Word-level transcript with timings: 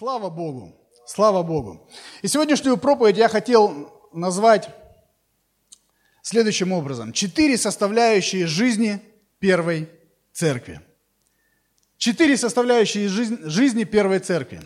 Слава 0.00 0.30
Богу! 0.30 0.74
Слава 1.04 1.42
Богу! 1.42 1.86
И 2.22 2.26
сегодняшнюю 2.26 2.78
проповедь 2.78 3.18
я 3.18 3.28
хотел 3.28 3.92
назвать 4.14 4.70
следующим 6.22 6.72
образом. 6.72 7.12
Четыре 7.12 7.58
составляющие 7.58 8.46
жизни 8.46 9.02
первой 9.40 9.90
церкви. 10.32 10.80
Четыре 11.98 12.38
составляющие 12.38 13.08
жизни 13.08 13.84
первой 13.84 14.20
церкви. 14.20 14.62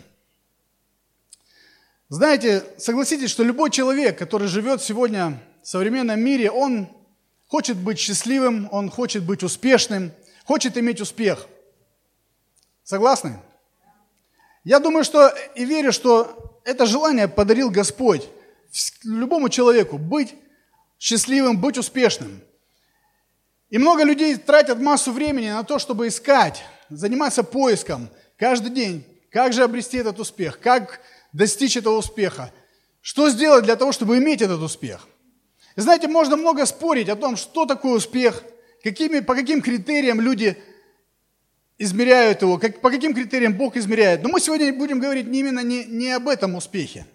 Знаете, 2.07 2.63
согласитесь, 2.77 3.29
что 3.29 3.43
любой 3.43 3.71
человек, 3.71 4.17
который 4.17 4.47
живет 4.47 4.81
сегодня 4.81 5.43
в 5.61 5.67
современном 5.67 6.21
мире, 6.21 6.49
он 6.49 6.87
хочет 7.47 7.75
быть 7.75 7.99
счастливым, 7.99 8.69
он 8.71 8.89
хочет 8.89 9.25
быть 9.25 9.43
успешным, 9.43 10.13
хочет 10.45 10.77
иметь 10.77 11.01
успех. 11.01 11.45
Согласны? 12.85 13.41
Я 14.65 14.79
думаю, 14.79 15.03
что 15.03 15.31
и 15.53 15.63
верю, 15.63 15.93
что 15.93 16.59
это 16.65 16.87
желание 16.87 17.27
подарил 17.27 17.69
Господь 17.69 18.27
любому 19.03 19.47
человеку 19.47 19.99
быть 19.99 20.33
счастливым, 20.99 21.61
быть 21.61 21.77
успешным. 21.77 22.41
И 23.69 23.77
много 23.77 24.03
людей 24.03 24.35
тратят 24.35 24.79
массу 24.79 25.11
времени 25.11 25.49
на 25.49 25.63
то, 25.63 25.77
чтобы 25.77 26.07
искать, 26.07 26.63
заниматься 26.89 27.43
поиском 27.43 28.09
каждый 28.37 28.71
день, 28.71 29.05
как 29.29 29.53
же 29.53 29.63
обрести 29.63 29.97
этот 29.97 30.19
успех, 30.19 30.59
как 30.59 30.99
достичь 31.31 31.77
этого 31.77 31.97
успеха, 31.97 32.51
что 33.01 33.29
сделать 33.29 33.65
для 33.65 33.75
того, 33.75 33.91
чтобы 33.91 34.17
иметь 34.17 34.41
этот 34.41 34.61
успех. 34.61 35.07
И 35.75 35.81
знаете, 35.81 36.07
можно 36.07 36.37
много 36.37 36.65
спорить 36.65 37.09
о 37.09 37.15
том, 37.15 37.37
что 37.37 37.65
такое 37.65 37.93
успех, 37.93 38.43
какими, 38.83 39.19
по 39.19 39.35
каким 39.35 39.61
критериям 39.61 40.19
люди 40.19 40.57
измеряют 41.77 42.41
его, 42.41 42.57
как, 42.57 42.81
по 42.81 42.89
каким 42.89 43.13
критериям 43.13 43.53
Бог 43.53 43.75
измеряет. 43.75 44.23
Но 44.23 44.29
мы 44.29 44.39
сегодня 44.39 44.73
будем 44.73 44.99
говорить 44.99 45.27
не 45.27 45.39
именно 45.39 45.59
не, 45.59 45.85
не 45.85 46.11
об 46.11 46.27
этом 46.27 46.55
успехе. 46.55 47.05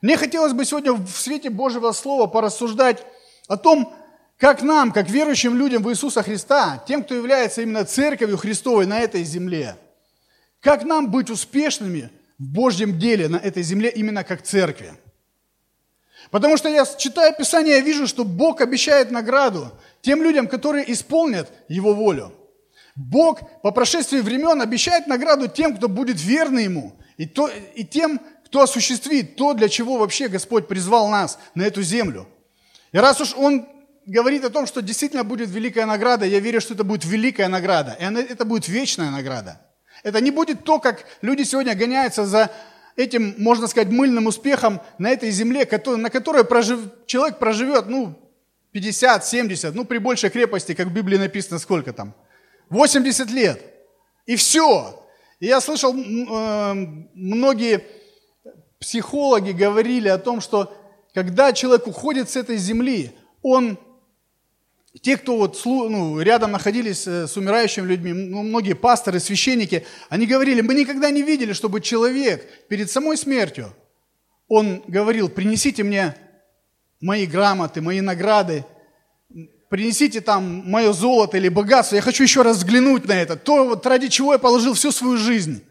Мне 0.00 0.16
хотелось 0.16 0.52
бы 0.52 0.64
сегодня 0.64 0.92
в 0.92 1.08
свете 1.08 1.50
Божьего 1.50 1.92
Слова 1.92 2.26
порассуждать 2.26 3.04
о 3.48 3.56
том, 3.56 3.94
как 4.38 4.62
нам, 4.62 4.92
как 4.92 5.08
верующим 5.08 5.56
людям 5.56 5.82
в 5.82 5.90
Иисуса 5.90 6.22
Христа, 6.22 6.82
тем, 6.86 7.02
кто 7.02 7.14
является 7.14 7.62
именно 7.62 7.84
церковью 7.84 8.36
Христовой 8.36 8.86
на 8.86 9.00
этой 9.00 9.24
земле, 9.24 9.76
как 10.60 10.84
нам 10.84 11.10
быть 11.10 11.30
успешными 11.30 12.10
в 12.38 12.44
Божьем 12.44 12.98
деле 12.98 13.28
на 13.28 13.36
этой 13.36 13.62
земле 13.62 13.88
именно 13.88 14.24
как 14.24 14.42
церкви. 14.42 14.92
Потому 16.30 16.56
что 16.56 16.68
я, 16.68 16.84
читая 16.84 17.32
Писание, 17.32 17.76
я 17.76 17.80
вижу, 17.80 18.06
что 18.06 18.24
Бог 18.24 18.60
обещает 18.60 19.10
награду 19.10 19.72
тем 20.02 20.22
людям, 20.22 20.48
которые 20.48 20.90
исполнят 20.92 21.50
Его 21.68 21.94
волю. 21.94 22.32
Бог 22.96 23.40
по 23.60 23.70
прошествии 23.70 24.20
времен 24.20 24.60
обещает 24.62 25.06
награду 25.06 25.48
тем, 25.48 25.76
кто 25.76 25.88
будет 25.88 26.20
верный 26.20 26.64
Ему, 26.64 26.98
и, 27.18 27.26
то, 27.26 27.48
и 27.74 27.84
тем, 27.84 28.20
кто 28.46 28.62
осуществит 28.62 29.36
то, 29.36 29.52
для 29.52 29.68
чего 29.68 29.98
вообще 29.98 30.28
Господь 30.28 30.66
призвал 30.66 31.08
нас 31.08 31.38
на 31.54 31.62
эту 31.62 31.82
землю. 31.82 32.26
И 32.92 32.98
раз 32.98 33.20
уж 33.20 33.34
Он 33.36 33.66
говорит 34.06 34.44
о 34.44 34.50
том, 34.50 34.66
что 34.66 34.80
действительно 34.80 35.24
будет 35.24 35.50
великая 35.50 35.84
награда, 35.84 36.24
я 36.24 36.40
верю, 36.40 36.60
что 36.60 36.72
это 36.72 36.84
будет 36.84 37.04
великая 37.04 37.48
награда, 37.48 37.96
и 38.00 38.04
это 38.04 38.46
будет 38.46 38.66
вечная 38.66 39.10
награда. 39.10 39.60
Это 40.02 40.20
не 40.20 40.30
будет 40.30 40.64
то, 40.64 40.78
как 40.78 41.04
люди 41.20 41.42
сегодня 41.42 41.74
гоняются 41.74 42.24
за 42.24 42.50
этим, 42.96 43.34
можно 43.36 43.66
сказать, 43.66 43.90
мыльным 43.90 44.26
успехом 44.26 44.80
на 44.96 45.10
этой 45.10 45.30
земле, 45.30 45.68
на 45.96 46.08
которой 46.08 46.44
прожив... 46.44 46.80
человек 47.06 47.38
проживет, 47.38 47.88
ну, 47.88 48.18
50, 48.72 49.26
70, 49.26 49.74
ну, 49.74 49.84
при 49.84 49.98
большей 49.98 50.30
крепости, 50.30 50.72
как 50.72 50.88
в 50.88 50.92
Библии 50.92 51.18
написано, 51.18 51.58
сколько 51.58 51.92
там– 51.92 52.14
80 52.70 53.30
лет. 53.30 53.62
И 54.26 54.36
все. 54.36 55.04
И 55.40 55.46
я 55.46 55.60
слышал, 55.60 55.94
э, 55.94 56.74
многие 57.14 57.84
психологи 58.78 59.52
говорили 59.52 60.08
о 60.08 60.18
том, 60.18 60.40
что 60.40 60.72
когда 61.14 61.52
человек 61.52 61.86
уходит 61.86 62.28
с 62.30 62.36
этой 62.36 62.56
земли, 62.56 63.12
он, 63.42 63.78
те, 65.00 65.16
кто 65.16 65.36
вот 65.36 65.60
ну, 65.64 66.20
рядом 66.20 66.52
находились 66.52 67.06
э, 67.06 67.26
с 67.26 67.36
умирающими 67.36 67.86
людьми, 67.86 68.12
ну, 68.12 68.42
многие 68.42 68.74
пасторы, 68.74 69.20
священники, 69.20 69.86
они 70.08 70.26
говорили, 70.26 70.60
мы 70.60 70.74
никогда 70.74 71.10
не 71.10 71.22
видели, 71.22 71.52
чтобы 71.52 71.80
человек 71.80 72.66
перед 72.68 72.90
самой 72.90 73.16
смертью, 73.16 73.72
он 74.48 74.82
говорил, 74.86 75.28
принесите 75.28 75.82
мне 75.82 76.14
мои 77.00 77.26
грамоты, 77.26 77.80
мои 77.80 78.00
награды, 78.00 78.64
принесите 79.68 80.20
там 80.20 80.62
мое 80.68 80.92
золото 80.92 81.36
или 81.36 81.48
богатство, 81.48 81.96
я 81.96 82.02
хочу 82.02 82.22
еще 82.22 82.42
раз 82.42 82.58
взглянуть 82.58 83.06
на 83.06 83.12
это, 83.12 83.36
то, 83.36 83.64
вот 83.64 83.86
ради 83.86 84.08
чего 84.08 84.32
я 84.32 84.38
положил 84.38 84.74
всю 84.74 84.92
свою 84.92 85.16
жизнь. 85.16 85.62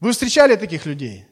Вы 0.00 0.12
встречали 0.12 0.56
таких 0.56 0.86
людей? 0.86 1.26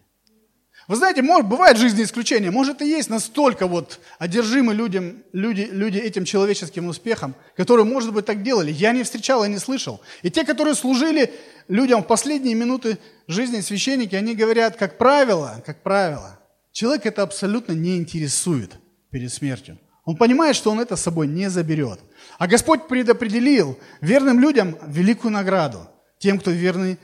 Вы 0.90 0.96
знаете, 0.96 1.22
может, 1.22 1.48
бывает 1.48 1.76
в 1.76 1.80
жизни 1.80 2.02
исключения, 2.02 2.50
может 2.50 2.82
и 2.82 2.88
есть 2.88 3.10
настолько 3.10 3.68
вот 3.68 4.00
одержимы 4.18 4.74
людям, 4.74 5.22
люди, 5.32 5.68
люди 5.70 5.98
этим 5.98 6.24
человеческим 6.24 6.88
успехом, 6.88 7.36
которые, 7.56 7.84
может 7.84 8.12
быть, 8.12 8.26
так 8.26 8.42
делали. 8.42 8.72
Я 8.72 8.90
не 8.90 9.04
встречал 9.04 9.44
и 9.44 9.48
не 9.48 9.58
слышал. 9.58 10.00
И 10.22 10.30
те, 10.30 10.44
которые 10.44 10.74
служили 10.74 11.32
людям 11.68 12.02
в 12.02 12.08
последние 12.08 12.56
минуты 12.56 12.98
жизни 13.28 13.60
священники, 13.60 14.16
они 14.16 14.34
говорят, 14.34 14.74
как 14.74 14.98
правило, 14.98 15.62
как 15.64 15.84
правило, 15.84 16.40
человек 16.72 17.06
это 17.06 17.22
абсолютно 17.22 17.72
не 17.72 17.96
интересует 17.96 18.72
перед 19.10 19.32
смертью. 19.32 19.78
Он 20.04 20.16
понимает, 20.16 20.56
что 20.56 20.70
он 20.70 20.80
это 20.80 20.96
с 20.96 21.02
собой 21.02 21.26
не 21.26 21.50
заберет. 21.50 22.00
А 22.38 22.46
Господь 22.46 22.88
предопределил 22.88 23.78
верным 24.00 24.40
людям 24.40 24.76
великую 24.86 25.32
награду, 25.32 25.88
тем, 26.18 26.38
кто 26.38 26.50
верный 26.50 26.98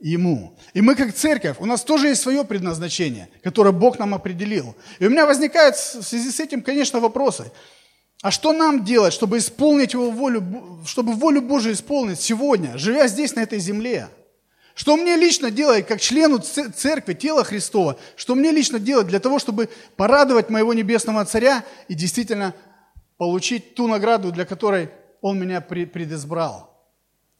Ему. 0.00 0.56
И 0.74 0.80
мы, 0.80 0.94
как 0.94 1.12
церковь, 1.12 1.56
у 1.58 1.66
нас 1.66 1.82
тоже 1.82 2.08
есть 2.08 2.22
свое 2.22 2.44
предназначение, 2.44 3.28
которое 3.42 3.72
Бог 3.72 3.98
нам 3.98 4.14
определил. 4.14 4.76
И 5.00 5.06
у 5.06 5.10
меня 5.10 5.26
возникают 5.26 5.74
в 5.74 6.02
связи 6.02 6.30
с 6.30 6.38
этим, 6.38 6.62
конечно, 6.62 7.00
вопросы. 7.00 7.50
А 8.22 8.30
что 8.30 8.52
нам 8.52 8.84
делать, 8.84 9.12
чтобы 9.12 9.38
исполнить 9.38 9.94
Его 9.94 10.10
волю, 10.10 10.80
чтобы 10.86 11.14
волю 11.14 11.42
Божию 11.42 11.74
исполнить 11.74 12.20
сегодня, 12.20 12.78
живя 12.78 13.08
здесь, 13.08 13.34
на 13.34 13.40
этой 13.40 13.58
земле? 13.58 14.08
Что 14.78 14.96
мне 14.96 15.16
лично 15.16 15.50
делать, 15.50 15.88
как 15.88 16.00
члену 16.00 16.38
церкви, 16.38 17.12
тела 17.12 17.42
Христова, 17.42 17.98
что 18.14 18.36
мне 18.36 18.52
лично 18.52 18.78
делать 18.78 19.08
для 19.08 19.18
того, 19.18 19.40
чтобы 19.40 19.68
порадовать 19.96 20.50
моего 20.50 20.72
небесного 20.72 21.24
Царя 21.24 21.64
и 21.88 21.94
действительно 21.94 22.54
получить 23.16 23.74
ту 23.74 23.88
награду, 23.88 24.30
для 24.30 24.44
которой 24.44 24.90
Он 25.20 25.36
меня 25.36 25.60
предизбрал? 25.60 26.80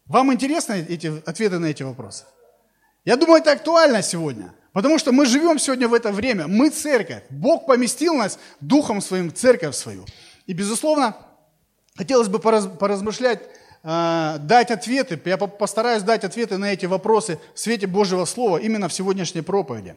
Вам 0.07 0.33
интересны 0.33 0.85
эти 0.89 1.23
ответы 1.25 1.61
на 1.61 1.67
эти 1.67 1.85
вопросы? 1.85 2.25
Я 3.05 3.17
думаю, 3.17 3.41
это 3.41 3.53
актуально 3.53 4.03
сегодня. 4.03 4.53
Потому 4.73 4.99
что 4.99 5.13
мы 5.13 5.25
живем 5.25 5.61
сегодня 5.61 5.87
в 5.87 5.95
это 5.95 6.11
время. 6.11 6.49
Мы 6.49 6.71
церковь. 6.71 7.23
Бог 7.31 7.67
поместил 7.67 8.15
нас 8.15 8.41
духом 8.61 9.01
своим 9.01 9.33
церковь 9.33 9.77
свою. 9.77 10.05
И, 10.47 10.55
безусловно, 10.55 11.17
хотелось 11.95 12.27
бы 12.27 12.41
поразмышлять 12.41 13.43
Э, 13.83 14.37
дать 14.41 14.71
ответы, 14.71 15.21
я 15.25 15.37
постараюсь 15.37 16.03
дать 16.03 16.25
ответы 16.25 16.57
на 16.57 16.73
эти 16.73 16.87
вопросы 16.87 17.39
в 17.55 17.61
свете 17.61 17.87
Божьего 17.87 18.25
Слова 18.25 18.59
именно 18.59 18.89
в 18.89 18.93
сегодняшней 18.93 19.43
проповеди. 19.43 19.97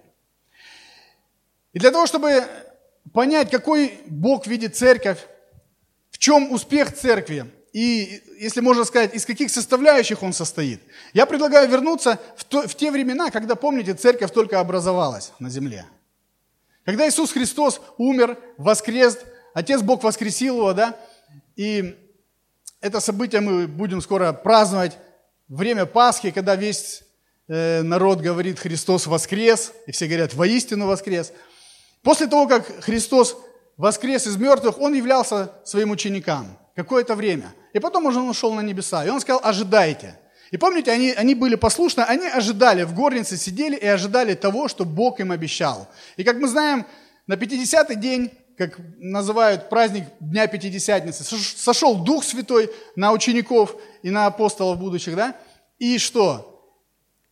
И 1.73 1.79
для 1.79 1.91
того, 1.91 2.05
чтобы 2.05 2.43
понять, 3.13 3.49
какой 3.49 3.99
Бог 4.05 4.45
видит 4.45 4.75
церковь, 4.75 5.19
в 6.11 6.17
чем 6.17 6.51
успех 6.51 6.93
церкви, 6.93 7.45
и, 7.73 8.21
если 8.37 8.59
можно 8.59 8.83
сказать, 8.83 9.15
из 9.15 9.25
каких 9.25 9.49
составляющих 9.49 10.21
он 10.23 10.33
состоит, 10.33 10.81
я 11.13 11.25
предлагаю 11.25 11.69
вернуться 11.69 12.19
в, 12.35 12.43
то, 12.43 12.67
в 12.67 12.75
те 12.75 12.91
времена, 12.91 13.31
когда, 13.31 13.55
помните, 13.55 13.93
церковь 13.93 14.31
только 14.31 14.59
образовалась 14.59 15.31
на 15.39 15.49
земле. 15.49 15.85
Когда 16.83 17.07
Иисус 17.07 17.31
Христос 17.31 17.81
умер, 17.97 18.37
воскрес, 18.57 19.19
Отец 19.53 19.81
Бог 19.81 20.03
воскресил 20.03 20.57
его, 20.57 20.73
да, 20.73 20.97
и 21.55 21.95
это 22.81 22.99
событие 22.99 23.41
мы 23.41 23.67
будем 23.67 24.01
скоро 24.01 24.33
праздновать. 24.33 24.97
Время 25.47 25.85
Пасхи, 25.85 26.31
когда 26.31 26.55
весь 26.55 27.03
э, 27.47 27.81
народ 27.83 28.19
говорит 28.21 28.59
«Христос 28.59 29.05
воскрес», 29.07 29.71
и 29.85 29.91
все 29.91 30.07
говорят 30.07 30.33
«Воистину 30.33 30.87
воскрес». 30.87 31.31
После 32.01 32.28
того, 32.28 32.47
как 32.47 32.66
Христос 32.83 33.37
воскрес 33.78 34.25
из 34.25 34.35
мертвых, 34.37 34.79
Он 34.79 34.93
являлся 34.93 35.51
своим 35.63 35.91
ученикам 35.91 36.57
какое-то 36.75 37.16
время. 37.16 37.53
И 37.73 37.79
потом 37.79 38.07
уже 38.07 38.19
Он 38.19 38.29
ушел 38.29 38.53
на 38.53 38.61
небеса. 38.61 39.05
И 39.05 39.09
Он 39.09 39.22
сказал 39.22 39.41
«Ожидайте». 39.43 40.17
И 40.49 40.57
помните, 40.57 40.91
они, 40.91 41.11
они 41.11 41.34
были 41.34 41.55
послушны, 41.55 42.01
они 42.01 42.27
ожидали, 42.27 42.84
в 42.84 42.93
горнице 42.93 43.37
сидели 43.37 43.77
и 43.77 43.87
ожидали 43.87 44.34
того, 44.34 44.67
что 44.67 44.84
Бог 44.84 45.22
им 45.22 45.31
обещал. 45.31 45.87
И 46.17 46.25
как 46.25 46.37
мы 46.37 46.49
знаем, 46.49 46.85
на 47.25 47.35
50-й 47.35 47.95
день 47.95 48.31
как 48.61 48.78
называют 48.99 49.69
праздник 49.69 50.03
Дня 50.19 50.46
Пятидесятницы. 50.46 51.23
Сошел 51.23 51.96
Дух 51.96 52.23
Святой 52.23 52.69
на 52.96 53.11
учеников 53.11 53.75
и 54.03 54.11
на 54.11 54.28
апостолов 54.28 54.78
будущих, 54.78 55.16
да? 55.16 55.35
И 55.79 55.97
что? 55.97 56.63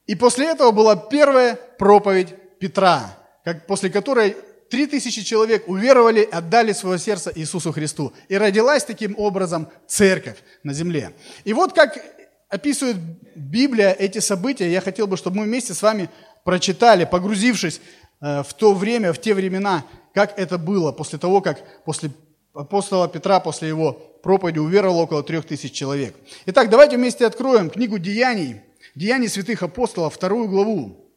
И 0.08 0.16
после 0.16 0.48
этого 0.48 0.72
была 0.72 0.96
первая 0.96 1.54
проповедь 1.78 2.34
Петра, 2.60 3.16
как, 3.44 3.68
после 3.68 3.92
которой 3.92 4.38
три 4.72 4.88
тысячи 4.88 5.22
человек 5.22 5.68
уверовали, 5.68 6.28
отдали 6.31 6.74
свое 6.74 6.98
сердце 6.98 7.31
Иисусу 7.36 7.72
Христу. 7.72 8.12
И 8.28 8.36
родилась 8.36 8.84
таким 8.84 9.14
образом 9.16 9.68
церковь 9.86 10.38
на 10.64 10.74
земле. 10.74 11.14
И 11.44 11.54
вот 11.54 11.74
как 11.74 12.04
описывает 12.50 12.98
Библия 13.36 13.92
эти 13.92 14.18
события, 14.18 14.72
я 14.72 14.81
хотел 14.81 15.06
бы, 15.06 15.16
чтобы 15.16 15.38
мы 15.38 15.44
вместе 15.44 15.76
с 15.76 15.84
вами 15.84 16.10
прочитали, 16.44 17.06
погрузившись 17.06 17.81
в 18.19 18.54
то 18.57 18.74
время, 18.74 19.13
в 19.13 19.21
те 19.21 19.33
времена, 19.33 19.86
как 20.13 20.38
это 20.38 20.57
было 20.57 20.92
после 20.92 21.19
того, 21.19 21.42
как 21.42 21.83
после 21.83 22.12
апостола 22.54 23.07
Петра, 23.07 23.39
после 23.39 23.69
его 23.69 23.94
проповеди 23.94 24.60
уверовало 24.60 25.04
около 25.04 25.24
трех 25.24 25.45
тысяч 25.45 25.71
человек. 25.71 26.16
Итак, 26.45 26.69
давайте 26.69 26.98
вместе 26.98 27.25
откроем 27.25 27.69
книгу 27.69 27.98
Деяний, 27.98 28.62
Деяний 28.95 29.30
святых 29.30 29.63
апостолов, 29.63 30.16
вторую 30.16 30.50
главу, 30.50 31.10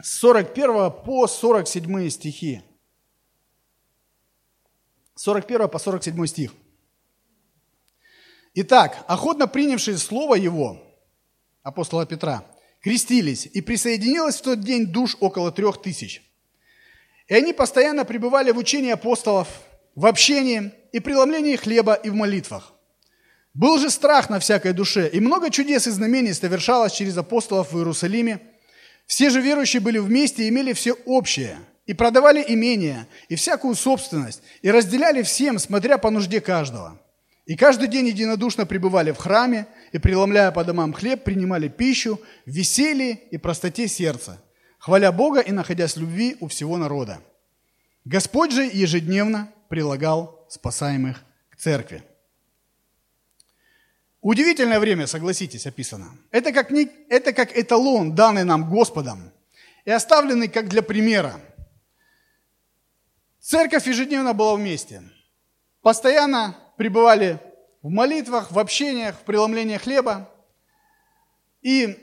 с 0.00 0.18
41 0.18 0.92
по 1.04 1.26
47 1.26 2.08
стихи. 2.10 2.62
41 5.16 5.68
по 5.68 5.78
47 5.78 6.26
стих. 6.26 6.52
Итак, 8.54 9.04
охотно 9.06 9.46
принявшие 9.46 9.98
слово 9.98 10.36
его, 10.36 10.82
апостола 11.62 12.06
Петра, 12.06 12.44
крестились, 12.82 13.46
и 13.46 13.60
присоединилось 13.60 14.36
в 14.36 14.42
тот 14.42 14.60
день 14.60 14.86
душ 14.86 15.16
около 15.20 15.52
трех 15.52 15.82
тысяч. 15.82 16.22
И 17.28 17.34
они 17.34 17.52
постоянно 17.52 18.04
пребывали 18.04 18.50
в 18.50 18.58
учении 18.58 18.90
апостолов, 18.90 19.48
в 19.94 20.06
общении 20.06 20.72
и 20.92 21.00
преломлении 21.00 21.56
хлеба 21.56 21.94
и 21.94 22.10
в 22.10 22.14
молитвах. 22.14 22.72
Был 23.54 23.78
же 23.78 23.90
страх 23.90 24.30
на 24.30 24.38
всякой 24.38 24.72
душе, 24.72 25.08
и 25.08 25.20
много 25.20 25.50
чудес 25.50 25.86
и 25.86 25.90
знамений 25.90 26.32
совершалось 26.32 26.92
через 26.92 27.16
апостолов 27.16 27.72
в 27.72 27.76
Иерусалиме. 27.76 28.40
Все 29.06 29.30
же 29.30 29.40
верующие 29.40 29.80
были 29.80 29.98
вместе 29.98 30.44
и 30.44 30.48
имели 30.48 30.72
все 30.72 30.92
общее– 31.04 31.58
и 31.90 31.92
продавали 31.92 32.44
имения, 32.46 33.08
и 33.28 33.34
всякую 33.34 33.74
собственность, 33.74 34.42
и 34.62 34.70
разделяли 34.70 35.22
всем, 35.22 35.58
смотря 35.58 35.98
по 35.98 36.10
нужде 36.10 36.40
каждого. 36.40 37.00
И 37.46 37.56
каждый 37.56 37.88
день 37.88 38.08
единодушно 38.08 38.66
пребывали 38.66 39.12
в 39.12 39.16
храме, 39.16 39.66
и, 39.92 39.98
преломляя 39.98 40.52
по 40.52 40.64
домам 40.64 40.92
хлеб, 40.92 41.24
принимали 41.24 41.68
пищу 41.68 42.20
в 42.46 42.50
веселье 42.50 43.14
и 43.30 43.38
простоте 43.38 43.88
сердца, 43.88 44.40
хваля 44.78 45.10
Бога 45.10 45.40
и 45.40 45.50
находясь 45.50 45.96
в 45.96 46.00
любви 46.00 46.36
у 46.40 46.48
всего 46.48 46.76
народа. 46.76 47.20
Господь 48.04 48.52
же 48.52 48.62
ежедневно 48.62 49.52
прилагал 49.68 50.46
спасаемых 50.48 51.22
к 51.50 51.56
церкви. 51.56 52.02
Удивительное 54.20 54.78
время, 54.78 55.06
согласитесь, 55.06 55.66
описано. 55.66 56.16
Это 56.30 56.52
как, 56.52 56.70
не, 56.70 56.88
это 57.08 57.32
как 57.32 57.56
эталон, 57.56 58.14
данный 58.14 58.44
нам 58.44 58.68
Господом, 58.68 59.32
и 59.84 59.90
оставленный 59.90 60.48
как 60.48 60.68
для 60.68 60.82
примера– 60.82 61.40
Церковь 63.40 63.86
ежедневно 63.86 64.34
была 64.34 64.54
вместе. 64.54 65.02
Постоянно 65.80 66.56
пребывали 66.80 67.38
в 67.82 67.90
молитвах, 67.90 68.50
в 68.50 68.58
общениях, 68.58 69.14
в 69.14 69.24
преломлении 69.24 69.76
хлеба. 69.76 70.30
И 71.60 71.94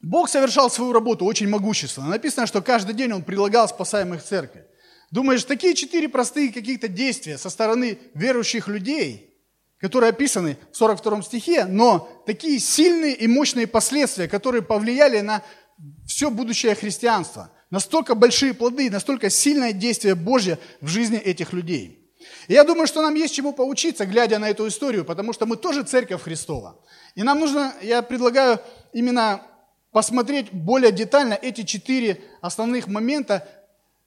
Бог 0.00 0.30
совершал 0.30 0.70
свою 0.70 0.94
работу 0.94 1.26
очень 1.26 1.46
могущественно. 1.46 2.08
Написано, 2.08 2.46
что 2.46 2.62
каждый 2.62 2.94
день 2.94 3.12
Он 3.12 3.22
прилагал 3.22 3.68
спасаемых 3.68 4.24
церкви. 4.24 4.64
Думаешь, 5.10 5.44
такие 5.44 5.74
четыре 5.74 6.08
простые 6.08 6.50
каких-то 6.50 6.88
действия 6.88 7.36
со 7.36 7.50
стороны 7.50 7.98
верующих 8.14 8.66
людей, 8.66 9.38
которые 9.76 10.08
описаны 10.08 10.56
в 10.72 10.76
42 10.78 11.20
стихе, 11.20 11.66
но 11.66 12.08
такие 12.24 12.58
сильные 12.58 13.14
и 13.14 13.26
мощные 13.26 13.66
последствия, 13.66 14.26
которые 14.26 14.62
повлияли 14.62 15.20
на 15.20 15.42
все 16.06 16.30
будущее 16.30 16.74
христианства– 16.74 17.52
Настолько 17.70 18.14
большие 18.14 18.54
плоды, 18.54 18.90
настолько 18.90 19.28
сильное 19.28 19.74
действие 19.74 20.14
Божье 20.14 20.58
в 20.80 20.86
жизни 20.86 21.18
этих 21.18 21.52
людей. 21.52 22.07
Я 22.48 22.64
думаю, 22.64 22.86
что 22.86 23.02
нам 23.02 23.14
есть 23.14 23.34
чему 23.34 23.52
поучиться, 23.52 24.06
глядя 24.06 24.38
на 24.38 24.48
эту 24.48 24.66
историю, 24.66 25.04
потому 25.04 25.34
что 25.34 25.44
мы 25.44 25.56
тоже 25.56 25.82
церковь 25.82 26.22
Христова. 26.22 26.80
И 27.14 27.22
нам 27.22 27.38
нужно, 27.38 27.74
я 27.82 28.00
предлагаю 28.00 28.58
именно 28.94 29.42
посмотреть 29.92 30.50
более 30.50 30.90
детально 30.90 31.34
эти 31.34 31.62
четыре 31.62 32.22
основных 32.40 32.88
момента 32.88 33.46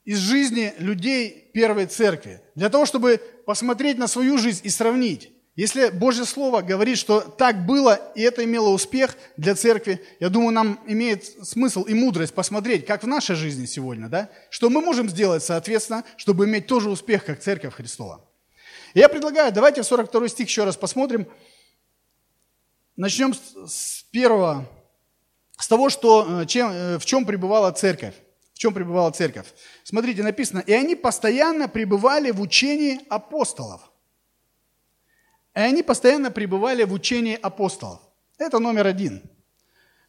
из 0.05 0.17
жизни 0.17 0.73
людей 0.79 1.51
первой 1.53 1.85
церкви. 1.85 2.41
Для 2.55 2.69
того, 2.69 2.87
чтобы 2.87 3.21
посмотреть 3.45 3.99
на 3.99 4.07
свою 4.07 4.39
жизнь 4.39 4.61
и 4.63 4.69
сравнить. 4.69 5.31
Если 5.55 5.89
Божье 5.89 6.25
Слово 6.25 6.61
говорит, 6.61 6.97
что 6.97 7.19
так 7.19 7.67
было, 7.67 7.99
и 8.15 8.21
это 8.21 8.43
имело 8.43 8.69
успех 8.69 9.17
для 9.37 9.53
церкви, 9.53 10.01
я 10.19 10.29
думаю, 10.29 10.51
нам 10.51 10.79
имеет 10.87 11.25
смысл 11.25 11.83
и 11.83 11.93
мудрость 11.93 12.33
посмотреть, 12.33 12.87
как 12.87 13.03
в 13.03 13.07
нашей 13.07 13.35
жизни 13.35 13.65
сегодня, 13.67 14.07
да? 14.07 14.29
что 14.49 14.71
мы 14.71 14.81
можем 14.81 15.09
сделать, 15.09 15.43
соответственно, 15.43 16.05
чтобы 16.15 16.45
иметь 16.45 16.65
тоже 16.65 16.89
успех, 16.89 17.25
как 17.25 17.41
церковь 17.41 17.75
Христова. 17.75 18.30
И 18.93 18.99
я 18.99 19.09
предлагаю, 19.09 19.51
давайте 19.51 19.81
в 19.81 19.85
42 19.85 20.27
стих 20.27 20.47
еще 20.47 20.63
раз 20.63 20.77
посмотрим. 20.77 21.27
Начнем 22.95 23.33
с 23.33 24.03
первого, 24.11 24.67
с 25.57 25.67
того, 25.67 25.89
что, 25.89 26.41
э, 26.41 26.45
чем, 26.45 26.71
э, 26.71 26.97
в 26.99 27.05
чем 27.05 27.25
пребывала 27.25 27.71
церковь. 27.71 28.15
В 28.53 28.59
чем 28.59 28.73
пребывала 28.73 29.11
церковь. 29.11 29.47
Смотрите, 29.83 30.23
написано, 30.23 30.59
и 30.59 30.73
они 30.73 30.95
постоянно 30.95 31.67
пребывали 31.67 32.31
в 32.31 32.41
учении 32.41 33.01
апостолов 33.09 33.91
и 35.55 35.59
они 35.59 35.83
постоянно 35.83 36.31
пребывали 36.31 36.83
в 36.83 36.93
учении 36.93 37.37
апостолов. 37.41 37.99
Это 38.37 38.59
номер 38.59 38.87
один. 38.87 39.21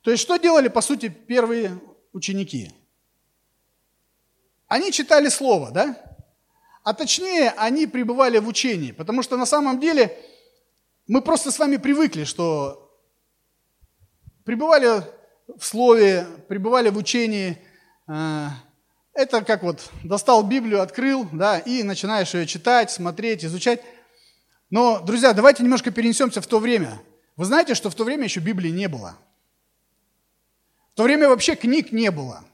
То 0.02 0.10
есть, 0.10 0.22
что 0.22 0.36
делали, 0.36 0.68
по 0.68 0.80
сути, 0.80 1.08
первые 1.08 1.80
ученики? 2.12 2.70
Они 4.66 4.90
читали 4.92 5.28
Слово, 5.28 5.70
да? 5.70 6.11
А 6.84 6.94
точнее, 6.94 7.50
они 7.56 7.86
пребывали 7.86 8.38
в 8.38 8.48
учении, 8.48 8.92
потому 8.92 9.22
что 9.22 9.36
на 9.36 9.46
самом 9.46 9.78
деле 9.78 10.18
мы 11.06 11.22
просто 11.22 11.52
с 11.52 11.58
вами 11.58 11.76
привыкли, 11.76 12.24
что 12.24 12.90
пребывали 14.44 15.04
в 15.56 15.64
Слове, 15.64 16.26
пребывали 16.48 16.88
в 16.88 16.96
учении. 16.96 17.58
Э, 18.08 18.48
это 19.14 19.44
как 19.44 19.62
вот 19.62 19.90
достал 20.02 20.42
Библию, 20.42 20.82
открыл, 20.82 21.28
да, 21.32 21.58
и 21.58 21.82
начинаешь 21.82 22.34
ее 22.34 22.46
читать, 22.46 22.90
смотреть, 22.90 23.44
изучать. 23.44 23.80
Но, 24.70 25.00
друзья, 25.00 25.32
давайте 25.32 25.62
немножко 25.62 25.90
перенесемся 25.90 26.40
в 26.40 26.46
то 26.46 26.58
время. 26.58 27.00
Вы 27.36 27.44
знаете, 27.44 27.74
что 27.74 27.90
в 27.90 27.94
то 27.94 28.04
время 28.04 28.24
еще 28.24 28.40
Библии 28.40 28.70
не 28.70 28.88
было. 28.88 29.16
В 30.92 30.96
то 30.96 31.04
время 31.04 31.28
вообще 31.28 31.54
книг 31.54 31.92
не 31.92 32.10
было. 32.10 32.44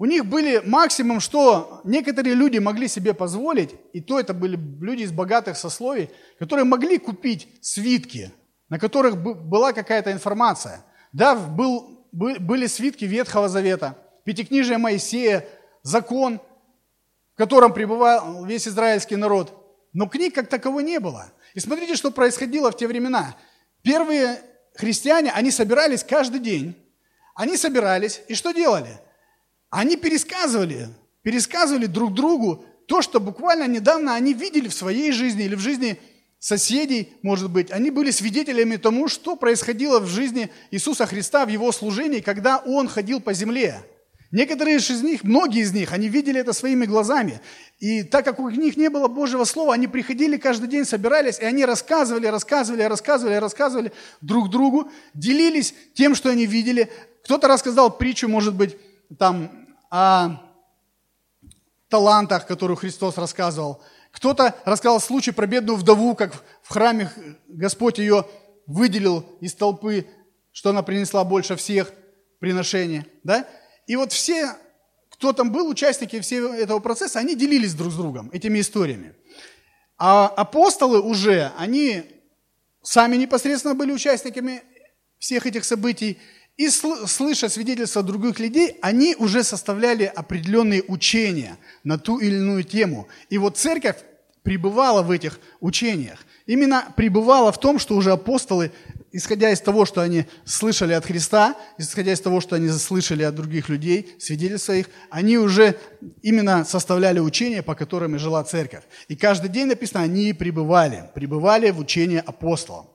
У 0.00 0.06
них 0.06 0.24
были 0.24 0.62
максимум, 0.64 1.20
что 1.20 1.82
некоторые 1.84 2.34
люди 2.34 2.56
могли 2.56 2.88
себе 2.88 3.12
позволить, 3.12 3.74
и 3.92 4.00
то 4.00 4.18
это 4.18 4.32
были 4.32 4.58
люди 4.80 5.02
из 5.02 5.12
богатых 5.12 5.58
сословий, 5.58 6.08
которые 6.38 6.64
могли 6.64 6.96
купить 6.96 7.48
свитки, 7.60 8.32
на 8.70 8.78
которых 8.78 9.18
была 9.22 9.74
какая-то 9.74 10.10
информация. 10.10 10.86
Да, 11.12 11.34
был, 11.34 12.06
были 12.12 12.66
свитки 12.66 13.04
Ветхого 13.04 13.50
Завета, 13.50 13.98
Пятикнижие 14.24 14.78
Моисея, 14.78 15.46
закон, 15.82 16.40
в 17.34 17.36
котором 17.36 17.74
пребывал 17.74 18.46
весь 18.46 18.66
израильский 18.66 19.16
народ. 19.16 19.52
Но 19.92 20.06
книг 20.06 20.34
как 20.34 20.48
таковой 20.48 20.82
не 20.82 20.98
было. 20.98 21.30
И 21.52 21.60
смотрите, 21.60 21.94
что 21.94 22.10
происходило 22.10 22.72
в 22.72 22.76
те 22.78 22.86
времена. 22.86 23.36
Первые 23.82 24.40
христиане, 24.76 25.30
они 25.32 25.50
собирались 25.50 26.02
каждый 26.02 26.40
день. 26.40 26.74
Они 27.34 27.58
собирались 27.58 28.22
и 28.28 28.34
что 28.34 28.52
делали? 28.52 28.98
Они 29.70 29.96
пересказывали, 29.96 30.88
пересказывали 31.22 31.86
друг 31.86 32.12
другу 32.12 32.64
то, 32.86 33.02
что 33.02 33.20
буквально 33.20 33.68
недавно 33.68 34.14
они 34.14 34.34
видели 34.34 34.68
в 34.68 34.74
своей 34.74 35.12
жизни 35.12 35.44
или 35.44 35.54
в 35.54 35.60
жизни 35.60 35.98
соседей, 36.40 37.12
может 37.22 37.50
быть. 37.50 37.70
Они 37.70 37.90
были 37.90 38.10
свидетелями 38.10 38.76
тому, 38.76 39.06
что 39.06 39.36
происходило 39.36 40.00
в 40.00 40.08
жизни 40.08 40.50
Иисуса 40.72 41.06
Христа 41.06 41.46
в 41.46 41.50
Его 41.50 41.70
служении, 41.70 42.20
когда 42.20 42.58
Он 42.58 42.88
ходил 42.88 43.20
по 43.20 43.32
земле. 43.32 43.84
Некоторые 44.32 44.76
из 44.76 45.02
них, 45.02 45.24
многие 45.24 45.62
из 45.62 45.72
них, 45.72 45.92
они 45.92 46.08
видели 46.08 46.40
это 46.40 46.52
своими 46.52 46.86
глазами. 46.86 47.40
И 47.80 48.04
так 48.04 48.24
как 48.24 48.38
у 48.38 48.48
них 48.48 48.76
не 48.76 48.88
было 48.88 49.08
Божьего 49.08 49.44
Слова, 49.44 49.74
они 49.74 49.88
приходили 49.88 50.36
каждый 50.36 50.68
день, 50.68 50.84
собирались, 50.84 51.40
и 51.40 51.44
они 51.44 51.64
рассказывали, 51.64 52.26
рассказывали, 52.26 52.82
рассказывали, 52.82 53.34
рассказывали 53.34 53.92
друг 54.20 54.50
другу, 54.50 54.90
делились 55.14 55.74
тем, 55.94 56.14
что 56.14 56.30
они 56.30 56.46
видели. 56.46 56.88
Кто-то 57.24 57.48
рассказал 57.48 57.96
притчу, 57.96 58.28
может 58.28 58.54
быть, 58.54 58.76
там, 59.18 59.59
о 59.90 60.36
талантах, 61.88 62.46
которую 62.46 62.76
Христос 62.76 63.18
рассказывал. 63.18 63.82
Кто-то 64.12 64.54
рассказал 64.64 65.00
случай 65.00 65.32
про 65.32 65.46
бедную 65.46 65.76
вдову, 65.76 66.14
как 66.14 66.34
в 66.62 66.68
храме 66.68 67.10
Господь 67.48 67.98
ее 67.98 68.26
выделил 68.66 69.24
из 69.40 69.54
толпы, 69.54 70.06
что 70.52 70.70
она 70.70 70.82
принесла 70.82 71.24
больше 71.24 71.56
всех 71.56 71.92
приношений. 72.38 73.04
Да? 73.24 73.46
И 73.86 73.96
вот 73.96 74.12
все, 74.12 74.56
кто 75.10 75.32
там 75.32 75.52
был, 75.52 75.68
участники 75.68 76.20
всего 76.20 76.54
этого 76.54 76.78
процесса, 76.78 77.18
они 77.18 77.34
делились 77.34 77.74
друг 77.74 77.92
с 77.92 77.96
другом 77.96 78.30
этими 78.32 78.60
историями. 78.60 79.14
А 79.98 80.28
апостолы 80.28 81.00
уже, 81.00 81.52
они 81.58 82.04
сами 82.82 83.16
непосредственно 83.16 83.74
были 83.74 83.92
участниками 83.92 84.62
всех 85.18 85.46
этих 85.46 85.64
событий, 85.64 86.18
и 86.60 86.68
слыша 86.68 87.48
свидетельства 87.48 88.02
других 88.02 88.38
людей, 88.38 88.76
они 88.82 89.16
уже 89.18 89.42
составляли 89.44 90.04
определенные 90.04 90.82
учения 90.82 91.56
на 91.84 91.98
ту 91.98 92.18
или 92.18 92.36
иную 92.36 92.64
тему. 92.64 93.08
И 93.30 93.38
вот 93.38 93.56
церковь 93.56 93.96
пребывала 94.42 95.00
в 95.00 95.10
этих 95.10 95.40
учениях. 95.60 96.18
Именно 96.44 96.92
пребывала 96.96 97.50
в 97.50 97.58
том, 97.58 97.78
что 97.78 97.96
уже 97.96 98.12
апостолы 98.12 98.72
исходя 99.10 99.50
из 99.50 99.60
того, 99.62 99.86
что 99.86 100.02
они 100.02 100.26
слышали 100.44 100.92
от 100.92 101.06
Христа, 101.06 101.56
исходя 101.78 102.12
из 102.12 102.20
того, 102.20 102.42
что 102.42 102.56
они 102.56 102.68
слышали 102.68 103.22
от 103.22 103.34
других 103.34 103.70
людей, 103.70 104.14
свидетельств 104.20 104.66
своих, 104.66 104.90
они 105.08 105.38
уже 105.38 105.78
именно 106.20 106.66
составляли 106.66 107.20
учение, 107.20 107.62
по 107.62 107.74
которым 107.74 108.16
и 108.16 108.18
жила 108.18 108.44
церковь. 108.44 108.84
И 109.08 109.16
каждый 109.16 109.48
день 109.48 109.66
написано, 109.66 110.04
они 110.04 110.34
пребывали, 110.34 111.10
пребывали 111.14 111.70
в 111.70 111.78
учении 111.78 112.18
апостолов. 112.18 112.86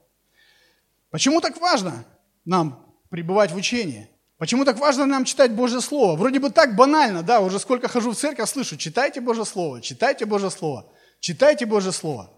Почему 1.09 1.41
так 1.41 1.59
важно 1.59 2.05
нам 2.45 2.84
пребывать 3.15 3.53
в 3.53 3.55
учении? 3.55 4.09
Почему 4.37 4.65
так 4.65 4.77
важно 4.77 5.05
нам 5.05 5.23
читать 5.23 5.53
Божье 5.53 5.79
Слово? 5.79 6.17
Вроде 6.17 6.41
бы 6.41 6.49
так 6.49 6.75
банально, 6.75 7.23
да, 7.23 7.39
уже 7.39 7.59
сколько 7.59 7.87
хожу 7.87 8.11
в 8.11 8.17
церковь, 8.17 8.49
слышу, 8.49 8.75
читайте 8.75 9.21
Божье 9.21 9.45
Слово, 9.45 9.81
читайте 9.81 10.25
Божье 10.25 10.49
Слово, 10.49 10.91
читайте 11.21 11.65
Божье 11.65 11.93
Слово. 11.93 12.29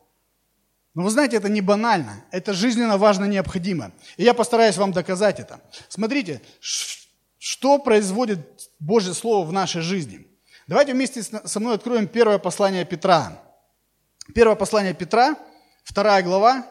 Но 0.93 1.01
вы 1.01 1.09
знаете, 1.09 1.37
это 1.37 1.49
не 1.49 1.61
банально, 1.61 2.23
это 2.29 2.53
жизненно 2.53 2.99
важно, 2.99 3.25
необходимо. 3.25 3.91
И 4.17 4.23
я 4.23 4.35
постараюсь 4.35 4.77
вам 4.77 4.91
доказать 4.91 5.39
это. 5.39 5.61
Смотрите, 5.89 6.43
что 7.39 7.79
производит 7.79 8.69
Божье 8.79 9.15
Слово 9.15 9.47
в 9.47 9.51
нашей 9.51 9.81
жизни. 9.81 10.27
Давайте 10.67 10.93
вместе 10.93 11.23
со 11.23 11.59
мной 11.59 11.73
откроем 11.73 12.07
первое 12.07 12.37
послание 12.37 12.85
Петра. 12.85 13.41
Первое 14.35 14.55
послание 14.55 14.93
Петра, 14.93 15.35
вторая 15.83 16.21
глава, 16.21 16.67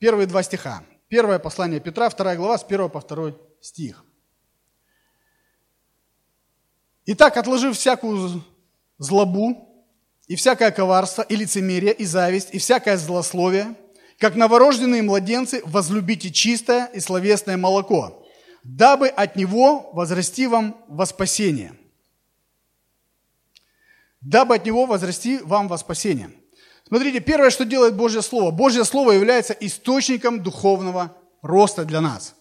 первые 0.00 0.26
два 0.26 0.42
стиха. 0.42 0.82
Первое 1.12 1.38
послание 1.38 1.78
Петра, 1.78 2.08
вторая 2.08 2.38
глава, 2.38 2.56
с 2.56 2.64
1 2.64 2.88
по 2.88 3.02
2 3.02 3.34
стих. 3.60 4.02
Итак, 7.04 7.36
отложив 7.36 7.76
всякую 7.76 8.42
злобу, 8.96 9.68
и 10.26 10.36
всякое 10.36 10.70
коварство, 10.70 11.20
и 11.20 11.36
лицемерие, 11.36 11.92
и 11.92 12.06
зависть, 12.06 12.54
и 12.54 12.58
всякое 12.58 12.96
злословие, 12.96 13.74
как 14.18 14.36
новорожденные 14.36 15.02
младенцы, 15.02 15.60
возлюбите 15.66 16.30
чистое 16.30 16.86
и 16.86 17.00
словесное 17.00 17.58
молоко, 17.58 18.26
дабы 18.64 19.08
от 19.08 19.36
него 19.36 19.90
возрасти 19.92 20.46
вам 20.46 20.82
во 20.88 21.04
спасение. 21.04 21.74
Дабы 24.22 24.54
от 24.54 24.64
него 24.64 24.86
возрасти 24.86 25.40
вам 25.40 25.68
во 25.68 25.76
спасение. 25.76 26.30
Смотрите, 26.92 27.20
первое, 27.20 27.48
что 27.48 27.64
делает 27.64 27.96
Божье 27.96 28.20
Слово. 28.20 28.50
Божье 28.50 28.84
Слово 28.84 29.12
является 29.12 29.54
источником 29.54 30.42
духовного 30.42 31.16
роста 31.40 31.86
для 31.86 32.02
нас. 32.02 32.34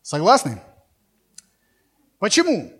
Согласны? 0.00 0.62
Почему? 2.18 2.72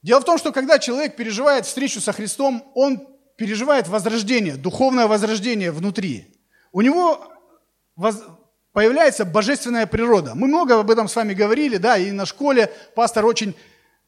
Дело 0.00 0.20
в 0.20 0.24
том, 0.24 0.38
что 0.38 0.52
когда 0.52 0.78
человек 0.78 1.16
переживает 1.16 1.66
встречу 1.66 2.00
со 2.00 2.12
Христом, 2.12 2.70
он 2.76 3.08
переживает 3.34 3.88
возрождение, 3.88 4.54
духовное 4.54 5.08
возрождение 5.08 5.72
внутри. 5.72 6.32
У 6.70 6.80
него 6.80 7.32
воз... 7.96 8.22
появляется 8.70 9.24
божественная 9.24 9.88
природа. 9.88 10.36
Мы 10.36 10.46
много 10.46 10.78
об 10.78 10.88
этом 10.88 11.08
с 11.08 11.16
вами 11.16 11.34
говорили, 11.34 11.78
да, 11.78 11.98
и 11.98 12.12
на 12.12 12.26
школе 12.26 12.72
пастор 12.94 13.26
очень 13.26 13.56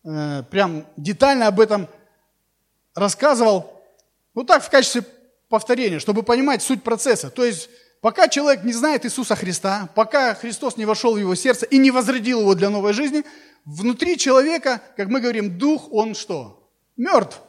э, 0.04 0.44
прям 0.48 0.86
детально 0.96 1.48
об 1.48 1.58
этом 1.58 1.88
рассказывал. 2.94 3.75
Ну 4.36 4.44
так, 4.44 4.62
в 4.62 4.70
качестве 4.70 5.02
повторения, 5.48 5.98
чтобы 5.98 6.22
понимать 6.22 6.62
суть 6.62 6.84
процесса. 6.84 7.30
То 7.30 7.44
есть, 7.44 7.68
пока 8.00 8.28
человек 8.28 8.62
не 8.62 8.72
знает 8.72 9.04
Иисуса 9.04 9.34
Христа, 9.34 9.88
пока 9.96 10.34
Христос 10.34 10.76
не 10.76 10.84
вошел 10.84 11.14
в 11.14 11.18
его 11.18 11.34
сердце 11.34 11.66
и 11.66 11.78
не 11.78 11.90
возродил 11.90 12.42
его 12.42 12.54
для 12.54 12.70
новой 12.70 12.92
жизни– 12.92 13.24
внутри 13.66 14.16
человека, 14.16 14.80
как 14.96 15.08
мы 15.08 15.20
говорим, 15.20 15.58
дух, 15.58 15.92
он 15.92 16.14
что? 16.14 16.70
Мертв. 16.96 17.42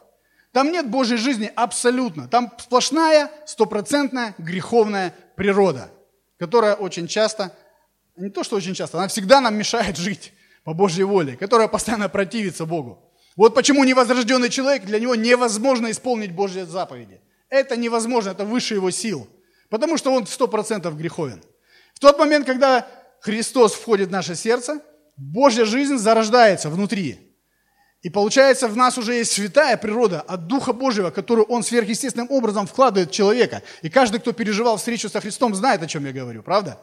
Там 0.52 0.72
нет 0.72 0.90
Божьей 0.90 1.18
жизни 1.18 1.52
абсолютно. 1.56 2.28
Там 2.28 2.52
сплошная, 2.58 3.32
стопроцентная 3.46 4.34
греховная 4.40 5.14
природа, 5.36 5.92
которая 6.40 6.74
очень 6.74 7.08
часто, 7.08 7.56
не 8.16 8.30
то 8.30 8.44
что 8.44 8.56
очень 8.56 8.74
часто, 8.74 8.98
она 8.98 9.08
всегда 9.08 9.40
нам 9.40 9.56
мешает 9.56 9.98
жить 9.98 10.34
по 10.64 10.74
Божьей 10.74 11.04
воле, 11.04 11.38
которая 11.38 11.68
постоянно 11.68 12.10
противится 12.10 12.66
Богу. 12.66 13.07
Вот 13.38 13.56
почему 13.56 13.86
невозрожденный 13.86 14.50
человек, 14.50 14.84
для 14.84 15.00
него 15.00 15.16
невозможно 15.16 15.90
исполнить 15.90 16.34
Божьи 16.34 16.64
заповеди. 16.64 17.22
Это 17.50 17.78
невозможно, 17.78 18.32
это 18.32 18.44
выше 18.44 18.74
его 18.74 18.92
сил. 18.92 19.30
Потому 19.70 19.98
что 19.98 20.12
он 20.12 20.28
сто 20.28 20.50
процентов 20.50 20.98
греховен. 20.98 21.42
В 21.94 22.00
тот 22.00 22.20
момент, 22.20 22.46
когда 22.46 22.86
Христос 23.22 23.74
входит 23.74 24.10
в 24.10 24.12
наше 24.12 24.36
сердце– 24.36 24.82
Божья 25.18 25.66
жизнь 25.66 25.98
зарождается 25.98 26.70
внутри. 26.70 27.20
И 28.04 28.10
получается, 28.10 28.68
в 28.68 28.78
нас 28.78 28.98
уже 29.00 29.16
есть 29.16 29.32
святая 29.32 29.76
природа 29.76 30.22
от 30.22 30.46
Духа 30.46 30.72
Божьего, 30.72 31.10
которую 31.10 31.46
Он 31.48 31.64
сверхъестественным 31.64 32.30
образом 32.30 32.68
вкладывает 32.68 33.10
в 33.10 33.14
человека. 33.14 33.64
И 33.82 33.90
каждый, 33.90 34.20
кто 34.20 34.32
переживал 34.32 34.78
встречу 34.78 35.10
со 35.10 35.20
Христом, 35.20 35.56
знает, 35.56 35.82
о 35.82 35.88
чем 35.88 36.06
я 36.06 36.14
говорю, 36.14 36.44
правда? 36.44 36.80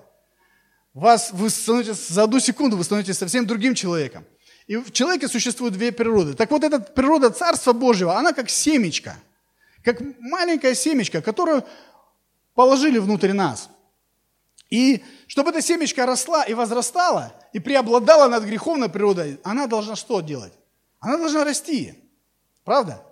Вас, 0.92 1.30
вы 1.32 1.49
становитесь, 1.49 2.08
за 2.08 2.25
одну 2.25 2.40
секунду 2.40 2.76
вы 2.76 2.82
становитесь 2.82 3.16
совсем 3.16 3.46
другим 3.46 3.75
человеком. 3.75 4.25
И 4.66 4.76
в 4.76 4.92
человеке 4.92 5.28
существуют 5.28 5.75
две 5.75 5.92
природы. 5.92 6.35
Так 6.35 6.50
вот, 6.50 6.64
эта 6.64 6.80
природа 6.80 7.30
Царства 7.30 7.73
Божьего, 7.73 8.16
она 8.16 8.33
как 8.33 8.49
семечко, 8.49 9.16
как 9.83 10.00
маленькая 10.21 10.75
семечко, 10.75 11.21
которую 11.21 11.64
положили 12.54 12.99
внутрь 12.99 13.33
нас. 13.33 13.68
И 14.71 15.04
чтобы 15.26 15.50
эта 15.50 15.61
семечка 15.61 16.06
росла 16.06 16.44
и 16.44 16.54
возрастала, 16.54 17.35
и 17.52 17.61
преобладала 17.61 18.28
над 18.28 18.44
греховной 18.44 18.88
природой, 18.88 19.38
она 19.44 19.66
должна 19.66 19.97
что 19.97 20.21
делать? 20.21 20.52
Она 21.00 21.18
должна 21.18 21.44
расти. 21.44 21.94
Правда? 22.64 23.02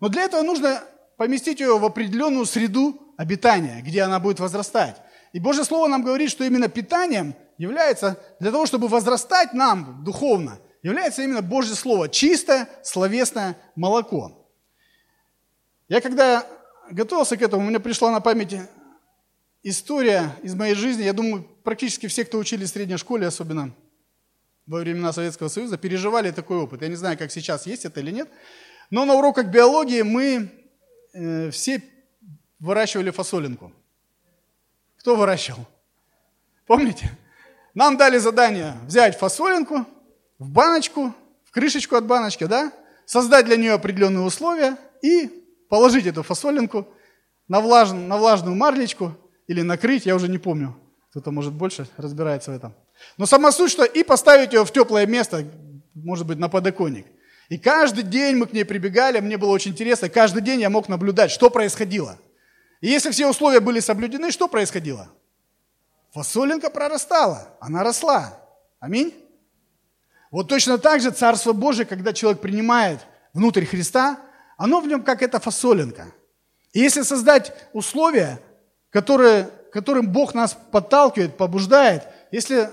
Но 0.00 0.08
для 0.08 0.22
этого 0.22 0.42
нужно 0.42 0.82
поместить 1.16 1.60
ее 1.60 1.78
в 1.78 1.84
определенную 1.84 2.44
среду 2.44 3.00
обитания, 3.16 3.80
где 3.82 4.02
она 4.02 4.18
будет 4.18 4.40
возрастать. 4.40 4.96
И 5.32 5.38
Божье 5.38 5.64
Слово 5.64 5.86
нам 5.86 6.02
говорит, 6.02 6.30
что 6.30 6.44
именно 6.44 6.68
питанием 6.68 7.34
является, 7.56 8.18
для 8.40 8.50
того, 8.50 8.66
чтобы 8.66 8.88
возрастать 8.88 9.54
нам 9.54 10.02
духовно, 10.04 10.58
является 10.86 11.22
именно 11.22 11.42
Божье 11.42 11.74
Слово, 11.74 12.08
чистое, 12.08 12.68
словесное 12.84 13.56
молоко. 13.74 14.48
Я 15.88 16.00
когда 16.00 16.46
готовился 16.90 17.36
к 17.36 17.42
этому, 17.42 17.64
у 17.64 17.68
меня 17.68 17.80
пришла 17.80 18.12
на 18.12 18.20
память 18.20 18.54
история 19.64 20.36
из 20.44 20.54
моей 20.54 20.74
жизни. 20.74 21.02
Я 21.02 21.12
думаю, 21.12 21.42
практически 21.64 22.06
все, 22.06 22.24
кто 22.24 22.38
учились 22.38 22.70
в 22.70 22.72
средней 22.72 22.98
школе, 22.98 23.26
особенно 23.26 23.74
во 24.66 24.78
времена 24.78 25.12
Советского 25.12 25.48
Союза, 25.48 25.76
переживали 25.76 26.30
такой 26.30 26.58
опыт. 26.58 26.82
Я 26.82 26.88
не 26.88 26.94
знаю, 26.94 27.18
как 27.18 27.32
сейчас, 27.32 27.66
есть 27.66 27.84
это 27.84 27.98
или 27.98 28.12
нет. 28.12 28.28
Но 28.90 29.04
на 29.04 29.14
уроках 29.14 29.46
биологии 29.46 30.02
мы 30.02 30.52
э, 31.14 31.50
все 31.50 31.82
выращивали 32.60 33.10
фасолинку. 33.10 33.72
Кто 34.98 35.16
выращивал? 35.16 35.66
Помните? 36.64 37.10
Нам 37.74 37.96
дали 37.96 38.18
задание 38.18 38.76
взять 38.86 39.18
фасолинку 39.18 39.84
в 40.38 40.50
баночку, 40.50 41.14
в 41.44 41.50
крышечку 41.50 41.96
от 41.96 42.06
баночки, 42.06 42.44
да, 42.44 42.72
создать 43.04 43.46
для 43.46 43.56
нее 43.56 43.72
определенные 43.72 44.24
условия 44.24 44.76
и 45.02 45.30
положить 45.68 46.06
эту 46.06 46.22
фасолинку 46.22 46.86
на, 47.48 47.60
влаж, 47.60 47.92
на 47.92 48.16
влажную 48.16 48.56
марлечку 48.56 49.14
или 49.46 49.62
накрыть, 49.62 50.06
я 50.06 50.14
уже 50.14 50.28
не 50.28 50.38
помню. 50.38 50.76
Кто-то, 51.10 51.30
может, 51.30 51.54
больше 51.54 51.86
разбирается 51.96 52.50
в 52.50 52.54
этом. 52.54 52.74
Но 53.16 53.26
сама 53.26 53.52
суть, 53.52 53.70
что 53.70 53.84
и 53.84 54.02
поставить 54.02 54.52
ее 54.52 54.64
в 54.64 54.72
теплое 54.72 55.06
место, 55.06 55.44
может 55.94 56.26
быть, 56.26 56.38
на 56.38 56.48
подоконник. 56.48 57.06
И 57.48 57.58
каждый 57.58 58.02
день 58.02 58.36
мы 58.36 58.46
к 58.46 58.52
ней 58.52 58.64
прибегали, 58.64 59.20
мне 59.20 59.36
было 59.36 59.50
очень 59.50 59.70
интересно, 59.70 60.08
каждый 60.08 60.42
день 60.42 60.60
я 60.60 60.68
мог 60.68 60.88
наблюдать, 60.88 61.30
что 61.30 61.48
происходило. 61.48 62.18
И 62.80 62.88
если 62.88 63.10
все 63.10 63.28
условия 63.28 63.60
были 63.60 63.80
соблюдены, 63.80 64.30
что 64.30 64.48
происходило? 64.48 65.08
Фасолинка 66.12 66.70
прорастала, 66.70 67.56
она 67.60 67.82
росла. 67.84 68.38
Аминь. 68.80 69.14
Вот 70.36 70.48
точно 70.48 70.76
так 70.76 71.00
же 71.00 71.12
Царство 71.12 71.54
Божие, 71.54 71.86
когда 71.86 72.12
человек 72.12 72.42
принимает 72.42 73.00
внутрь 73.32 73.64
Христа, 73.64 74.20
оно 74.58 74.80
в 74.80 74.86
нем 74.86 75.02
как 75.02 75.22
эта 75.22 75.40
фасолинка. 75.40 76.12
И 76.74 76.80
если 76.80 77.00
создать 77.00 77.54
условия, 77.72 78.38
которые, 78.90 79.48
которым 79.72 80.12
Бог 80.12 80.34
нас 80.34 80.54
подталкивает, 80.70 81.38
побуждает, 81.38 82.02
если 82.32 82.68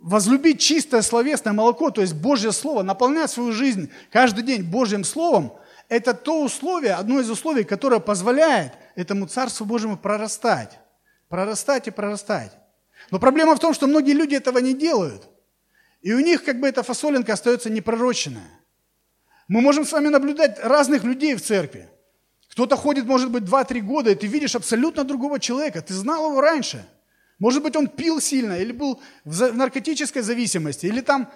возлюбить 0.00 0.58
чистое 0.58 1.02
словесное 1.02 1.52
молоко, 1.52 1.90
то 1.90 2.00
есть 2.00 2.14
Божье 2.14 2.50
Слово, 2.50 2.82
наполнять 2.82 3.30
свою 3.30 3.52
жизнь 3.52 3.90
каждый 4.10 4.42
день 4.42 4.62
Божьим 4.62 5.04
Словом, 5.04 5.52
это 5.90 6.14
то 6.14 6.42
условие, 6.42 6.94
одно 6.94 7.20
из 7.20 7.28
условий, 7.28 7.64
которое 7.64 8.00
позволяет 8.00 8.72
этому 8.94 9.26
Царству 9.26 9.66
Божьему 9.66 9.98
прорастать. 9.98 10.78
Прорастать 11.28 11.88
и 11.88 11.90
прорастать. 11.90 12.52
Но 13.10 13.18
проблема 13.18 13.54
в 13.54 13.58
том, 13.58 13.74
что 13.74 13.86
многие 13.86 14.12
люди 14.12 14.34
этого 14.34 14.56
не 14.56 14.72
делают. 14.72 15.28
И 16.02 16.12
у 16.12 16.20
них 16.20 16.44
как 16.44 16.60
бы 16.60 16.68
эта 16.68 16.82
фасолинка 16.82 17.32
остается 17.32 17.70
непророченная. 17.70 18.60
Мы 19.48 19.60
можем 19.60 19.84
с 19.84 19.92
вами 19.92 20.08
наблюдать 20.08 20.58
разных 20.62 21.04
людей 21.04 21.34
в 21.34 21.42
церкви. 21.42 21.88
Кто-то 22.50 22.76
ходит, 22.76 23.06
может 23.06 23.30
быть, 23.30 23.44
2-3 23.44 23.80
года, 23.80 24.10
и 24.10 24.14
ты 24.14 24.26
видишь 24.26 24.54
абсолютно 24.54 25.04
другого 25.04 25.40
человека. 25.40 25.80
Ты 25.80 25.94
знал 25.94 26.30
его 26.30 26.40
раньше– 26.40 26.86
может 27.42 27.60
быть, 27.64 27.74
он 27.74 27.88
пил 27.88 28.20
сильно, 28.20 28.56
или 28.56 28.70
был 28.70 29.02
в 29.24 29.52
наркотической 29.52 30.22
зависимости, 30.22 30.86
или 30.86 31.00
там 31.00 31.28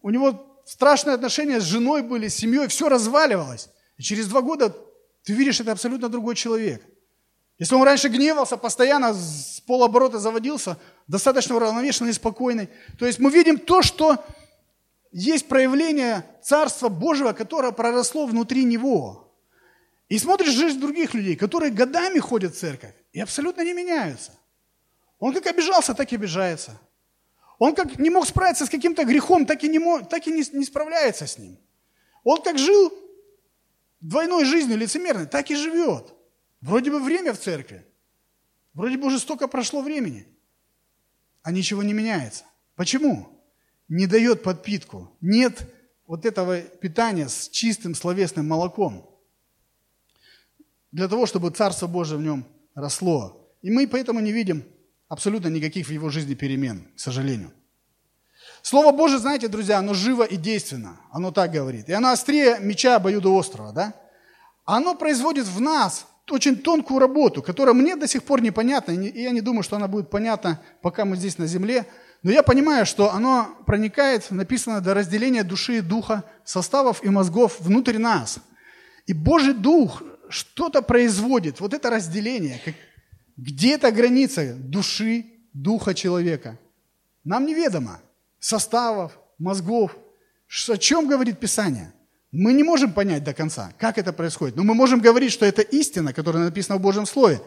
у 0.00 0.10
него 0.10 0.62
страшные 0.64 1.14
отношения 1.14 1.60
с 1.60 1.64
женой 1.64 2.02
были, 2.02 2.28
с 2.28 2.36
семьей, 2.36 2.68
все 2.68 2.88
разваливалось. 2.88 3.68
И 3.96 4.02
через 4.04 4.28
два 4.28 4.42
года 4.42 4.72
ты 5.24 5.32
видишь, 5.32 5.58
это 5.58 5.72
абсолютно 5.72 6.08
другой 6.08 6.36
человек. 6.36 6.84
Если 7.58 7.74
он 7.74 7.82
раньше 7.82 8.08
гневался, 8.08 8.56
постоянно 8.56 9.14
с 9.14 9.62
полоборота 9.66 10.18
заводился, 10.18 10.76
достаточно 11.06 11.54
уравновешенный 11.54 12.10
и 12.10 12.14
спокойный. 12.14 12.68
То 12.98 13.06
есть 13.06 13.18
мы 13.18 13.30
видим 13.30 13.58
то, 13.58 13.82
что 13.82 14.24
есть 15.12 15.46
проявление 15.46 16.26
Царства 16.42 16.88
Божьего, 16.88 17.32
которое 17.32 17.70
проросло 17.70 18.26
внутри 18.26 18.64
него. 18.64 19.32
И 20.08 20.18
смотришь 20.18 20.50
жизнь 20.50 20.80
других 20.80 21.14
людей, 21.14 21.36
которые 21.36 21.70
годами 21.70 22.18
ходят 22.18 22.54
в 22.54 22.58
церковь 22.58 22.94
и 23.12 23.20
абсолютно 23.20 23.62
не 23.62 23.72
меняются. 23.72 24.32
Он 25.18 25.32
как 25.32 25.46
обижался, 25.46 25.94
так 25.94 26.12
и 26.12 26.16
обижается. 26.16 26.78
Он 27.58 27.74
как 27.74 27.98
не 27.98 28.10
мог 28.10 28.26
справиться 28.26 28.66
с 28.66 28.68
каким-то 28.68 29.04
грехом, 29.04 29.46
так 29.46 29.62
и 29.62 29.68
не, 29.68 29.78
мог, 29.78 30.08
так 30.08 30.26
и 30.26 30.32
не, 30.32 30.44
не 30.52 30.64
справляется 30.64 31.26
с 31.26 31.38
ним. 31.38 31.58
Он 32.24 32.42
как 32.42 32.58
жил 32.58 32.92
двойной 34.00 34.44
жизнью 34.44 34.76
лицемерной, 34.76 35.26
так 35.26 35.50
и 35.50 35.54
живет. 35.54 36.13
Вроде 36.64 36.90
бы 36.90 36.98
время 36.98 37.34
в 37.34 37.38
церкви. 37.38 37.84
Вроде 38.72 38.96
бы 38.96 39.08
уже 39.08 39.18
столько 39.18 39.48
прошло 39.48 39.82
времени. 39.82 40.26
А 41.42 41.52
ничего 41.52 41.82
не 41.82 41.92
меняется. 41.92 42.44
Почему? 42.74 43.38
Не 43.88 44.06
дает 44.06 44.42
подпитку. 44.42 45.14
Нет 45.20 45.70
вот 46.06 46.24
этого 46.24 46.62
питания 46.62 47.28
с 47.28 47.50
чистым 47.50 47.94
словесным 47.94 48.48
молоком. 48.48 49.10
Для 50.90 51.06
того, 51.06 51.26
чтобы 51.26 51.50
Царство 51.50 51.86
Божие 51.86 52.16
в 52.16 52.22
нем 52.22 52.46
росло. 52.74 53.54
И 53.60 53.70
мы 53.70 53.86
поэтому 53.86 54.20
не 54.20 54.32
видим 54.32 54.64
абсолютно 55.08 55.48
никаких 55.48 55.88
в 55.88 55.92
его 55.92 56.08
жизни 56.08 56.32
перемен, 56.32 56.88
к 56.96 56.98
сожалению. 56.98 57.52
Слово 58.62 58.96
Божие, 58.96 59.18
знаете, 59.18 59.48
друзья, 59.48 59.80
оно 59.80 59.92
живо 59.92 60.24
и 60.24 60.36
действенно. 60.36 60.98
Оно 61.10 61.30
так 61.30 61.52
говорит. 61.52 61.90
И 61.90 61.92
оно 61.92 62.10
острее 62.10 62.58
меча 62.58 62.96
обоюдоострого, 62.96 63.74
да? 63.74 63.94
Оно 64.64 64.94
производит 64.94 65.44
в 65.44 65.60
нас 65.60 66.06
очень 66.30 66.56
тонкую 66.56 67.00
работу, 67.00 67.42
которая 67.42 67.74
мне 67.74 67.96
до 67.96 68.08
сих 68.08 68.22
пор 68.22 68.40
непонятна, 68.40 68.92
и 68.92 69.22
я 69.22 69.30
не 69.30 69.40
думаю, 69.40 69.62
что 69.62 69.76
она 69.76 69.88
будет 69.88 70.10
понятна, 70.10 70.60
пока 70.80 71.04
мы 71.04 71.16
здесь 71.16 71.38
на 71.38 71.46
земле. 71.46 71.86
Но 72.22 72.30
я 72.30 72.42
понимаю, 72.42 72.86
что 72.86 73.12
оно 73.12 73.48
проникает, 73.66 74.30
написано, 74.30 74.80
до 74.80 74.94
разделения 74.94 75.44
души 75.44 75.78
и 75.78 75.80
духа, 75.80 76.24
составов 76.44 77.04
и 77.04 77.10
мозгов 77.10 77.60
внутрь 77.60 77.98
нас. 77.98 78.38
И 79.06 79.12
Божий 79.12 79.52
Дух 79.52 80.02
что-то 80.30 80.80
производит, 80.80 81.60
вот 81.60 81.74
это 81.74 81.90
разделение, 81.90 82.60
где 83.36 83.74
эта 83.74 83.92
граница 83.92 84.54
души, 84.54 85.26
духа 85.52 85.92
человека? 85.92 86.58
Нам 87.24 87.46
неведомо. 87.46 88.00
Составов, 88.38 89.18
мозгов. 89.38 89.96
О 90.68 90.76
чем 90.76 91.08
говорит 91.08 91.38
Писание? 91.38 91.92
Мы 92.34 92.52
не 92.52 92.62
можем 92.62 92.92
понять 92.92 93.24
до 93.24 93.32
конца, 93.32 93.72
как 93.78 93.96
это 93.96 94.12
происходит. 94.12 94.56
Но 94.56 94.64
мы 94.64 94.74
можем 94.74 95.00
говорить, 95.00 95.32
что 95.32 95.46
это 95.46 95.62
истина, 95.62 96.12
которая 96.12 96.44
написана 96.44 96.78
в 96.78 96.82
Божьем 96.82 97.06
Слове. 97.06 97.40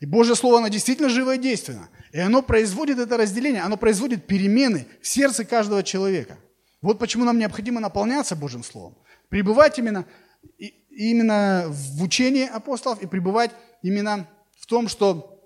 И 0.00 0.06
Божье 0.06 0.34
Слово, 0.34 0.58
оно 0.58 0.68
действительно 0.68 1.08
живо 1.08 1.34
и 1.34 1.38
действенно. 1.38 1.88
И 2.12 2.18
оно 2.18 2.40
производит 2.42 2.98
это 2.98 3.16
разделение, 3.16 3.62
оно 3.62 3.76
производит 3.76 4.26
перемены 4.26 4.86
в 5.02 5.06
сердце 5.08 5.44
каждого 5.44 5.82
человека. 5.82 6.38
Вот 6.80 6.98
почему 6.98 7.24
нам 7.24 7.38
необходимо 7.38 7.80
наполняться 7.80 8.36
Божьим 8.36 8.62
Словом. 8.62 8.96
Пребывать 9.28 9.78
именно, 9.78 10.06
именно 10.88 11.66
в 11.68 12.02
учении 12.02 12.46
апостолов 12.46 13.02
и 13.02 13.06
пребывать 13.06 13.50
именно 13.82 14.28
том, 14.68 14.88
что 14.88 15.42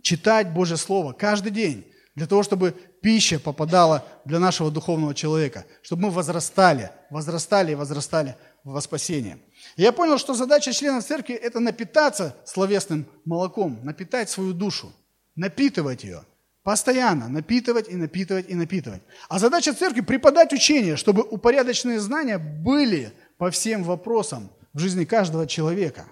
читать 0.00 0.54
Божье 0.54 0.76
Слово 0.76 1.12
каждый 1.12 1.50
день, 1.50 1.84
для 2.16 2.26
того, 2.26 2.42
чтобы 2.42 2.74
пища 3.02 3.38
попадала 3.38 4.04
для 4.24 4.40
нашего 4.40 4.70
духовного 4.70 5.14
человека, 5.14 5.66
чтобы 5.82 6.04
мы 6.04 6.10
возрастали, 6.10 6.90
возрастали 7.10 7.72
и 7.72 7.76
возрастали 7.76 8.36
во 8.64 8.80
спасение. 8.80 9.38
Я 9.76 9.92
понял, 9.92 10.18
что 10.18 10.34
задача 10.34 10.72
членов 10.72 11.04
церкви– 11.04 11.34
это 11.34 11.60
напитаться 11.60 12.34
словесным 12.44 13.06
молоком, 13.24 13.78
напитать 13.84 14.30
свою 14.30 14.54
душу, 14.54 14.92
напитывать 15.36 16.04
ее, 16.04 16.24
постоянно 16.62 17.28
напитывать 17.28 17.88
и 17.88 17.96
напитывать 17.96 18.48
и 18.48 18.54
напитывать. 18.54 19.02
А 19.28 19.38
задача 19.38 19.74
церкви– 19.74 20.00
преподать 20.02 20.54
учение, 20.54 20.96
чтобы 20.96 21.22
упорядоченные 21.22 22.00
знания 22.00 22.38
были 22.38 23.12
по 23.36 23.50
всем 23.50 23.84
вопросам 23.84 24.50
в 24.72 24.78
жизни 24.78 25.04
каждого 25.04 25.46
человека. 25.46 26.06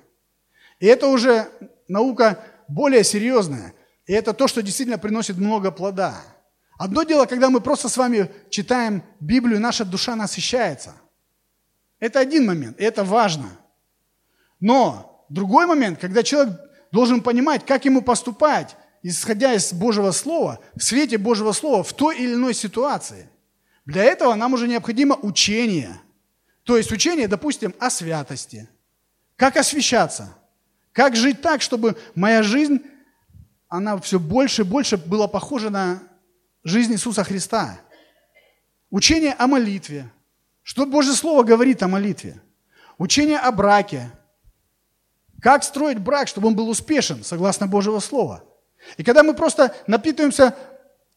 И 0.81 0.87
это 0.87 1.07
уже 1.07 1.49
наука 1.89 2.45
более 2.69 3.05
серьезная. 3.05 3.73
И 4.07 4.13
это 4.13 4.33
то, 4.33 4.49
что 4.49 4.63
действительно 4.63 4.99
приносит 4.99 5.37
много 5.39 5.71
плода. 5.71 6.21
Одно 6.79 7.05
дело, 7.05 7.27
когда 7.27 7.51
мы 7.51 7.61
просто 7.61 7.89
с 7.89 7.97
вами 7.97 8.31
читаем 8.51 9.03
Библию, 9.21 9.61
наша 9.61 9.85
душа 9.85 10.17
насыщается. 10.17 10.95
Это 12.01 12.21
один 12.21 12.47
момент, 12.47 12.79
и 12.81 12.85
это 12.85 13.05
важно. 13.05 13.49
Но 14.61 15.25
другой 15.29 15.67
момент, 15.67 16.01
когда 16.01 16.23
человек 16.23 16.59
должен 16.91 17.23
понимать, 17.23 17.65
как 17.65 17.85
ему 17.85 18.03
поступать, 18.03 18.77
исходя 19.03 19.55
из 19.55 19.73
Божьего 19.73 20.11
Слова, 20.11 20.61
в 20.75 20.83
свете 20.83 21.19
Божьего 21.19 21.53
Слова, 21.53 21.83
в 21.83 21.93
той 21.93 22.19
или 22.19 22.35
иной 22.35 22.55
ситуации. 22.55 23.29
Для 23.87 24.03
этого 24.05 24.35
нам 24.35 24.55
уже 24.55 24.67
необходимо 24.67 25.15
учение. 25.15 26.01
То 26.65 26.77
есть 26.77 26.91
учение, 26.91 27.29
допустим, 27.29 27.75
о 27.79 27.91
святости. 27.91 28.69
Как 29.37 29.57
освящаться– 29.57 30.37
как 30.95 31.17
жить 31.17 31.43
так, 31.43 31.61
чтобы 31.61 31.97
моя 32.15 32.43
жизнь, 32.43 32.81
она 33.77 33.99
все 33.99 34.21
больше 34.21 34.63
и 34.63 34.65
больше 34.65 34.97
была 34.97 35.27
похожа 35.27 35.69
на 35.69 36.01
жизнь 36.63 36.93
Иисуса 36.93 37.25
Христа? 37.25 37.81
Учение 38.89 39.33
о 39.33 39.49
молитве. 39.49 40.11
Что 40.63 40.87
Божье 40.87 41.13
Слово 41.13 41.43
говорит 41.43 41.83
о 41.83 41.89
молитве? 41.89 42.41
Учение 42.99 43.39
о 43.39 43.51
браке. 43.51 44.13
Как 45.43 45.65
строить 45.65 45.99
брак, 45.99 46.29
чтобы 46.29 46.47
он 46.47 46.55
был 46.55 46.69
успешен, 46.69 47.25
согласно 47.25 47.67
Божьего 47.67 47.99
Слова? 47.99 48.45
И 48.97 49.03
когда 49.03 49.25
мы 49.25 49.35
просто 49.35 49.75
напитываемся 49.89 50.55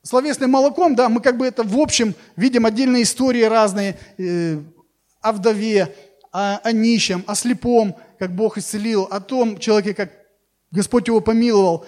словесным 0.02 0.50
молоком, 0.50 0.96
да, 0.96 1.10
мы 1.10 1.22
как 1.22 1.38
бы 1.38 1.46
это 1.46 1.62
в 1.62 1.78
общем 1.78 2.15
видим 2.36 2.65
отдельные 2.65 3.04
истории 3.04 3.43
разные 3.43 4.00
э, 4.17 4.60
о 5.22 5.32
вдове, 5.32 5.96
о, 6.32 6.58
о 6.58 6.72
нищем, 6.72 7.24
о 7.28 7.36
слепом, 7.36 7.96
как 8.17 8.36
Бог 8.36 8.58
исцелил, 8.58 9.04
о 9.04 9.20
том 9.20 9.60
человеке, 9.60 9.93
как 9.93 10.12
Господь 10.72 11.08
его 11.08 11.22
помиловал. 11.22 11.86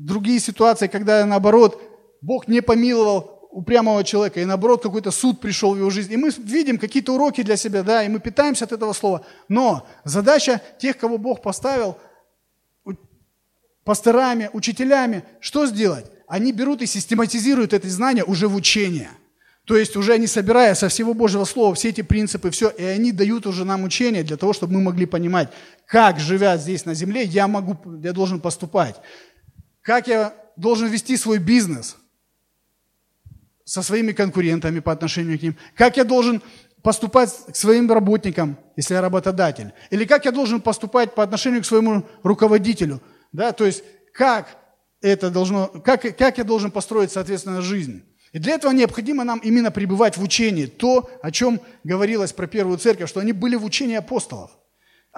Другие 0.00 0.38
ситуации, 0.38 0.86
когда 0.86 1.26
наоборот 1.26 1.82
Бог 2.20 2.46
не 2.46 2.60
помиловал 2.60 3.48
упрямого 3.50 4.04
человека, 4.04 4.40
и 4.40 4.44
наоборот 4.44 4.80
какой-то 4.80 5.10
суд 5.10 5.40
пришел 5.40 5.74
в 5.74 5.76
его 5.76 5.90
жизнь. 5.90 6.12
И 6.12 6.16
мы 6.16 6.30
видим 6.38 6.78
какие-то 6.78 7.14
уроки 7.14 7.42
для 7.42 7.56
себя, 7.56 7.82
да, 7.82 8.04
и 8.04 8.08
мы 8.08 8.20
питаемся 8.20 8.64
от 8.64 8.70
этого 8.70 8.92
слова. 8.92 9.26
Но 9.48 9.88
задача 10.04 10.62
тех, 10.78 10.96
кого 10.96 11.18
Бог 11.18 11.42
поставил, 11.42 11.98
пасторами, 13.82 14.50
учителями, 14.52 15.24
что 15.40 15.66
сделать? 15.66 16.06
Они 16.28 16.52
берут 16.52 16.80
и 16.80 16.86
систематизируют 16.86 17.72
это 17.72 17.88
знание 17.88 18.22
уже 18.22 18.46
в 18.46 18.54
учение– 18.54 19.10
то 19.68 19.76
есть 19.76 19.96
уже 19.96 20.14
они 20.14 20.26
собирая 20.26 20.74
со 20.74 20.88
всего 20.88 21.12
Божьего 21.12 21.44
Слова 21.44 21.74
все 21.74 21.90
эти 21.90 22.00
принципы, 22.00 22.48
все, 22.48 22.70
и 22.70 22.82
они 22.82 23.12
дают 23.12 23.46
уже 23.46 23.66
нам 23.66 23.84
учение 23.84 24.24
для 24.24 24.38
того, 24.38 24.54
чтобы 24.54 24.72
мы 24.72 24.80
могли 24.80 25.04
понимать, 25.04 25.50
как, 25.84 26.18
живя 26.18 26.56
здесь 26.56 26.86
на 26.86 26.94
земле, 26.94 27.24
я, 27.24 27.46
могу, 27.48 27.76
я 28.02 28.14
должен 28.14 28.40
поступать. 28.40 28.96
Как 29.88 30.06
я 30.06 30.34
должен 30.54 30.88
вести 30.88 31.16
свой 31.16 31.38
бизнес 31.38 31.96
со 33.64 33.80
своими 33.80 34.12
конкурентами 34.12 34.80
по 34.80 34.92
отношению 34.92 35.38
к 35.38 35.42
ним. 35.42 35.56
Как 35.74 35.96
я 35.96 36.04
должен 36.04 36.42
поступать 36.82 37.34
к 37.50 37.56
своим 37.56 37.90
работникам, 37.90 38.58
если 38.76 38.92
я 38.92 39.00
работодатель. 39.00 39.72
Или 39.88 40.04
как 40.04 40.26
я 40.26 40.30
должен 40.30 40.60
поступать 40.60 41.14
по 41.14 41.22
отношению 41.22 41.62
к 41.62 41.64
своему 41.64 42.04
руководителю. 42.22 43.00
Да? 43.32 43.52
То 43.52 43.64
есть 43.64 43.82
как 44.12 44.58
это 45.00 45.30
должно, 45.30 45.68
как, 45.68 46.02
как 46.18 46.36
я 46.36 46.44
должен 46.44 46.70
построить, 46.70 47.10
соответственно, 47.10 47.62
жизнь. 47.62 48.04
И 48.32 48.38
для 48.38 48.56
этого 48.56 48.72
необходимо 48.72 49.24
нам 49.24 49.38
именно 49.38 49.70
пребывать 49.70 50.18
в 50.18 50.22
учении. 50.22 50.66
То, 50.66 51.08
о 51.22 51.30
чем 51.30 51.62
говорилось 51.82 52.34
про 52.34 52.46
первую 52.46 52.76
церковь, 52.76 53.08
что 53.08 53.20
они 53.20 53.32
были 53.32 53.56
в 53.56 53.64
учении 53.64 53.96
апостолов. 53.96 54.50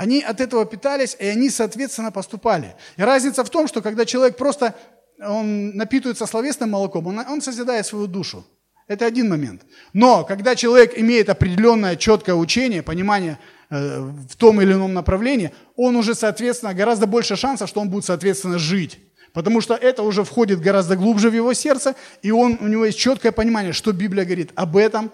Они 0.01 0.23
от 0.23 0.41
этого 0.41 0.65
питались, 0.65 1.15
и 1.21 1.27
они, 1.27 1.51
соответственно, 1.51 2.11
поступали. 2.11 2.75
И 2.97 3.03
разница 3.03 3.45
в 3.45 3.51
том, 3.51 3.69
что 3.69 3.83
когда 3.83 4.07
человек 4.07 4.39
просто 4.39 4.75
он 5.19 5.77
напитывается 5.77 6.25
словесным 6.25 6.71
молоком, 6.71 7.07
он, 7.07 7.19
он 7.19 7.43
созидает 7.43 7.85
свою 7.85 8.07
душу. 8.07 8.43
Это 8.89 9.05
один 9.05 9.29
момент. 9.29 9.61
Но 9.93 10.25
когда 10.25 10.57
человек 10.57 10.99
имеет 10.99 11.29
определенное 11.29 11.97
четкое 11.97 12.35
учение, 12.35 12.83
понимание 12.83 13.39
э, 13.69 14.01
в 14.01 14.37
том 14.37 14.63
или 14.63 14.73
ином 14.73 14.95
направлении, 14.95 15.53
он 15.77 15.97
уже, 15.97 16.15
соответственно, 16.15 16.73
гораздо 16.73 17.07
больше 17.07 17.37
шансов, 17.37 17.69
что 17.69 17.83
он 17.83 17.91
будет, 17.91 18.07
соответственно, 18.07 18.59
жить. 18.59 19.01
Потому 19.35 19.61
что 19.61 19.75
это 19.75 20.03
уже 20.03 20.25
входит 20.25 20.63
гораздо 20.63 20.97
глубже 20.97 21.29
в 21.29 21.35
его 21.35 21.53
сердце, 21.53 21.95
и 22.23 22.31
он, 22.31 22.57
у 22.59 22.67
него 22.69 22.87
есть 22.87 22.99
четкое 22.99 23.33
понимание, 23.33 23.75
что 23.75 23.93
Библия 23.93 24.25
говорит 24.25 24.51
об 24.55 24.79
этом 24.79 25.13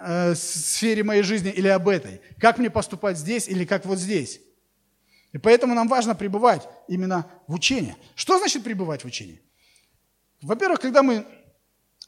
э, 0.00 0.34
сфере 0.34 1.04
моей 1.04 1.22
жизни 1.22 1.50
или 1.50 1.68
об 1.68 1.88
этой. 1.88 2.20
Как 2.38 2.58
мне 2.58 2.70
поступать 2.70 3.18
здесь 3.18 3.48
или 3.48 3.64
как 3.64 3.84
вот 3.86 3.98
здесь. 3.98 4.40
И 5.32 5.38
поэтому 5.38 5.74
нам 5.74 5.88
важно 5.88 6.14
пребывать 6.14 6.68
именно 6.88 7.26
в 7.46 7.54
учении. 7.54 7.96
Что 8.14 8.38
значит 8.38 8.64
пребывать 8.64 9.02
в 9.02 9.06
учении? 9.06 9.40
Во-первых, 10.42 10.80
когда 10.80 11.02
мы 11.02 11.24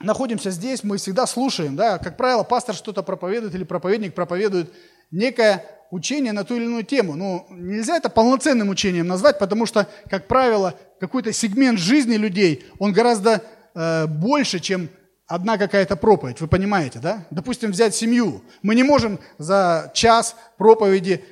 находимся 0.00 0.50
здесь, 0.50 0.82
мы 0.82 0.96
всегда 0.96 1.26
слушаем, 1.26 1.76
да, 1.76 1.98
как 1.98 2.16
правило, 2.16 2.42
пастор 2.42 2.74
что-то 2.74 3.02
проповедует 3.02 3.54
или 3.54 3.64
проповедник 3.64 4.14
проповедует 4.14 4.72
некое 5.10 5.64
учение 5.90 6.32
на 6.32 6.44
ту 6.44 6.56
или 6.56 6.64
иную 6.64 6.84
тему. 6.84 7.14
Ну, 7.14 7.46
нельзя 7.50 7.96
это 7.96 8.08
полноценным 8.08 8.70
учением 8.70 9.06
назвать, 9.06 9.38
потому 9.38 9.66
что, 9.66 9.86
как 10.08 10.26
правило, 10.26 10.74
какой-то 10.98 11.32
сегмент 11.32 11.78
жизни 11.78 12.16
людей, 12.16 12.64
он 12.78 12.92
гораздо 12.92 13.42
э, 13.74 14.06
больше, 14.06 14.58
чем 14.58 14.88
одна 15.34 15.56
какая-то 15.56 15.96
проповедь. 15.96 16.40
Вы 16.40 16.46
понимаете, 16.46 16.98
да? 16.98 17.26
Допустим, 17.30 17.70
взять 17.70 17.94
семью. 17.94 18.42
Мы 18.60 18.74
не 18.74 18.82
можем 18.82 19.18
за 19.38 19.90
час 19.94 20.36
проповеди 20.58 21.24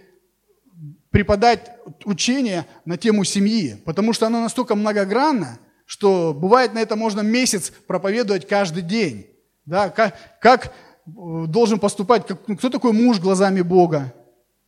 преподать 1.11 1.73
учение 2.05 2.65
на 2.87 2.97
тему 2.97 3.25
семьи, 3.25 3.77
потому 3.85 4.15
что 4.15 4.27
оно 4.27 4.41
настолько 4.41 4.75
многогранно, 4.75 5.59
что 5.85 6.33
бывает 6.33 6.73
на 6.73 6.79
это 6.79 6.97
можно 6.97 7.21
месяц 7.21 7.73
проповедовать 7.87 8.49
каждый 8.49 8.83
день. 8.83 9.27
Да? 9.67 9.91
Как, 9.91 10.17
как 10.41 10.67
э, 10.67 10.71
должен 11.07 11.79
поступать, 11.79 12.27
как, 12.27 12.39
ну, 12.47 12.57
кто 12.57 12.71
такой 12.71 12.93
муж 12.93 13.19
глазами 13.19 13.61
Бога, 13.61 14.15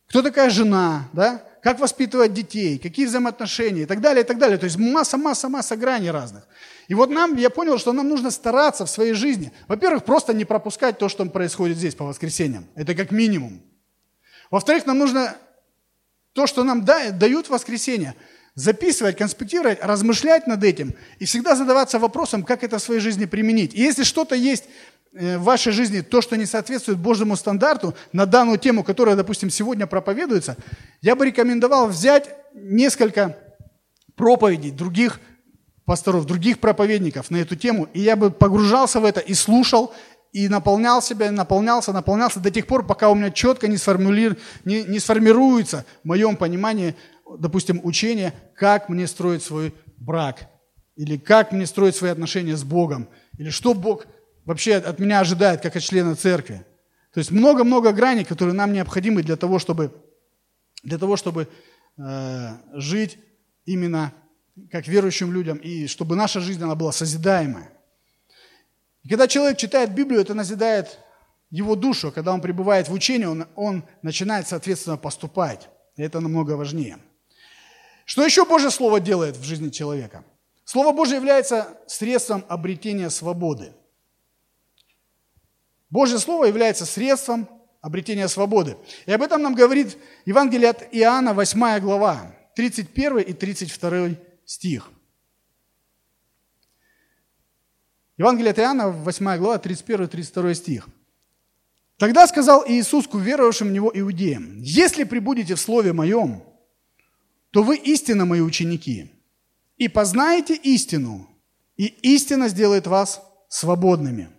кто 0.07 0.21
такая 0.21 0.51
жена, 0.51 1.09
да? 1.11 1.41
Как 1.63 1.79
воспитывать 1.79 2.33
детей, 2.33 2.77
какие 2.77 3.05
взаимоотношения 3.05 3.83
и 3.83 3.85
так 3.85 4.01
далее, 4.01 4.23
и 4.23 4.27
так 4.27 4.37
далее. 4.37 4.57
То 4.57 4.65
есть 4.65 4.77
масса, 4.77 5.17
масса, 5.17 5.47
масса 5.47 5.77
граней 5.77 6.11
разных. 6.11 6.45
И 6.89 6.93
вот 6.93 7.09
нам, 7.09 7.37
я 7.37 7.49
понял, 7.49 7.77
что 7.77 7.93
нам 7.93 8.09
нужно 8.09 8.31
стараться 8.31 8.85
в 8.85 8.89
своей 8.89 9.13
жизни. 9.13 9.53
Во-первых, 9.69 10.03
просто 10.03 10.33
не 10.33 10.43
пропускать 10.43 10.97
то, 10.97 11.07
что 11.07 11.25
происходит 11.25 11.77
здесь 11.77 11.95
по 11.95 12.03
воскресеньям. 12.03 12.67
Это 12.75 12.93
как 12.93 13.11
минимум. 13.11 13.61
Во-вторых, 14.51 14.85
нам 14.85 14.99
нужно 14.99 15.37
то, 16.33 16.47
что 16.47 16.65
нам 16.65 16.83
дают 16.83 17.47
воскресенье, 17.47 18.15
записывать, 18.55 19.17
конспектировать, 19.17 19.79
размышлять 19.81 20.47
над 20.47 20.63
этим 20.65 20.93
и 21.19 21.25
всегда 21.25 21.55
задаваться 21.55 21.97
вопросом, 21.97 22.43
как 22.43 22.63
это 22.65 22.77
в 22.77 22.83
своей 22.83 22.99
жизни 22.99 23.23
применить. 23.23 23.73
И 23.73 23.81
если 23.81 24.03
что-то 24.03 24.35
есть 24.35 24.65
в 25.13 25.43
вашей 25.43 25.71
жизни, 25.71 26.01
то, 26.01 26.21
что 26.21 26.35
не 26.35 26.45
соответствует 26.45 26.97
Божьему 26.97 27.35
стандарту 27.35 27.93
на 28.11 28.25
данную 28.25 28.57
тему, 28.57 28.83
которая, 28.83 29.15
допустим, 29.15 29.49
сегодня 29.49 29.85
проповедуется, 29.85 30.57
я 31.01 31.15
бы 31.15 31.25
рекомендовал 31.25 31.87
взять 31.87 32.29
несколько 32.53 33.37
проповедей 34.15 34.71
других 34.71 35.19
пасторов, 35.85 36.25
других 36.25 36.59
проповедников 36.59 37.29
на 37.29 37.37
эту 37.37 37.55
тему, 37.55 37.87
и 37.93 37.99
я 37.99 38.15
бы 38.15 38.31
погружался 38.31 38.99
в 38.99 39.05
это 39.05 39.19
и 39.19 39.33
слушал, 39.33 39.93
и 40.31 40.47
наполнял 40.47 40.99
себя, 41.01 41.31
наполнялся, 41.31 41.93
наполнялся 41.93 42.39
до 42.39 42.49
тех 42.49 42.65
пор, 42.65 42.85
пока 42.85 43.09
у 43.09 43.15
меня 43.15 43.29
четко 43.29 43.67
не, 43.67 43.77
сформулир... 43.77 44.37
не, 44.65 44.83
не 44.83 44.97
сформируется 44.97 45.85
в 46.03 46.07
моем 46.07 46.37
понимании, 46.37 46.95
допустим, 47.37 47.79
учение, 47.83 48.33
как 48.55 48.89
мне 48.89 49.05
строить 49.05 49.43
свой 49.43 49.75
брак, 49.97 50.49
или 50.95 51.17
как 51.17 51.51
мне 51.51 51.67
строить 51.67 51.95
свои 51.95 52.09
отношения 52.09 52.57
с 52.57 52.63
Богом, 52.63 53.09
или 53.37 53.51
что 53.51 53.75
Бог 53.75 54.07
вообще 54.45 54.75
от 54.75 54.99
меня 54.99 55.19
ожидает, 55.19 55.61
как 55.61 55.75
от 55.75 55.83
члена 55.83 56.15
церкви. 56.15 56.65
То 57.13 57.19
есть 57.19 57.31
много-много 57.31 57.91
граней, 57.91 58.25
которые 58.25 58.55
нам 58.55 58.73
необходимы 58.73 59.21
для 59.23 59.35
того, 59.35 59.59
чтобы, 59.59 59.93
для 60.83 60.97
того, 60.97 61.15
чтобы 61.15 61.47
э, 61.97 62.49
жить 62.73 63.19
именно 63.65 64.13
как 64.71 64.87
верующим 64.87 65.31
людям, 65.31 65.57
и 65.57 65.87
чтобы 65.87 66.15
наша 66.15 66.39
жизнь 66.39 66.63
она 66.63 66.75
была 66.75 66.91
созидаемая. 66.91 67.69
И 69.03 69.09
когда 69.09 69.27
человек 69.27 69.57
читает 69.57 69.93
Библию, 69.93 70.21
это 70.21 70.33
назидает 70.33 70.99
его 71.49 71.75
душу. 71.75 72.11
Когда 72.11 72.33
он 72.33 72.41
пребывает 72.41 72.87
в 72.87 72.93
учении, 72.93 73.25
он, 73.25 73.47
он 73.55 73.83
начинает, 74.01 74.47
соответственно, 74.47 74.97
поступать. 74.97 75.69
И 75.95 76.01
это 76.01 76.19
намного 76.19 76.53
важнее. 76.53 76.97
Что 78.05 78.25
еще 78.25 78.45
Божье 78.45 78.71
Слово 78.71 78.99
делает 78.99 79.37
в 79.37 79.43
жизни 79.43 79.69
человека? 79.69 80.23
Слово 80.65 80.95
Божье 80.95 81.17
является 81.17 81.77
средством 81.87 82.43
обретения 82.47 83.09
свободы. 83.09 83.73
Божье 85.93 86.17
Слово 86.17 86.45
является 86.45 86.87
средством 86.87 87.47
обретения 87.79 88.27
свободы. 88.27 88.77
И 89.05 89.11
об 89.11 89.21
этом 89.21 89.43
нам 89.43 89.53
говорит 89.53 89.95
Евангелие 90.25 90.71
от 90.71 90.81
Иоанна, 90.91 91.35
8 91.35 91.79
глава, 91.81 92.35
31 92.55 93.19
и 93.19 93.33
32 93.33 94.15
стих. 94.43 94.89
Евангелие 98.17 98.49
от 98.53 98.57
Иоанна, 98.57 98.89
8 98.89 99.37
глава, 99.37 99.57
31-32 99.57 100.55
стих. 100.55 100.87
Тогда 101.97 102.25
сказал 102.25 102.65
Иисус 102.67 103.07
к 103.07 103.13
уверовавшим 103.13 103.67
в 103.67 103.71
Него 103.71 103.91
иудеям, 103.93 104.59
«Если 104.63 105.03
прибудете 105.03 105.53
в 105.53 105.59
Слове 105.59 105.93
Моем, 105.93 106.41
то 107.51 107.61
вы 107.61 107.77
истинно 107.77 108.25
Мои 108.25 108.41
ученики, 108.41 109.11
и 109.77 109.87
познаете 109.87 110.55
истину, 110.55 111.29
и 111.77 111.85
истина 111.85 112.47
сделает 112.47 112.87
вас 112.87 113.21
свободными». 113.47 114.32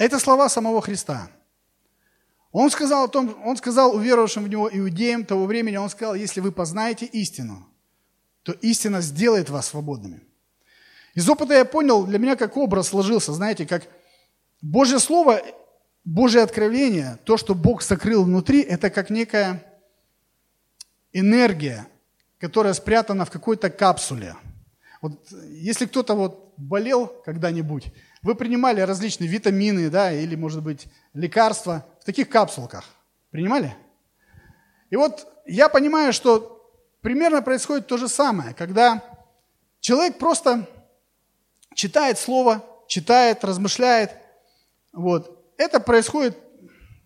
Это 0.00 0.18
слова 0.18 0.48
самого 0.48 0.80
Христа. 0.80 1.30
Он 2.52 2.70
сказал, 2.70 3.04
о 3.04 3.08
том, 3.08 3.36
он 3.44 3.58
сказал 3.58 3.94
уверовавшим 3.94 4.44
в 4.44 4.48
Него 4.48 4.70
иудеям 4.72 5.26
того 5.26 5.44
времени, 5.44 5.76
Он 5.76 5.90
сказал, 5.90 6.14
если 6.14 6.40
вы 6.40 6.52
познаете 6.52 7.04
истину, 7.04 7.68
то 8.42 8.52
истина 8.52 9.02
сделает 9.02 9.50
вас 9.50 9.66
свободными. 9.66 10.22
Из 11.14 11.28
опыта 11.28 11.52
я 11.52 11.66
понял, 11.66 12.06
для 12.06 12.18
меня 12.18 12.36
как 12.36 12.56
образ 12.56 12.88
сложился, 12.88 13.34
знаете, 13.34 13.66
как 13.66 13.82
Божье 14.62 14.98
Слово, 15.00 15.42
Божье 16.02 16.40
откровение, 16.40 17.18
то, 17.24 17.36
что 17.36 17.54
Бог 17.54 17.82
сокрыл 17.82 18.24
внутри, 18.24 18.62
это 18.62 18.88
как 18.88 19.10
некая 19.10 19.62
энергия, 21.12 21.86
которая 22.38 22.72
спрятана 22.72 23.26
в 23.26 23.30
какой-то 23.30 23.68
капсуле. 23.68 24.34
Вот 25.02 25.30
если 25.50 25.84
кто-то 25.84 26.14
вот 26.14 26.54
болел 26.56 27.06
когда-нибудь, 27.26 27.92
вы 28.22 28.34
принимали 28.34 28.80
различные 28.80 29.28
витамины, 29.28 29.90
да, 29.90 30.12
или, 30.12 30.34
может 30.34 30.62
быть, 30.62 30.86
лекарства 31.14 31.86
в 32.00 32.04
таких 32.04 32.28
капсулках. 32.28 32.84
Принимали? 33.30 33.74
И 34.90 34.96
вот 34.96 35.26
я 35.46 35.68
понимаю, 35.68 36.12
что 36.12 36.60
примерно 37.00 37.42
происходит 37.42 37.86
то 37.86 37.96
же 37.96 38.08
самое, 38.08 38.54
когда 38.54 39.02
человек 39.80 40.18
просто 40.18 40.68
читает 41.74 42.18
слово, 42.18 42.64
читает, 42.88 43.44
размышляет. 43.44 44.12
Вот. 44.92 45.54
Это 45.56 45.80
происходит 45.80 46.36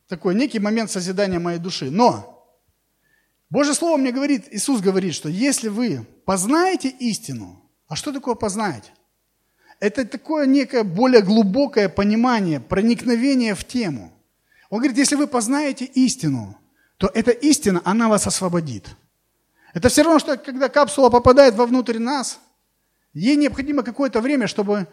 такой 0.09 0.35
некий 0.35 0.59
момент 0.59 0.91
созидания 0.91 1.39
моей 1.39 1.59
души. 1.59 1.91
Но 1.91 2.35
Божье 3.51 3.75
Слово 3.75 3.99
мне 3.99 4.11
говорит, 4.11 4.49
Иисус 4.51 4.81
говорит, 4.81 5.15
что 5.15 5.29
если 5.29 5.69
вы 5.69 6.05
познаете 6.25 6.89
истину, 6.89 7.71
а 7.87 7.97
что 7.97 8.13
такое 8.13 8.35
познать? 8.35 8.93
Это 9.85 10.07
такое 10.07 10.47
некое 10.47 10.83
более 10.83 11.21
глубокое 11.21 11.91
понимание, 11.91 12.59
проникновение 12.59 13.55
в 13.55 13.65
тему. 13.65 14.13
Он 14.71 14.79
говорит, 14.79 14.97
если 14.97 15.15
вы 15.15 15.27
познаете 15.27 15.85
истину, 15.85 16.57
то 16.97 17.11
эта 17.13 17.33
истина, 17.33 17.83
она 17.85 18.09
вас 18.09 18.27
освободит. 18.27 18.89
Это 19.75 19.91
все 19.91 20.03
равно, 20.03 20.19
что 20.21 20.39
когда 20.39 20.71
капсула 20.71 21.11
попадает 21.11 21.55
вовнутрь 21.55 21.99
нас, 21.99 22.41
Ей 23.13 23.37
необходимо 23.37 23.83
какое-то 23.83 24.21
время, 24.21 24.47
чтобы 24.49 24.89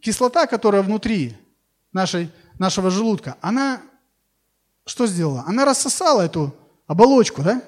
кислота, 0.00 0.46
которая 0.46 0.82
внутри 0.82 1.36
нашей, 1.92 2.30
нашего 2.56 2.88
желудка, 2.90 3.36
она 3.40 3.82
что 4.86 5.06
сделала? 5.06 5.44
Она 5.46 5.64
рассосала 5.64 6.22
эту 6.22 6.54
оболочку, 6.86 7.42
да? 7.42 7.62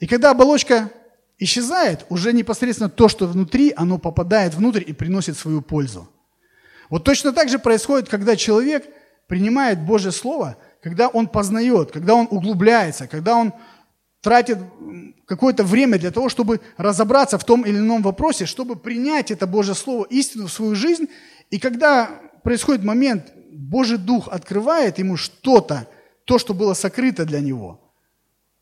И 0.00 0.06
когда 0.06 0.30
оболочка 0.30 0.90
исчезает, 1.38 2.04
уже 2.08 2.32
непосредственно 2.32 2.90
то, 2.90 3.08
что 3.08 3.26
внутри, 3.26 3.72
оно 3.76 3.98
попадает 3.98 4.54
внутрь 4.54 4.82
и 4.86 4.92
приносит 4.92 5.36
свою 5.36 5.62
пользу. 5.62 6.08
Вот 6.90 7.04
точно 7.04 7.32
так 7.32 7.48
же 7.48 7.58
происходит, 7.58 8.08
когда 8.08 8.34
человек 8.36 8.86
принимает 9.26 9.80
Божье 9.80 10.10
Слово, 10.10 10.56
когда 10.82 11.08
он 11.08 11.28
познает, 11.28 11.92
когда 11.92 12.14
он 12.14 12.28
углубляется, 12.30 13.06
когда 13.06 13.36
он 13.36 13.52
тратит 14.20 14.58
какое-то 15.26 15.64
время 15.64 15.98
для 15.98 16.10
того, 16.10 16.28
чтобы 16.28 16.60
разобраться 16.76 17.38
в 17.38 17.44
том 17.44 17.62
или 17.62 17.76
ином 17.76 18.02
вопросе, 18.02 18.46
чтобы 18.46 18.74
принять 18.76 19.30
это 19.30 19.46
Божье 19.46 19.74
Слово, 19.74 20.06
истину 20.10 20.46
в 20.46 20.52
свою 20.52 20.74
жизнь. 20.74 21.08
И 21.50 21.58
когда 21.58 22.10
происходит 22.42 22.84
момент, 22.84 23.32
Божий 23.52 23.98
Дух 23.98 24.28
открывает 24.28 24.98
ему 24.98 25.16
что-то, 25.16 25.86
то, 26.24 26.38
что 26.38 26.54
было 26.54 26.74
сокрыто 26.74 27.24
для 27.24 27.40
него. 27.40 27.87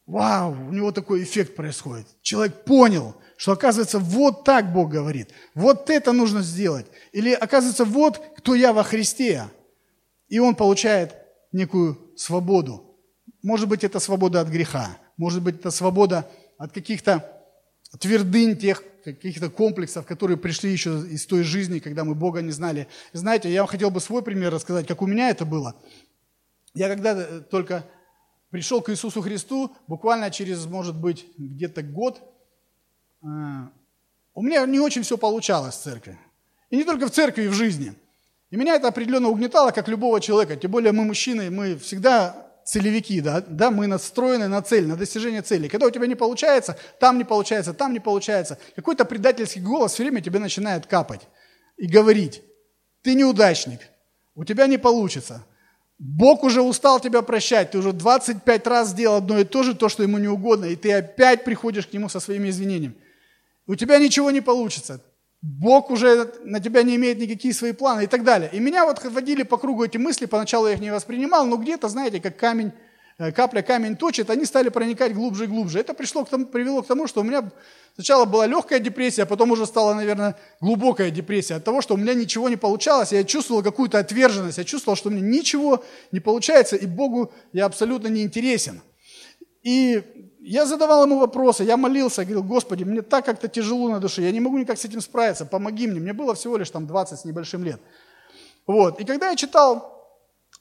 Вау, 0.06 0.52
у 0.52 0.72
него 0.72 0.92
такой 0.92 1.24
эффект 1.24 1.56
происходит. 1.56 2.06
Человек 2.22 2.64
понял, 2.64 3.16
что 3.36 3.52
оказывается 3.52 3.98
вот 3.98 4.44
так 4.44 4.72
Бог 4.72 4.88
говорит, 4.88 5.30
вот 5.54 5.90
это 5.90 6.12
нужно 6.12 6.42
сделать. 6.42 6.86
Или 7.12 7.32
оказывается 7.32 7.84
вот 7.84 8.22
кто 8.38 8.54
я 8.54 8.72
во 8.72 8.84
Христе. 8.84 9.44
И 10.28 10.38
он 10.38 10.54
получает 10.54 11.16
некую 11.50 11.98
свободу. 12.16 12.96
Может 13.42 13.68
быть, 13.68 13.82
это 13.82 13.98
свобода 13.98 14.40
от 14.40 14.48
греха. 14.48 14.96
Может 15.16 15.42
быть, 15.42 15.56
это 15.56 15.70
свобода 15.70 16.30
от 16.56 16.72
каких-то 16.72 17.28
твердынь, 17.98 18.56
тех 18.56 18.82
каких-то 19.04 19.50
комплексов, 19.50 20.04
которые 20.06 20.36
пришли 20.36 20.72
еще 20.72 21.00
из 21.00 21.26
той 21.26 21.42
жизни, 21.42 21.78
когда 21.78 22.04
мы 22.04 22.14
Бога 22.14 22.42
не 22.42 22.50
знали. 22.50 22.88
Знаете, 23.12 23.52
я 23.52 23.64
хотел 23.66 23.90
бы 23.90 24.00
свой 24.00 24.22
пример 24.22 24.52
рассказать, 24.52 24.86
как 24.86 25.02
у 25.02 25.06
меня 25.06 25.30
это 25.30 25.44
было. 25.44 25.76
Я 26.74 26.88
когда 26.88 27.40
только 27.40 27.84
пришел 28.56 28.80
к 28.80 28.88
Иисусу 28.88 29.20
Христу, 29.20 29.76
буквально 29.86 30.30
через, 30.30 30.64
может 30.64 30.96
быть, 30.96 31.26
где-то 31.36 31.82
год, 31.82 32.22
э, 33.22 33.26
у 34.32 34.40
меня 34.40 34.64
не 34.64 34.80
очень 34.80 35.02
все 35.02 35.18
получалось 35.18 35.74
в 35.74 35.82
церкви. 35.82 36.18
И 36.70 36.76
не 36.78 36.84
только 36.84 37.06
в 37.06 37.10
церкви, 37.10 37.42
и 37.42 37.48
в 37.48 37.52
жизни. 37.52 37.92
И 38.48 38.56
меня 38.56 38.76
это 38.76 38.88
определенно 38.88 39.28
угнетало, 39.28 39.72
как 39.72 39.88
любого 39.88 40.22
человека. 40.22 40.56
Тем 40.56 40.70
более 40.70 40.92
мы 40.92 41.04
мужчины, 41.04 41.50
мы 41.50 41.76
всегда 41.76 42.34
целевики, 42.64 43.20
да, 43.20 43.42
да, 43.46 43.70
мы 43.70 43.86
настроены 43.88 44.48
на 44.48 44.62
цель, 44.62 44.86
на 44.86 44.96
достижение 44.96 45.42
цели. 45.42 45.68
Когда 45.68 45.86
у 45.86 45.90
тебя 45.90 46.06
не 46.06 46.14
получается, 46.14 46.78
там 46.98 47.18
не 47.18 47.24
получается, 47.24 47.74
там 47.74 47.92
не 47.92 48.00
получается, 48.00 48.56
какой-то 48.74 49.04
предательский 49.04 49.60
голос 49.60 49.92
все 49.92 50.02
время 50.04 50.22
тебе 50.22 50.38
начинает 50.38 50.86
капать 50.86 51.28
и 51.76 51.86
говорить, 51.86 52.42
ты 53.02 53.14
неудачник, 53.14 53.80
у 54.34 54.44
тебя 54.44 54.66
не 54.66 54.78
получится. 54.78 55.44
Бог 55.98 56.44
уже 56.44 56.60
устал 56.60 57.00
тебя 57.00 57.22
прощать, 57.22 57.70
ты 57.70 57.78
уже 57.78 57.92
25 57.92 58.66
раз 58.66 58.88
сделал 58.90 59.16
одно 59.16 59.38
и 59.38 59.44
то 59.44 59.62
же, 59.62 59.74
то, 59.74 59.88
что 59.88 60.02
ему 60.02 60.18
не 60.18 60.28
угодно, 60.28 60.66
и 60.66 60.76
ты 60.76 60.92
опять 60.92 61.44
приходишь 61.44 61.86
к 61.86 61.92
нему 61.92 62.08
со 62.08 62.20
своими 62.20 62.50
извинениями. 62.50 62.96
У 63.66 63.74
тебя 63.74 63.98
ничего 63.98 64.30
не 64.30 64.42
получится, 64.42 65.00
Бог 65.42 65.90
уже 65.90 66.32
на 66.44 66.60
тебя 66.60 66.82
не 66.82 66.96
имеет 66.96 67.18
никакие 67.18 67.54
свои 67.54 67.72
планы 67.72 68.04
и 68.04 68.06
так 68.06 68.24
далее. 68.24 68.50
И 68.52 68.58
меня 68.58 68.84
вот 68.84 69.02
водили 69.04 69.42
по 69.42 69.58
кругу 69.58 69.84
эти 69.84 69.96
мысли, 69.96 70.26
поначалу 70.26 70.66
я 70.66 70.74
их 70.74 70.80
не 70.80 70.90
воспринимал, 70.90 71.46
но 71.46 71.56
где-то, 71.56 71.88
знаете, 71.88 72.20
как 72.20 72.36
камень, 72.36 72.72
капля 73.18 73.62
камень 73.62 73.96
точит, 73.96 74.30
они 74.30 74.44
стали 74.44 74.68
проникать 74.68 75.14
глубже 75.14 75.44
и 75.44 75.46
глубже. 75.46 75.80
Это 75.80 75.94
пришло 75.94 76.24
к 76.24 76.28
тому, 76.28 76.46
привело 76.46 76.82
к 76.82 76.86
тому, 76.86 77.06
что 77.06 77.20
у 77.20 77.24
меня 77.24 77.50
сначала 77.94 78.26
была 78.26 78.46
легкая 78.46 78.78
депрессия, 78.78 79.22
а 79.22 79.26
потом 79.26 79.50
уже 79.50 79.66
стала, 79.66 79.94
наверное, 79.94 80.36
глубокая 80.60 81.10
депрессия 81.10 81.54
от 81.54 81.64
того, 81.64 81.80
что 81.80 81.94
у 81.94 81.96
меня 81.96 82.14
ничего 82.14 82.48
не 82.48 82.56
получалось, 82.56 83.12
я 83.12 83.24
чувствовал 83.24 83.62
какую-то 83.62 83.98
отверженность, 83.98 84.58
я 84.58 84.64
чувствовал, 84.64 84.96
что 84.96 85.08
у 85.08 85.12
меня 85.12 85.26
ничего 85.26 85.82
не 86.12 86.20
получается, 86.20 86.76
и 86.76 86.86
Богу 86.86 87.32
я 87.52 87.64
абсолютно 87.64 88.08
не 88.08 88.22
интересен. 88.22 88.82
И 89.62 90.02
я 90.40 90.66
задавал 90.66 91.04
ему 91.04 91.18
вопросы, 91.18 91.64
я 91.64 91.76
молился, 91.76 92.22
говорил, 92.22 92.44
Господи, 92.44 92.84
мне 92.84 93.02
так 93.02 93.24
как-то 93.24 93.48
тяжело 93.48 93.88
на 93.88 93.98
душе, 93.98 94.22
я 94.22 94.30
не 94.30 94.40
могу 94.40 94.58
никак 94.58 94.78
с 94.78 94.84
этим 94.84 95.00
справиться, 95.00 95.46
помоги 95.46 95.86
мне. 95.86 96.00
Мне 96.00 96.12
было 96.12 96.34
всего 96.34 96.56
лишь 96.56 96.70
там 96.70 96.86
20 96.86 97.18
с 97.18 97.24
небольшим 97.24 97.64
лет. 97.64 97.80
Вот. 98.66 99.00
И 99.00 99.04
когда 99.04 99.30
я 99.30 99.36
читал 99.36 100.06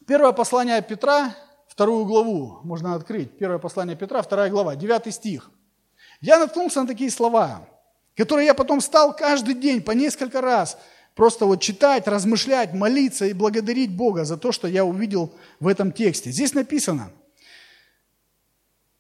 первое 0.08 0.32
послание 0.32 0.82
Петра, 0.82 1.36
вторую 1.76 2.06
главу, 2.06 2.62
можно 2.64 2.96
открыть, 2.96 3.38
первое 3.38 3.60
послание 3.60 3.98
Петра, 3.98 4.22
вторая 4.22 4.50
глава, 4.50 4.76
девятый 4.78 5.12
стих, 5.12 5.52
я 6.22 6.40
наткнулся 6.40 6.82
на 6.82 6.88
такие 6.88 7.12
слова, 7.12 7.68
которые 8.16 8.46
я 8.46 8.54
потом 8.54 8.80
стал 8.80 9.14
каждый 9.14 9.56
день 9.56 9.82
по 9.82 9.92
несколько 9.92 10.40
раз 10.40 10.78
просто 11.16 11.46
вот 11.46 11.62
читать, 11.62 12.08
размышлять, 12.08 12.74
молиться 12.74 13.26
и 13.26 13.34
благодарить 13.34 13.94
Бога 13.94 14.24
за 14.24 14.38
то, 14.38 14.54
что 14.54 14.70
я 14.70 14.86
увидел 14.86 15.34
в 15.60 15.68
этом 15.68 15.92
тексте. 15.92 16.32
Здесь 16.32 16.54
написано– 16.54 17.12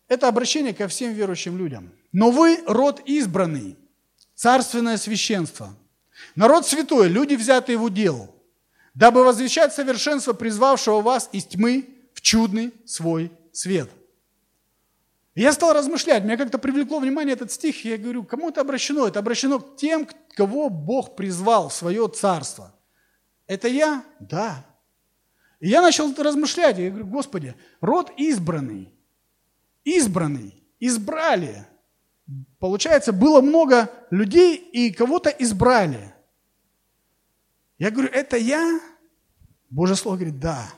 это 0.07 0.27
обращение 0.27 0.73
ко 0.73 0.87
всем 0.87 1.13
верующим 1.13 1.57
людям. 1.57 1.91
Но 2.11 2.29
вы 2.29 2.61
род 2.67 3.01
избранный, 3.05 3.77
царственное 4.35 4.97
священство, 4.97 5.73
народ 6.35 6.67
святой, 6.67 7.07
люди, 7.07 7.35
взятые 7.35 7.77
в 7.77 7.83
удел, 7.83 8.35
дабы 8.93 9.23
возвещать 9.23 9.73
совершенство 9.73 10.33
призвавшего 10.33 11.01
вас 11.01 11.29
из 11.31 11.45
тьмы 11.45 11.94
чудный 12.25 12.73
свой 12.85 13.31
свет. 13.51 13.87
Я 15.35 15.53
стал 15.53 15.73
размышлять, 15.73 16.23
меня 16.23 16.37
как-то 16.37 16.57
привлекло 16.57 16.99
внимание 16.99 17.33
этот 17.33 17.51
стих, 17.51 17.85
и 17.85 17.89
я 17.89 17.97
говорю, 17.99 18.23
кому 18.23 18.49
это 18.49 18.61
обращено? 18.61 19.07
Это 19.07 19.19
обращено 19.19 19.59
к 19.59 19.77
тем, 19.77 20.07
кого 20.35 20.69
Бог 20.69 21.15
призвал 21.15 21.69
в 21.69 21.73
свое 21.73 22.07
царство. 22.07 22.73
Это 23.45 23.67
я? 23.67 24.03
Да. 24.19 24.65
И 25.59 25.69
я 25.69 25.83
начал 25.83 26.11
размышлять, 26.15 26.79
я 26.79 26.89
говорю, 26.89 27.05
Господи, 27.05 27.53
род 27.79 28.11
избранный, 28.17 28.91
избранный, 29.83 30.63
избрали. 30.79 31.67
Получается, 32.57 33.13
было 33.13 33.41
много 33.41 33.91
людей, 34.09 34.55
и 34.55 34.91
кого-то 34.91 35.29
избрали. 35.29 36.15
Я 37.77 37.91
говорю, 37.91 38.09
это 38.11 38.35
я? 38.35 38.79
Божье 39.69 39.95
Слово 39.95 40.15
говорит, 40.15 40.39
да. 40.39 40.73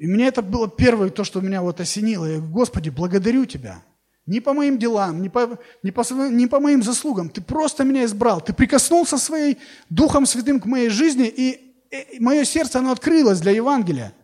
И 0.00 0.06
мне 0.06 0.28
это 0.28 0.40
было 0.40 0.66
первое, 0.66 1.10
то, 1.10 1.24
что 1.24 1.42
меня 1.42 1.60
вот 1.60 1.78
осенило. 1.78 2.24
Я 2.24 2.38
говорю, 2.38 2.52
Господи, 2.54 2.88
благодарю 2.88 3.44
Тебя. 3.44 3.82
Не 4.24 4.40
по 4.40 4.54
моим 4.54 4.78
делам, 4.78 5.20
не 5.20 5.28
по, 5.28 5.58
не, 5.82 5.90
по, 5.90 6.02
не 6.30 6.46
по 6.46 6.58
моим 6.58 6.82
заслугам. 6.82 7.28
Ты 7.28 7.42
просто 7.42 7.84
меня 7.84 8.06
избрал. 8.06 8.40
Ты 8.40 8.54
прикоснулся 8.54 9.18
своим 9.18 9.58
Духом 9.90 10.24
Святым 10.24 10.58
к 10.58 10.64
моей 10.64 10.88
жизни, 10.88 11.28
и, 11.28 11.74
и 11.90 12.18
мое 12.18 12.44
сердце, 12.44 12.78
оно 12.78 12.92
открылось 12.92 13.40
для 13.40 13.52
Евангелия. 13.52 14.14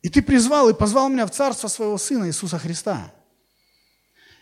И 0.00 0.08
ты 0.08 0.22
призвал 0.22 0.70
и 0.70 0.74
позвал 0.74 1.10
меня 1.10 1.26
в 1.26 1.32
Царство 1.32 1.68
своего 1.68 1.98
Сына 1.98 2.26
Иисуса 2.28 2.58
Христа. 2.58 3.12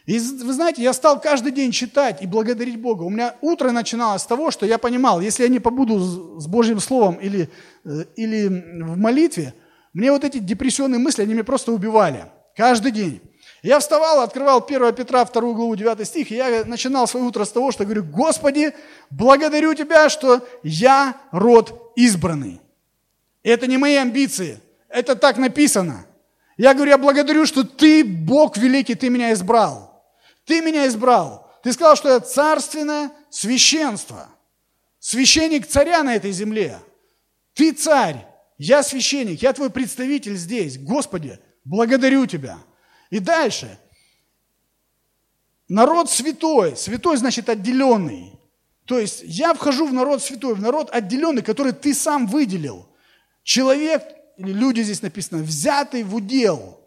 И 0.07 0.17
вы 0.21 0.53
знаете, 0.53 0.81
я 0.81 0.93
стал 0.93 1.21
каждый 1.21 1.51
день 1.51 1.73
читать 1.73 2.23
и 2.23 2.27
благодарить 2.29 2.81
Бога. 2.81 3.03
У 3.03 3.11
меня 3.11 3.35
утро 3.41 3.73
начиналось 3.73 4.23
с 4.23 4.27
того, 4.27 4.53
что 4.53 4.65
я 4.65 4.79
понимал, 4.79 5.21
если 5.21 5.43
я 5.43 5.49
не 5.49 5.59
побуду 5.59 6.39
с 6.39 6.47
Божьим 6.47 6.79
Словом 6.79 7.17
или, 7.17 7.51
э, 7.85 8.05
или 8.15 8.47
в 8.47 8.97
молитве, 8.97 9.55
мне 9.93 10.13
вот 10.13 10.25
эти 10.25 10.39
депрессионные 10.39 10.99
мысли, 10.99 11.23
они 11.23 11.35
меня 11.35 11.45
просто 11.45 11.73
убивали. 11.73 12.27
Каждый 12.57 12.93
день. 12.93 13.21
Я 13.63 13.81
вставал, 13.81 14.21
открывал 14.21 14.65
1 14.65 14.95
Петра 14.95 15.25
2 15.25 15.41
главу 15.53 15.75
9 15.75 16.07
стих, 16.07 16.31
и 16.31 16.37
я 16.37 16.65
начинал 16.65 17.09
свое 17.09 17.27
утро 17.27 17.45
с 17.45 17.51
того, 17.51 17.73
что 17.73 17.85
говорю, 17.85 18.05
Господи, 18.05 18.73
благодарю 19.11 19.75
Тебя, 19.75 20.09
что 20.09 20.47
я 20.63 21.17
род 21.33 21.93
избранный. 21.97 22.61
Это 23.43 23.67
не 23.67 23.77
мои 23.77 23.97
амбиции, 23.97 24.61
это 24.89 25.17
так 25.17 25.39
написано. 25.39 26.07
Я 26.57 26.75
говорю, 26.75 26.91
я 26.91 26.99
благодарю, 26.99 27.47
что 27.47 27.65
Ты, 27.65 28.05
Бог 28.05 28.57
великий, 28.57 28.95
Ты 28.95 29.11
меня 29.11 29.33
избрал. 29.33 30.05
Ты 30.45 30.61
меня 30.61 30.87
избрал. 30.87 31.51
Ты 31.63 31.73
сказал, 31.73 31.97
что 31.97 32.09
я 32.09 32.21
царственное 32.21 33.11
священство. 33.31 34.29
Священник 34.99 35.67
царя 35.67 36.03
на 36.03 36.15
этой 36.15 36.33
земле. 36.33 36.79
Ты 37.55 37.73
царь, 37.73 38.27
я 38.59 38.83
священник, 38.83 39.41
я 39.41 39.53
твой 39.53 39.71
представитель 39.71 40.37
здесь. 40.37 40.79
Господи, 40.79 41.39
благодарю 41.65 42.27
тебя. 42.27 42.59
И 43.09 43.21
дальше. 43.21 43.79
Народ 45.69 46.11
святой. 46.11 46.77
Святой 46.77 47.17
значит 47.17 47.49
отделенный. 47.49 48.33
То 48.85 48.99
есть 48.99 49.23
я 49.25 49.55
вхожу 49.55 49.87
в 49.87 49.93
народ 49.93 50.23
святой, 50.23 50.55
в 50.55 50.61
народ 50.61 50.91
отделенный, 50.91 51.43
который 51.43 51.73
ты 51.73 51.95
сам 51.95 52.27
выделил. 52.27 52.89
Человек, 53.45 54.03
или 54.37 54.53
люди 54.53 54.81
здесь 54.81 55.03
написано, 55.03 55.43
взятый 55.43 56.03
в 56.03 56.15
удел. 56.15 56.81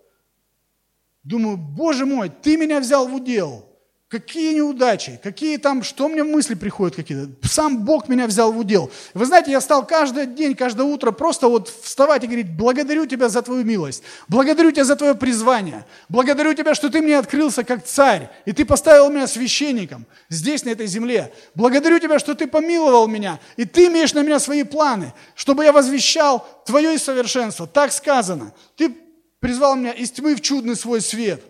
Думаю, 1.23 1.57
боже 1.57 2.05
мой, 2.05 2.29
ты 2.29 2.57
меня 2.57 2.79
взял 2.79 3.07
в 3.07 3.15
удел. 3.15 3.70
Какие 4.11 4.55
неудачи, 4.55 5.21
какие 5.23 5.55
там, 5.55 5.83
что 5.83 6.09
мне 6.09 6.25
мысли 6.25 6.53
приходят 6.55 6.97
какие-то. 6.97 7.31
Сам 7.47 7.85
Бог 7.85 8.09
меня 8.09 8.27
взял 8.27 8.51
в 8.51 8.57
удел. 8.57 8.91
Вы 9.13 9.25
знаете, 9.25 9.51
я 9.51 9.61
стал 9.61 9.87
каждый 9.87 10.25
день, 10.25 10.53
каждое 10.53 10.83
утро 10.83 11.11
просто 11.11 11.47
вот 11.47 11.69
вставать 11.69 12.25
и 12.25 12.27
говорить, 12.27 12.53
благодарю 12.57 13.05
тебя 13.05 13.29
за 13.29 13.41
твою 13.41 13.63
милость, 13.63 14.03
благодарю 14.27 14.73
тебя 14.73 14.83
за 14.83 14.97
твое 14.97 15.15
призвание, 15.15 15.85
благодарю 16.09 16.53
тебя, 16.53 16.75
что 16.75 16.89
ты 16.89 17.01
мне 17.01 17.17
открылся 17.17 17.63
как 17.63 17.85
царь, 17.85 18.29
и 18.43 18.51
ты 18.51 18.65
поставил 18.65 19.09
меня 19.09 19.27
священником 19.27 20.05
здесь, 20.27 20.65
на 20.65 20.71
этой 20.71 20.87
земле. 20.87 21.33
Благодарю 21.55 21.97
тебя, 21.97 22.19
что 22.19 22.35
ты 22.35 22.47
помиловал 22.47 23.07
меня, 23.07 23.39
и 23.55 23.63
ты 23.63 23.87
имеешь 23.87 24.13
на 24.13 24.23
меня 24.23 24.41
свои 24.41 24.63
планы, 24.63 25.13
чтобы 25.35 25.63
я 25.63 25.71
возвещал 25.71 26.45
твое 26.65 26.99
совершенство. 26.99 27.65
Так 27.65 27.93
сказано. 27.93 28.53
Ты 28.75 28.93
призвал 29.39 29.77
меня 29.77 29.93
из 29.93 30.11
тьмы 30.11 30.35
в 30.35 30.41
чудный 30.41 30.75
свой 30.75 30.99
свет. 30.99 31.41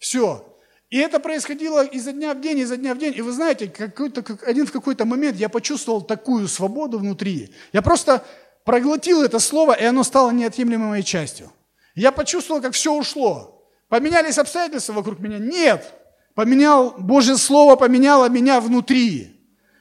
Все. 0.00 0.47
И 0.90 0.98
это 0.98 1.20
происходило 1.20 1.84
изо 1.84 2.12
дня 2.12 2.32
в 2.32 2.40
день, 2.40 2.60
изо 2.60 2.76
дня 2.76 2.94
в 2.94 2.98
день. 2.98 3.12
И 3.14 3.20
вы 3.20 3.32
знаете, 3.32 3.68
какой-то, 3.68 4.22
как, 4.22 4.46
один 4.48 4.66
в 4.66 4.72
какой-то 4.72 5.04
момент 5.04 5.36
я 5.36 5.48
почувствовал 5.48 6.00
такую 6.00 6.48
свободу 6.48 6.98
внутри. 6.98 7.52
Я 7.72 7.82
просто 7.82 8.24
проглотил 8.64 9.22
это 9.22 9.38
слово, 9.38 9.74
и 9.74 9.84
оно 9.84 10.02
стало 10.02 10.30
неотъемлемой 10.30 10.88
моей 10.88 11.02
частью. 11.02 11.52
Я 11.94 12.10
почувствовал, 12.10 12.62
как 12.62 12.72
все 12.72 12.92
ушло. 12.92 13.66
Поменялись 13.88 14.38
обстоятельства 14.38 14.94
вокруг 14.94 15.18
меня? 15.18 15.38
Нет. 15.38 15.92
Поменял, 16.34 16.94
Божье 16.96 17.36
Слово 17.36 17.76
поменяло 17.76 18.28
меня 18.28 18.60
внутри. 18.60 19.34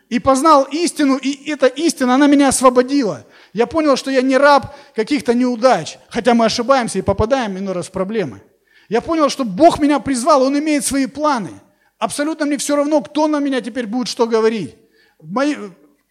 И 0.09 0.19
познал 0.19 0.63
истину, 0.63 1.17
и 1.17 1.49
эта 1.51 1.67
истина, 1.67 2.15
она 2.15 2.27
меня 2.27 2.47
освободила. 2.47 3.25
Я 3.53 3.67
понял, 3.67 3.95
что 3.95 4.09
я 4.09 4.21
не 4.21 4.37
раб 4.37 4.75
каких-то 4.95 5.33
неудач, 5.33 5.97
хотя 6.09 6.33
мы 6.33 6.45
ошибаемся 6.45 6.99
и 6.99 7.01
попадаем 7.01 7.57
иной 7.57 7.73
раз 7.73 7.87
в 7.87 7.91
проблемы. 7.91 8.41
Я 8.89 9.01
понял, 9.01 9.29
что 9.29 9.43
Бог 9.43 9.79
меня 9.79 9.99
призвал, 9.99 10.43
Он 10.43 10.57
имеет 10.57 10.85
свои 10.85 11.07
планы. 11.07 11.51
Абсолютно 11.97 12.45
мне 12.45 12.57
все 12.57 12.75
равно, 12.75 13.01
кто 13.01 13.27
на 13.27 13.39
меня 13.39 13.61
теперь 13.61 13.87
будет 13.87 14.07
что 14.07 14.27
говорить. 14.27 14.75
Мои, 15.21 15.55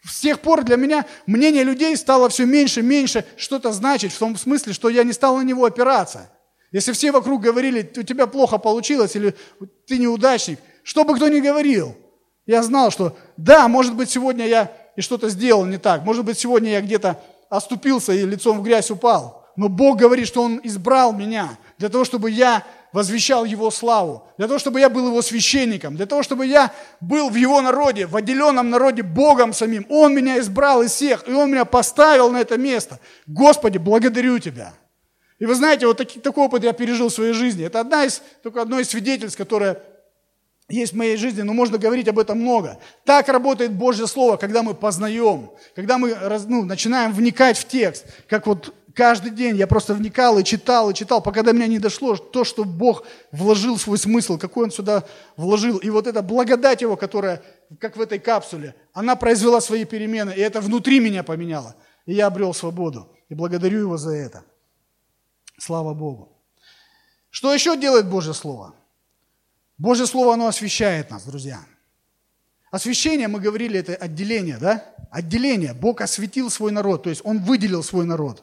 с 0.04 0.20
тех 0.20 0.40
пор 0.40 0.64
для 0.64 0.76
меня 0.76 1.06
мнение 1.26 1.62
людей 1.62 1.96
стало 1.96 2.28
все 2.28 2.44
меньше, 2.44 2.82
меньше 2.82 3.24
что-то 3.36 3.72
значить, 3.72 4.12
в 4.12 4.18
том 4.18 4.36
смысле, 4.36 4.72
что 4.72 4.88
я 4.88 5.04
не 5.04 5.12
стал 5.12 5.36
на 5.36 5.42
него 5.42 5.64
опираться. 5.64 6.30
Если 6.72 6.92
все 6.92 7.12
вокруг 7.12 7.40
говорили, 7.40 7.90
у 7.96 8.02
тебя 8.02 8.26
плохо 8.26 8.58
получилось, 8.58 9.14
или 9.16 9.34
ты 9.86 9.98
неудачник, 9.98 10.58
что 10.82 11.04
бы 11.04 11.14
кто 11.16 11.28
ни 11.28 11.40
говорил, 11.40 11.96
я 12.44 12.62
знал, 12.62 12.90
что 12.90 13.16
да, 13.36 13.68
может 13.68 13.94
быть, 13.94 14.10
сегодня 14.10 14.46
я 14.46 14.72
и 14.96 15.00
что-то 15.00 15.28
сделал 15.28 15.64
не 15.64 15.78
так, 15.78 16.02
может 16.02 16.24
быть, 16.24 16.38
сегодня 16.38 16.72
я 16.72 16.80
где-то 16.80 17.22
оступился 17.48 18.12
и 18.12 18.26
лицом 18.26 18.58
в 18.58 18.62
грязь 18.62 18.90
упал. 18.90 19.35
Но 19.56 19.68
Бог 19.68 19.98
говорит, 19.98 20.26
что 20.26 20.42
Он 20.42 20.60
избрал 20.62 21.12
меня 21.12 21.58
для 21.78 21.88
того, 21.88 22.04
чтобы 22.04 22.30
я 22.30 22.64
возвещал 22.92 23.44
Его 23.44 23.70
славу, 23.70 24.28
для 24.38 24.46
того, 24.46 24.58
чтобы 24.58 24.80
я 24.80 24.88
был 24.88 25.08
Его 25.08 25.22
священником, 25.22 25.96
для 25.96 26.06
того, 26.06 26.22
чтобы 26.22 26.46
я 26.46 26.72
был 27.00 27.30
в 27.30 27.34
Его 27.34 27.60
народе, 27.60 28.06
в 28.06 28.16
отделенном 28.16 28.70
народе 28.70 29.02
Богом 29.02 29.52
самим. 29.52 29.86
Он 29.88 30.14
меня 30.14 30.38
избрал 30.38 30.82
из 30.82 30.92
всех, 30.92 31.28
и 31.28 31.32
Он 31.32 31.50
меня 31.50 31.64
поставил 31.64 32.30
на 32.30 32.38
это 32.38 32.56
место. 32.56 32.98
Господи, 33.26 33.78
благодарю 33.78 34.38
Тебя. 34.38 34.72
И 35.38 35.44
вы 35.44 35.54
знаете, 35.54 35.86
вот 35.86 35.98
таки, 35.98 36.18
такой 36.18 36.46
опыт 36.46 36.64
я 36.64 36.72
пережил 36.72 37.08
в 37.08 37.12
своей 37.12 37.34
жизни. 37.34 37.64
Это 37.64 37.80
одна 37.80 38.04
из, 38.04 38.22
только 38.42 38.62
одно 38.62 38.80
из 38.80 38.88
свидетельств, 38.88 39.36
которое 39.36 39.82
есть 40.68 40.94
в 40.94 40.96
моей 40.96 41.16
жизни, 41.16 41.42
но 41.42 41.52
можно 41.52 41.78
говорить 41.78 42.08
об 42.08 42.18
этом 42.18 42.40
много. 42.40 42.78
Так 43.04 43.28
работает 43.28 43.72
Божье 43.72 44.06
Слово, 44.06 44.36
когда 44.36 44.62
мы 44.62 44.74
познаем, 44.74 45.50
когда 45.74 45.98
мы 45.98 46.16
ну, 46.48 46.64
начинаем 46.64 47.12
вникать 47.12 47.58
в 47.58 47.68
текст, 47.68 48.06
как 48.28 48.46
вот 48.46 48.74
каждый 48.96 49.30
день 49.30 49.56
я 49.56 49.66
просто 49.66 49.94
вникал 49.94 50.38
и 50.38 50.44
читал, 50.44 50.90
и 50.90 50.94
читал, 50.94 51.22
пока 51.22 51.42
до 51.42 51.52
меня 51.52 51.66
не 51.66 51.78
дошло 51.78 52.16
то, 52.16 52.44
что 52.44 52.64
Бог 52.64 53.04
вложил 53.30 53.78
свой 53.78 53.98
смысл, 53.98 54.38
какой 54.38 54.64
Он 54.64 54.70
сюда 54.70 55.04
вложил. 55.36 55.76
И 55.76 55.90
вот 55.90 56.06
эта 56.06 56.22
благодать 56.22 56.80
Его, 56.80 56.96
которая, 56.96 57.42
как 57.78 57.96
в 57.96 58.00
этой 58.00 58.18
капсуле, 58.18 58.74
она 58.94 59.14
произвела 59.14 59.60
свои 59.60 59.84
перемены, 59.84 60.30
и 60.30 60.40
это 60.40 60.60
внутри 60.60 60.98
меня 60.98 61.22
поменяло. 61.22 61.76
И 62.06 62.14
я 62.14 62.26
обрел 62.26 62.54
свободу. 62.54 63.12
И 63.28 63.34
благодарю 63.34 63.80
Его 63.80 63.98
за 63.98 64.12
это. 64.12 64.44
Слава 65.58 65.92
Богу. 65.94 66.32
Что 67.30 67.52
еще 67.52 67.76
делает 67.76 68.08
Божье 68.08 68.32
Слово? 68.32 68.74
Божье 69.76 70.06
Слово, 70.06 70.34
оно 70.34 70.46
освещает 70.46 71.10
нас, 71.10 71.24
друзья. 71.24 71.60
Освящение, 72.70 73.28
мы 73.28 73.40
говорили, 73.40 73.78
это 73.78 73.94
отделение, 73.94 74.56
да? 74.58 74.84
Отделение. 75.10 75.74
Бог 75.74 76.00
осветил 76.00 76.50
свой 76.50 76.72
народ, 76.72 77.02
то 77.02 77.10
есть 77.10 77.20
Он 77.24 77.38
выделил 77.40 77.82
свой 77.82 78.06
народ. 78.06 78.42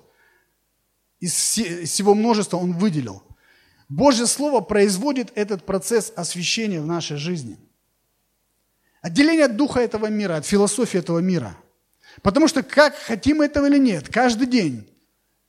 Из 1.24 1.34
всего 1.36 2.16
множества 2.16 2.58
Он 2.58 2.74
выделил. 2.74 3.24
Божье 3.88 4.26
Слово 4.26 4.60
производит 4.60 5.32
этот 5.36 5.66
процесс 5.66 6.12
освящения 6.18 6.82
в 6.82 6.86
нашей 6.86 7.16
жизни. 7.16 7.58
Отделение 9.02 9.46
от 9.46 9.56
духа 9.56 9.80
этого 9.80 10.08
мира, 10.08 10.36
от 10.36 10.46
философии 10.46 11.00
этого 11.00 11.20
мира. 11.20 11.56
Потому 12.24 12.50
что, 12.50 12.62
как 12.62 12.98
хотим 12.98 13.40
этого 13.40 13.68
или 13.68 13.78
нет, 13.78 14.10
каждый 14.10 14.48
день 14.48 14.86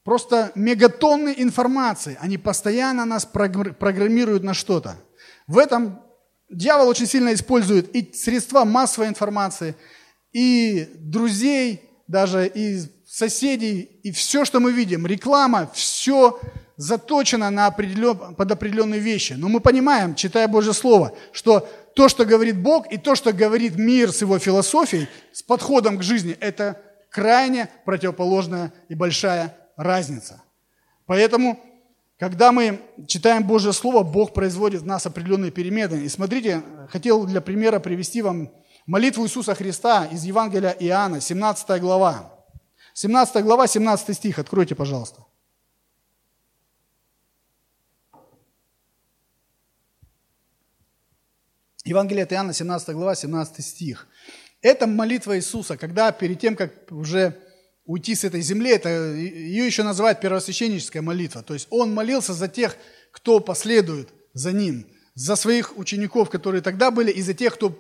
просто 0.05 0.53
мегатонны 0.55 1.35
информации, 1.39 2.17
они 2.21 2.39
постоянно 2.39 3.05
нас 3.05 3.27
программируют 3.27 4.45
на 4.45 4.55
что-то. 4.55 4.95
В 5.49 5.59
этом 5.59 6.01
дьявол 6.49 6.87
очень 6.87 7.09
сильно 7.09 7.35
использует 7.35 7.93
и 7.97 8.13
средства 8.15 8.65
массовой 8.65 9.09
информации, 9.09 9.75
и 10.33 10.89
друзей, 11.01 11.91
даже 12.07 12.47
и 12.47 12.81
соседей, 13.14 14.00
и 14.03 14.11
все, 14.11 14.44
что 14.44 14.59
мы 14.59 14.72
видим, 14.72 15.07
реклама, 15.07 15.70
все 15.72 16.40
заточено 16.77 17.48
на 17.50 17.66
определен, 17.68 18.35
под 18.35 18.50
определенные 18.50 18.98
вещи. 18.98 19.35
Но 19.35 19.48
мы 19.48 19.61
понимаем, 19.61 20.16
читая 20.16 20.48
Божье 20.48 20.72
Слово, 20.72 21.12
что 21.31 21.61
то, 21.94 22.09
что 22.09 22.24
говорит 22.24 22.61
Бог, 22.61 22.92
и 22.92 22.98
то, 22.98 23.14
что 23.14 23.33
говорит 23.33 23.77
мир 23.77 24.11
с 24.11 24.20
его 24.20 24.40
философией, 24.40 25.07
с 25.33 25.44
подходом 25.44 25.98
к 25.98 26.03
жизни, 26.03 26.37
это 26.40 26.83
крайне 27.09 27.70
противоположная 27.85 28.72
и 28.88 28.96
большая 28.96 29.57
разница. 29.77 30.42
Поэтому, 31.07 31.61
когда 32.18 32.50
мы 32.50 32.81
читаем 33.07 33.44
Божье 33.44 33.72
Слово, 33.72 34.03
Бог 34.03 34.35
производит 34.35 34.83
в 34.83 34.87
нас 34.87 35.07
определенные 35.07 35.53
перемены. 35.53 36.05
И 36.05 36.09
смотрите, 36.09 36.64
хотел 36.88 37.27
для 37.27 37.40
примера 37.40 37.79
привести 37.79 38.22
вам 38.22 38.50
молитву 38.87 39.24
Иисуса 39.24 39.55
Христа 39.55 40.07
из 40.07 40.24
Евангелия 40.24 40.72
Иоанна, 40.81 41.20
17 41.20 41.81
глава. 41.81 42.34
17 42.94 43.42
глава, 43.42 43.66
17 43.66 44.16
стих, 44.16 44.38
откройте, 44.38 44.74
пожалуйста. 44.74 45.26
Евангелие 51.85 52.22
от 52.22 52.33
Иоанна, 52.33 52.54
17 52.54 52.94
глава, 52.94 53.14
17 53.14 53.64
стих. 53.64 54.07
Это 54.62 54.87
молитва 54.87 55.37
Иисуса, 55.37 55.76
когда 55.76 56.12
перед 56.12 56.40
тем, 56.40 56.57
как 56.57 56.90
уже 56.90 57.38
уйти 57.85 58.14
с 58.14 58.24
этой 58.24 58.40
земли, 58.40 58.70
это, 58.70 58.88
ее 58.88 59.66
еще 59.66 59.83
называют 59.83 60.20
первосвященническая 60.20 61.02
молитва. 61.02 61.42
То 61.42 61.52
есть 61.52 61.66
он 61.70 61.92
молился 61.92 62.33
за 62.33 62.48
тех, 62.48 62.76
кто 63.11 63.40
последует 63.40 64.09
за 64.33 64.52
ним, 64.52 64.87
за 65.14 65.37
своих 65.37 65.76
учеников, 65.76 66.30
которые 66.30 66.62
тогда 66.62 66.90
были, 66.90 67.11
и 67.11 67.20
за 67.20 67.35
тех, 67.35 67.54
кто 67.54 67.76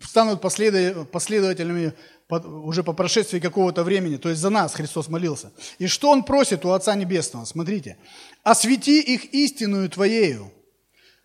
станут 0.00 0.40
последователями 0.40 1.94
уже 2.30 2.82
по 2.82 2.92
прошествии 2.92 3.38
какого-то 3.38 3.84
времени, 3.84 4.16
то 4.16 4.28
есть 4.28 4.40
за 4.40 4.50
нас 4.50 4.74
Христос 4.74 5.08
молился. 5.08 5.52
И 5.78 5.86
что 5.86 6.10
Он 6.10 6.24
просит 6.24 6.64
у 6.64 6.70
Отца 6.70 6.94
Небесного? 6.94 7.44
Смотрите. 7.44 7.96
«Освети 8.42 9.00
их 9.00 9.32
истинную 9.34 9.88
Твоею. 9.90 10.52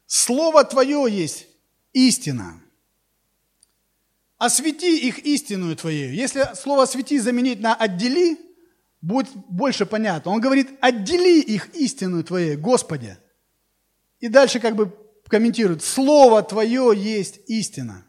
Слово 0.06 0.64
Твое 0.64 1.06
есть 1.10 1.48
истина» 1.94 2.62
освети 4.40 4.98
их 4.98 5.20
истинную 5.20 5.76
Твоею. 5.76 6.16
Если 6.16 6.48
слово 6.56 6.84
«освети» 6.84 7.20
заменить 7.20 7.60
на 7.60 7.76
«отдели», 7.76 8.40
будет 9.02 9.30
больше 9.50 9.86
понятно. 9.86 10.32
Он 10.32 10.42
говорит, 10.42 10.70
отдели 10.82 11.40
их 11.40 11.76
истинную 11.76 12.24
Твоей, 12.24 12.56
Господи. 12.56 13.18
И 14.20 14.28
дальше 14.28 14.60
как 14.60 14.76
бы 14.76 14.94
комментирует, 15.28 15.84
Слово 15.84 16.42
Твое 16.42 16.92
есть 16.96 17.40
истина. 17.48 18.06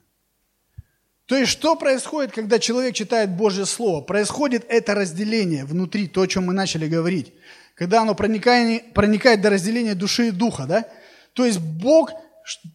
То 1.31 1.37
есть, 1.37 1.53
что 1.53 1.77
происходит, 1.77 2.33
когда 2.33 2.59
человек 2.59 2.93
читает 2.93 3.31
Божье 3.31 3.65
Слово? 3.65 4.01
Происходит 4.01 4.65
это 4.69 4.97
разделение 4.97 5.65
внутри, 5.65 6.09
то, 6.09 6.23
о 6.23 6.27
чем 6.27 6.47
мы 6.47 6.53
начали 6.53 6.89
говорить. 6.89 7.33
Когда 7.77 8.03
оно 8.03 8.17
проникает, 8.17 8.93
проникает 8.95 9.41
до 9.41 9.49
разделения 9.49 9.95
души 9.95 10.27
и 10.27 10.31
духа, 10.33 10.67
да? 10.67 10.89
То 11.35 11.47
есть, 11.47 11.61
Бог 11.61 12.11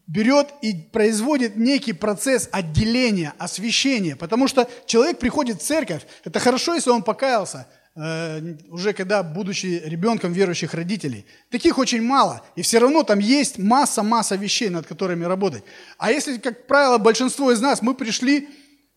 берет 0.08 0.54
и 0.62 0.74
производит 0.74 1.58
некий 1.58 1.92
процесс 1.92 2.48
отделения, 2.50 3.34
освящения. 3.40 4.16
Потому 4.16 4.48
что 4.48 4.70
человек 4.86 5.20
приходит 5.20 5.62
в 5.62 5.66
церковь, 5.66 6.04
это 6.24 6.40
хорошо, 6.40 6.76
если 6.76 6.92
он 6.92 7.04
покаялся, 7.04 7.68
уже 7.96 8.92
когда 8.92 9.24
будучи 9.24 9.82
ребенком 9.86 10.34
верующих 10.34 10.74
родителей. 10.74 11.26
Таких 11.50 11.78
очень 11.78 12.02
мало, 12.02 12.42
и 12.58 12.62
все 12.62 12.80
равно 12.80 13.04
там 13.04 13.20
есть 13.20 13.58
масса-масса 13.58 14.36
вещей, 14.36 14.70
над 14.70 14.86
которыми 14.86 15.24
работать. 15.24 15.64
А 15.98 16.12
если, 16.12 16.38
как 16.38 16.68
правило, 16.68 16.98
большинство 16.98 17.52
из 17.52 17.62
нас, 17.62 17.82
мы 17.82 17.94
пришли 17.94 18.50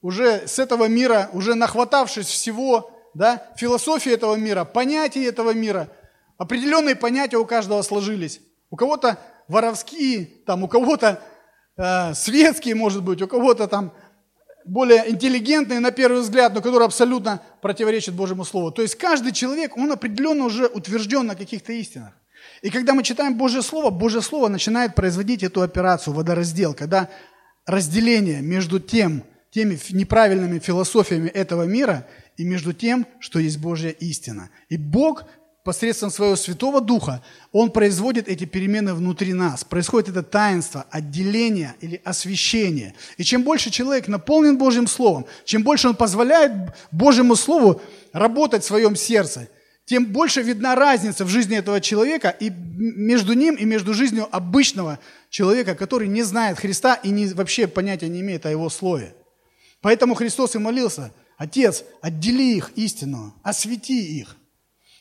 уже 0.02 0.48
с 0.48 0.58
этого 0.58 0.88
мира, 0.88 1.30
уже 1.32 1.54
нахватавшись 1.54 2.26
всего, 2.26 2.90
да, 3.14 3.44
философии 3.56 4.12
этого 4.12 4.34
мира, 4.34 4.64
понятий 4.64 5.22
этого 5.22 5.54
мира, 5.54 5.88
определенные 6.36 6.96
понятия 6.96 7.36
у 7.36 7.46
каждого 7.46 7.82
сложились. 7.82 8.40
У 8.70 8.76
кого-то 8.76 9.18
воровские, 9.46 10.26
там 10.44 10.64
у 10.64 10.68
кого-то 10.68 11.22
э, 11.76 12.14
светские, 12.14 12.74
может 12.74 13.04
быть, 13.04 13.22
у 13.22 13.28
кого-то 13.28 13.68
там 13.68 13.92
более 14.68 15.10
интеллигентные 15.10 15.80
на 15.80 15.90
первый 15.90 16.20
взгляд, 16.20 16.54
но 16.54 16.60
которые 16.60 16.86
абсолютно 16.86 17.42
противоречат 17.62 18.14
Божьему 18.14 18.44
Слову. 18.44 18.70
То 18.70 18.82
есть 18.82 18.96
каждый 18.96 19.32
человек, 19.32 19.76
он 19.76 19.90
определенно 19.90 20.44
уже 20.44 20.66
утвержден 20.66 21.26
на 21.26 21.34
каких-то 21.34 21.72
истинах. 21.72 22.12
И 22.62 22.70
когда 22.70 22.94
мы 22.94 23.02
читаем 23.02 23.36
Божье 23.36 23.62
Слово, 23.62 23.90
Божье 23.90 24.20
Слово 24.20 24.48
начинает 24.48 24.94
производить 24.94 25.42
эту 25.42 25.62
операцию, 25.62 26.14
водораздел, 26.14 26.74
когда 26.74 27.08
разделение 27.66 28.42
между 28.42 28.78
тем, 28.78 29.24
теми 29.50 29.78
неправильными 29.90 30.58
философиями 30.58 31.28
этого 31.28 31.62
мира 31.64 32.06
и 32.36 32.44
между 32.44 32.72
тем, 32.72 33.06
что 33.20 33.38
есть 33.38 33.58
Божья 33.58 33.90
истина. 33.90 34.50
И 34.68 34.76
Бог 34.76 35.24
посредством 35.68 36.10
своего 36.10 36.34
Святого 36.34 36.80
Духа, 36.80 37.22
Он 37.52 37.70
производит 37.70 38.26
эти 38.26 38.46
перемены 38.46 38.94
внутри 38.94 39.34
нас. 39.34 39.64
Происходит 39.64 40.08
это 40.08 40.22
таинство, 40.22 40.86
отделение 40.90 41.74
или 41.82 42.00
освящение. 42.06 42.94
И 43.18 43.22
чем 43.22 43.42
больше 43.42 43.70
человек 43.70 44.08
наполнен 44.08 44.56
Божьим 44.56 44.86
Словом, 44.86 45.26
чем 45.44 45.62
больше 45.62 45.88
он 45.88 45.94
позволяет 45.94 46.52
Божьему 46.90 47.36
Слову 47.36 47.82
работать 48.14 48.62
в 48.62 48.66
своем 48.66 48.96
сердце, 48.96 49.50
тем 49.84 50.06
больше 50.06 50.40
видна 50.40 50.74
разница 50.74 51.26
в 51.26 51.28
жизни 51.28 51.58
этого 51.58 51.82
человека 51.82 52.30
и 52.30 52.48
между 52.48 53.34
ним 53.34 53.54
и 53.54 53.66
между 53.66 53.92
жизнью 53.92 54.26
обычного 54.30 54.98
человека, 55.28 55.74
который 55.74 56.08
не 56.08 56.22
знает 56.22 56.58
Христа 56.58 56.94
и 56.94 57.10
не, 57.10 57.26
вообще 57.26 57.66
понятия 57.66 58.08
не 58.08 58.20
имеет 58.20 58.46
о 58.46 58.50
Его 58.50 58.70
Слове. 58.70 59.12
Поэтому 59.82 60.14
Христос 60.14 60.54
и 60.54 60.58
молился, 60.58 61.12
Отец, 61.36 61.84
отдели 62.00 62.56
их 62.56 62.72
истину, 62.74 63.34
освети 63.42 64.18
их. 64.18 64.38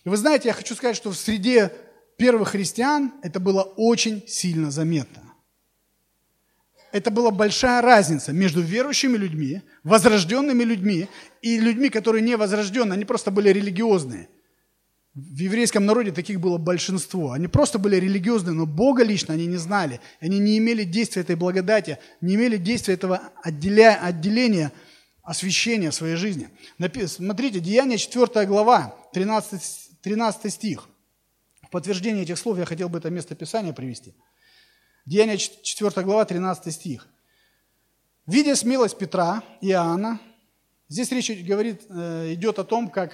И 0.08 0.10
вы 0.10 0.16
знаете, 0.16 0.48
я 0.48 0.54
хочу 0.54 0.74
сказать, 0.74 0.96
что 0.96 1.12
в 1.12 1.18
среде 1.18 1.70
первых 2.16 2.52
христиан 2.52 3.12
это 3.24 3.42
было 3.42 3.64
очень 3.64 4.26
сильно 4.26 4.72
заметно. 4.72 5.22
Это 6.94 7.12
была 7.12 7.30
большая 7.30 7.82
разница 7.82 8.32
между 8.32 8.62
верующими 8.62 9.18
людьми, 9.18 9.64
возрожденными 9.84 10.64
людьми 10.64 11.10
и 11.42 11.60
людьми, 11.60 11.90
которые 11.90 12.22
не 12.22 12.38
возрожденные, 12.38 12.94
они 12.94 13.04
просто 13.04 13.32
были 13.32 13.50
религиозные. 13.50 14.30
В 15.14 15.40
еврейском 15.40 15.86
народе 15.86 16.14
таких 16.14 16.40
было 16.40 16.58
большинство. 16.58 17.34
Они 17.34 17.50
просто 17.50 17.78
были 17.78 17.98
религиозные, 17.98 18.54
но 18.54 18.66
Бога 18.66 19.04
лично 19.04 19.34
они 19.34 19.46
не 19.46 19.58
знали. 19.58 20.00
Они 20.22 20.40
не 20.40 20.58
имели 20.58 20.86
действия 20.86 21.24
этой 21.24 21.36
благодати, 21.36 21.98
не 22.22 22.36
имели 22.36 22.56
действия 22.56 22.94
этого 22.94 23.24
отделя, 23.44 24.00
отделения, 24.02 24.72
освящения 25.22 25.92
своей 25.92 26.16
жизни. 26.16 26.48
Смотрите, 27.08 27.60
Деяние 27.60 27.98
4 27.98 28.46
глава, 28.46 28.96
13 29.12 29.87
13 30.08 30.54
стих. 30.54 30.88
В 31.64 31.70
подтверждение 31.70 32.24
этих 32.24 32.38
слов 32.38 32.58
я 32.58 32.64
хотел 32.64 32.88
бы 32.88 32.98
это 33.00 33.10
место 33.10 33.36
Писания 33.36 33.74
привести. 33.74 34.14
Деяние 35.06 35.38
4 35.38 35.92
глава, 36.06 36.24
13 36.24 36.74
стих. 36.74 37.08
«Видя 38.26 38.56
смелость 38.56 38.98
Петра 38.98 39.44
и 39.60 39.72
Иоанна», 39.72 40.22
здесь 40.88 41.12
речь 41.12 41.30
говорит, 41.44 41.82
э, 41.90 42.34
идет 42.36 42.58
о 42.58 42.64
том, 42.64 42.90
как 42.90 43.12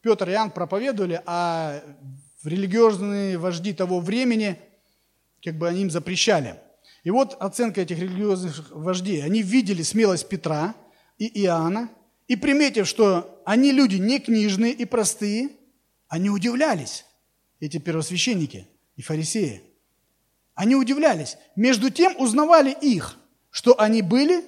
Петр 0.00 0.28
и 0.30 0.32
Иоанн 0.32 0.50
проповедовали, 0.50 1.22
а 1.26 1.80
религиозные 2.42 3.38
вожди 3.38 3.72
того 3.72 4.00
времени, 4.00 4.58
как 5.44 5.56
бы 5.56 5.68
они 5.68 5.82
им 5.82 5.92
запрещали. 5.92 6.58
И 7.04 7.10
вот 7.10 7.36
оценка 7.38 7.82
этих 7.82 8.00
религиозных 8.00 8.72
вождей. 8.72 9.22
Они 9.22 9.42
видели 9.42 9.82
смелость 9.82 10.28
Петра 10.28 10.74
и 11.18 11.44
Иоанна, 11.44 11.88
и 12.26 12.34
приметив, 12.34 12.88
что 12.88 13.40
они 13.44 13.70
люди 13.70 13.94
не 13.94 14.18
книжные 14.18 14.72
и 14.72 14.84
простые, 14.86 15.50
они 16.14 16.30
удивлялись, 16.30 17.04
эти 17.58 17.78
первосвященники 17.78 18.68
и 18.94 19.02
фарисеи. 19.02 19.64
Они 20.54 20.76
удивлялись. 20.76 21.36
Между 21.56 21.90
тем 21.90 22.14
узнавали 22.20 22.70
их, 22.70 23.16
что 23.50 23.80
они 23.80 24.00
были 24.00 24.44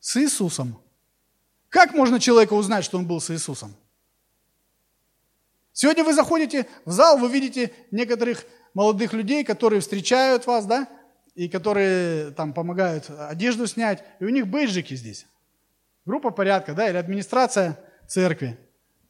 с 0.00 0.18
Иисусом. 0.18 0.78
Как 1.70 1.94
можно 1.94 2.20
человека 2.20 2.52
узнать, 2.52 2.84
что 2.84 2.98
он 2.98 3.06
был 3.06 3.22
с 3.22 3.30
Иисусом? 3.30 3.74
Сегодня 5.72 6.04
вы 6.04 6.12
заходите 6.12 6.66
в 6.84 6.90
зал, 6.90 7.16
вы 7.16 7.30
видите 7.30 7.72
некоторых 7.90 8.44
молодых 8.74 9.14
людей, 9.14 9.44
которые 9.44 9.80
встречают 9.80 10.46
вас, 10.46 10.66
да, 10.66 10.86
и 11.34 11.48
которые 11.48 12.32
там 12.32 12.52
помогают 12.52 13.08
одежду 13.08 13.66
снять, 13.66 14.04
и 14.20 14.26
у 14.26 14.28
них 14.28 14.46
бейджики 14.46 14.94
здесь. 14.94 15.26
Группа 16.04 16.30
порядка, 16.30 16.74
да, 16.74 16.86
или 16.90 16.98
администрация 16.98 17.80
церкви. 18.06 18.58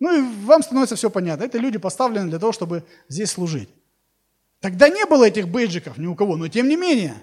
Ну 0.03 0.19
и 0.19 0.47
вам 0.47 0.65
становится 0.65 0.97
все 0.97 1.11
понятно. 1.11 1.45
Это 1.45 1.59
люди 1.59 1.79
поставлены 1.79 2.29
для 2.29 2.41
того, 2.41 2.51
чтобы 2.51 2.83
здесь 3.09 3.31
служить. 3.31 3.69
Тогда 4.59 4.89
не 4.89 5.07
было 5.07 5.29
этих 5.29 5.47
бейджиков 5.47 5.97
ни 5.97 6.09
у 6.09 6.17
кого, 6.17 6.37
но 6.37 6.49
тем 6.49 6.69
не 6.69 6.75
менее, 6.75 7.15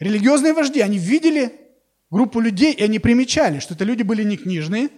религиозные 0.00 0.52
вожди, 0.52 0.80
они 0.80 0.98
видели 0.98 1.52
группу 2.10 2.40
людей, 2.40 2.72
и 2.72 2.82
они 2.82 2.98
примечали, 2.98 3.60
что 3.60 3.74
это 3.74 3.84
люди 3.84 4.02
были 4.02 4.24
не 4.24 4.36
книжные, 4.36 4.88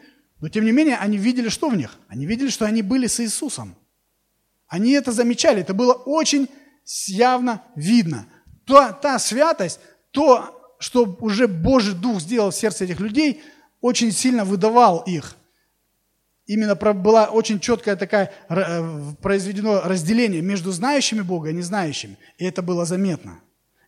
но 0.40 0.48
тем 0.48 0.64
не 0.64 0.72
менее 0.72 0.96
они 0.96 1.18
видели, 1.18 1.50
что 1.50 1.68
в 1.68 1.76
них? 1.76 1.98
Они 2.08 2.24
видели, 2.24 2.48
что 2.48 2.64
они 2.64 2.80
были 2.80 3.06
с 3.08 3.20
Иисусом. 3.20 3.76
Они 4.66 4.92
это 4.92 5.12
замечали, 5.12 5.60
это 5.60 5.74
было 5.74 5.92
очень 5.92 6.48
явно 7.08 7.62
видно. 7.76 8.26
Та, 8.64 8.94
та 8.94 9.18
святость, 9.18 9.80
то, 10.12 10.76
что 10.78 11.04
уже 11.20 11.46
Божий 11.46 11.92
Дух 11.92 12.22
сделал 12.22 12.52
в 12.52 12.56
сердце 12.56 12.84
этих 12.84 13.00
людей, 13.00 13.42
очень 13.82 14.12
сильно 14.12 14.46
выдавал 14.46 15.00
их. 15.00 15.36
Именно 16.47 16.74
была 16.74 17.26
очень 17.26 17.61
четкое 17.61 17.97
такое 17.97 18.32
э, 18.49 19.12
произведено 19.22 19.82
разделение 19.84 20.43
между 20.43 20.72
знающими 20.72 21.20
Бога 21.20 21.51
и 21.51 21.55
незнающими. 21.55 22.18
И 22.38 22.45
это 22.45 22.62
было 22.62 22.84
заметно. 22.84 23.40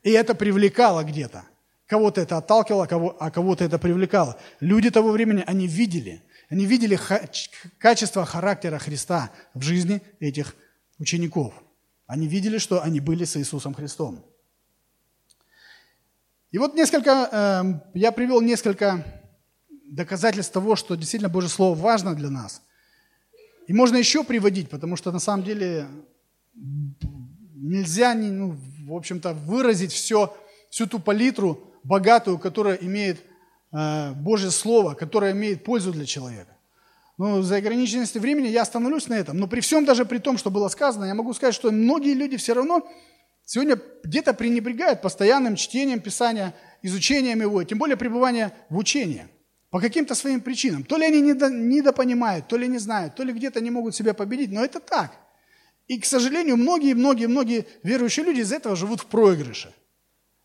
И 0.02 0.10
это 0.10 0.34
привлекало 0.34 1.02
где-то. 1.02 1.44
Кого-то 1.86 2.20
это 2.20 2.38
отталкивало, 2.38 2.86
а 3.18 3.30
кого-то 3.30 3.64
это 3.64 3.78
привлекало. 3.78 4.38
Люди 4.60 4.90
того 4.90 5.10
времени, 5.10 5.42
они 5.46 5.66
видели– 5.66 6.22
они 6.54 6.66
видели 6.66 6.98
качество 7.78 8.24
характера 8.24 8.78
Христа 8.78 9.30
в 9.54 9.62
жизни 9.62 10.02
этих 10.20 10.54
учеников. 10.98 11.54
Они 12.06 12.28
видели, 12.28 12.58
что 12.58 12.82
они 12.82 13.00
были 13.00 13.24
с 13.24 13.36
Иисусом 13.36 13.74
Христом. 13.74 14.24
И 16.50 16.58
вот 16.58 16.74
несколько, 16.74 17.10
эм, 17.10 17.82
я 17.94 18.12
привел 18.12 18.40
несколько 18.40 19.23
доказательств 19.84 20.52
того, 20.52 20.76
что 20.76 20.94
действительно 20.94 21.28
Божье 21.28 21.50
Слово 21.50 21.74
важно 21.74 22.14
для 22.14 22.30
нас. 22.30 22.62
И 23.66 23.72
можно 23.72 23.96
еще 23.96 24.24
приводить, 24.24 24.68
потому 24.68 24.96
что 24.96 25.12
на 25.12 25.18
самом 25.18 25.44
деле 25.44 25.86
нельзя, 27.54 28.14
ну, 28.14 28.56
в 28.86 28.92
общем-то, 28.92 29.32
выразить 29.32 29.92
все, 29.92 30.36
всю 30.70 30.86
ту 30.86 30.98
палитру 30.98 31.72
богатую, 31.82 32.38
которая 32.38 32.76
имеет 32.76 33.20
Э, 33.74 34.12
Божье 34.12 34.50
Слово, 34.52 34.94
которое 34.94 35.32
имеет 35.32 35.64
пользу 35.64 35.90
для 35.90 36.06
человека. 36.06 36.56
Но 37.18 37.42
за 37.42 37.56
ограниченностью 37.56 38.20
времени 38.20 38.46
я 38.46 38.62
остановлюсь 38.62 39.08
на 39.08 39.14
этом. 39.14 39.36
Но 39.36 39.48
при 39.48 39.60
всем, 39.60 39.84
даже 39.84 40.04
при 40.04 40.18
том, 40.18 40.38
что 40.38 40.50
было 40.50 40.68
сказано, 40.68 41.06
я 41.06 41.14
могу 41.14 41.34
сказать, 41.34 41.54
что 41.54 41.72
многие 41.72 42.14
люди 42.14 42.36
все 42.36 42.54
равно 42.54 42.86
сегодня 43.44 43.78
где-то 44.04 44.32
пренебрегают 44.32 45.02
постоянным 45.02 45.56
чтением 45.56 46.00
Писания, 46.00 46.54
изучением 46.82 47.40
его, 47.40 47.64
тем 47.64 47.78
более 47.78 47.96
пребывания 47.96 48.52
в 48.68 48.76
учении. 48.78 49.26
По 49.74 49.80
каким-то 49.80 50.14
своим 50.14 50.40
причинам. 50.40 50.84
То 50.84 50.96
ли 50.96 51.04
они 51.04 51.20
недопонимают, 51.20 52.46
то 52.46 52.56
ли 52.56 52.68
не 52.68 52.78
знают, 52.78 53.16
то 53.16 53.24
ли 53.24 53.32
где-то 53.32 53.60
не 53.60 53.72
могут 53.72 53.96
себя 53.96 54.14
победить, 54.14 54.52
но 54.52 54.64
это 54.64 54.78
так. 54.78 55.10
И, 55.88 55.98
к 55.98 56.04
сожалению, 56.04 56.56
многие-многие-многие 56.56 57.66
верующие 57.82 58.24
люди 58.24 58.42
из 58.42 58.52
этого 58.52 58.76
живут 58.76 59.00
в 59.00 59.06
проигрыше. 59.06 59.74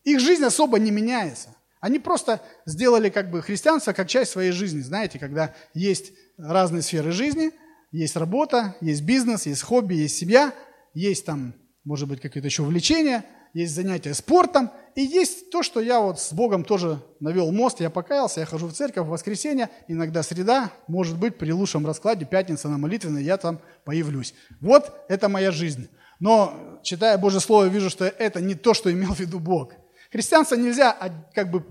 Их 0.02 0.18
жизнь 0.18 0.42
особо 0.42 0.80
не 0.80 0.90
меняется. 0.90 1.54
Они 1.78 2.00
просто 2.00 2.42
сделали 2.66 3.08
как 3.08 3.30
бы 3.30 3.40
христианство 3.40 3.92
как 3.92 4.08
часть 4.08 4.32
своей 4.32 4.50
жизни. 4.50 4.80
Знаете, 4.80 5.20
когда 5.20 5.54
есть 5.74 6.10
разные 6.36 6.82
сферы 6.82 7.12
жизни, 7.12 7.52
есть 7.92 8.16
работа, 8.16 8.74
есть 8.80 9.02
бизнес, 9.02 9.46
есть 9.46 9.62
хобби, 9.62 9.94
есть 9.94 10.16
семья, 10.16 10.52
есть 10.92 11.24
там, 11.24 11.54
может 11.84 12.08
быть, 12.08 12.20
какие-то 12.20 12.48
еще 12.48 12.62
увлечения, 12.62 13.24
есть 13.54 13.76
занятия 13.76 14.12
спортом, 14.12 14.72
и 14.94 15.02
есть 15.02 15.50
то, 15.50 15.62
что 15.62 15.80
я 15.80 16.00
вот 16.00 16.20
с 16.20 16.32
Богом 16.32 16.64
тоже 16.64 17.00
навел 17.20 17.52
мост, 17.52 17.80
я 17.80 17.90
покаялся, 17.90 18.40
я 18.40 18.46
хожу 18.46 18.66
в 18.66 18.72
церковь 18.72 19.06
в 19.06 19.10
воскресенье, 19.10 19.70
иногда 19.88 20.22
среда, 20.22 20.72
может 20.88 21.18
быть, 21.18 21.38
при 21.38 21.52
лучшем 21.52 21.86
раскладе, 21.86 22.24
пятница 22.24 22.68
на 22.68 22.78
молитвенной, 22.78 23.22
я 23.22 23.36
там 23.36 23.60
появлюсь. 23.84 24.34
Вот 24.60 24.92
это 25.08 25.28
моя 25.28 25.50
жизнь. 25.50 25.88
Но, 26.18 26.80
читая 26.82 27.16
Божье 27.18 27.40
Слово, 27.40 27.66
вижу, 27.66 27.90
что 27.90 28.04
это 28.04 28.40
не 28.40 28.54
то, 28.54 28.74
что 28.74 28.92
имел 28.92 29.14
в 29.14 29.20
виду 29.20 29.38
Бог. 29.38 29.72
Христианство 30.12 30.56
нельзя 30.56 30.90
а, 30.90 31.10
как 31.34 31.50
бы 31.50 31.64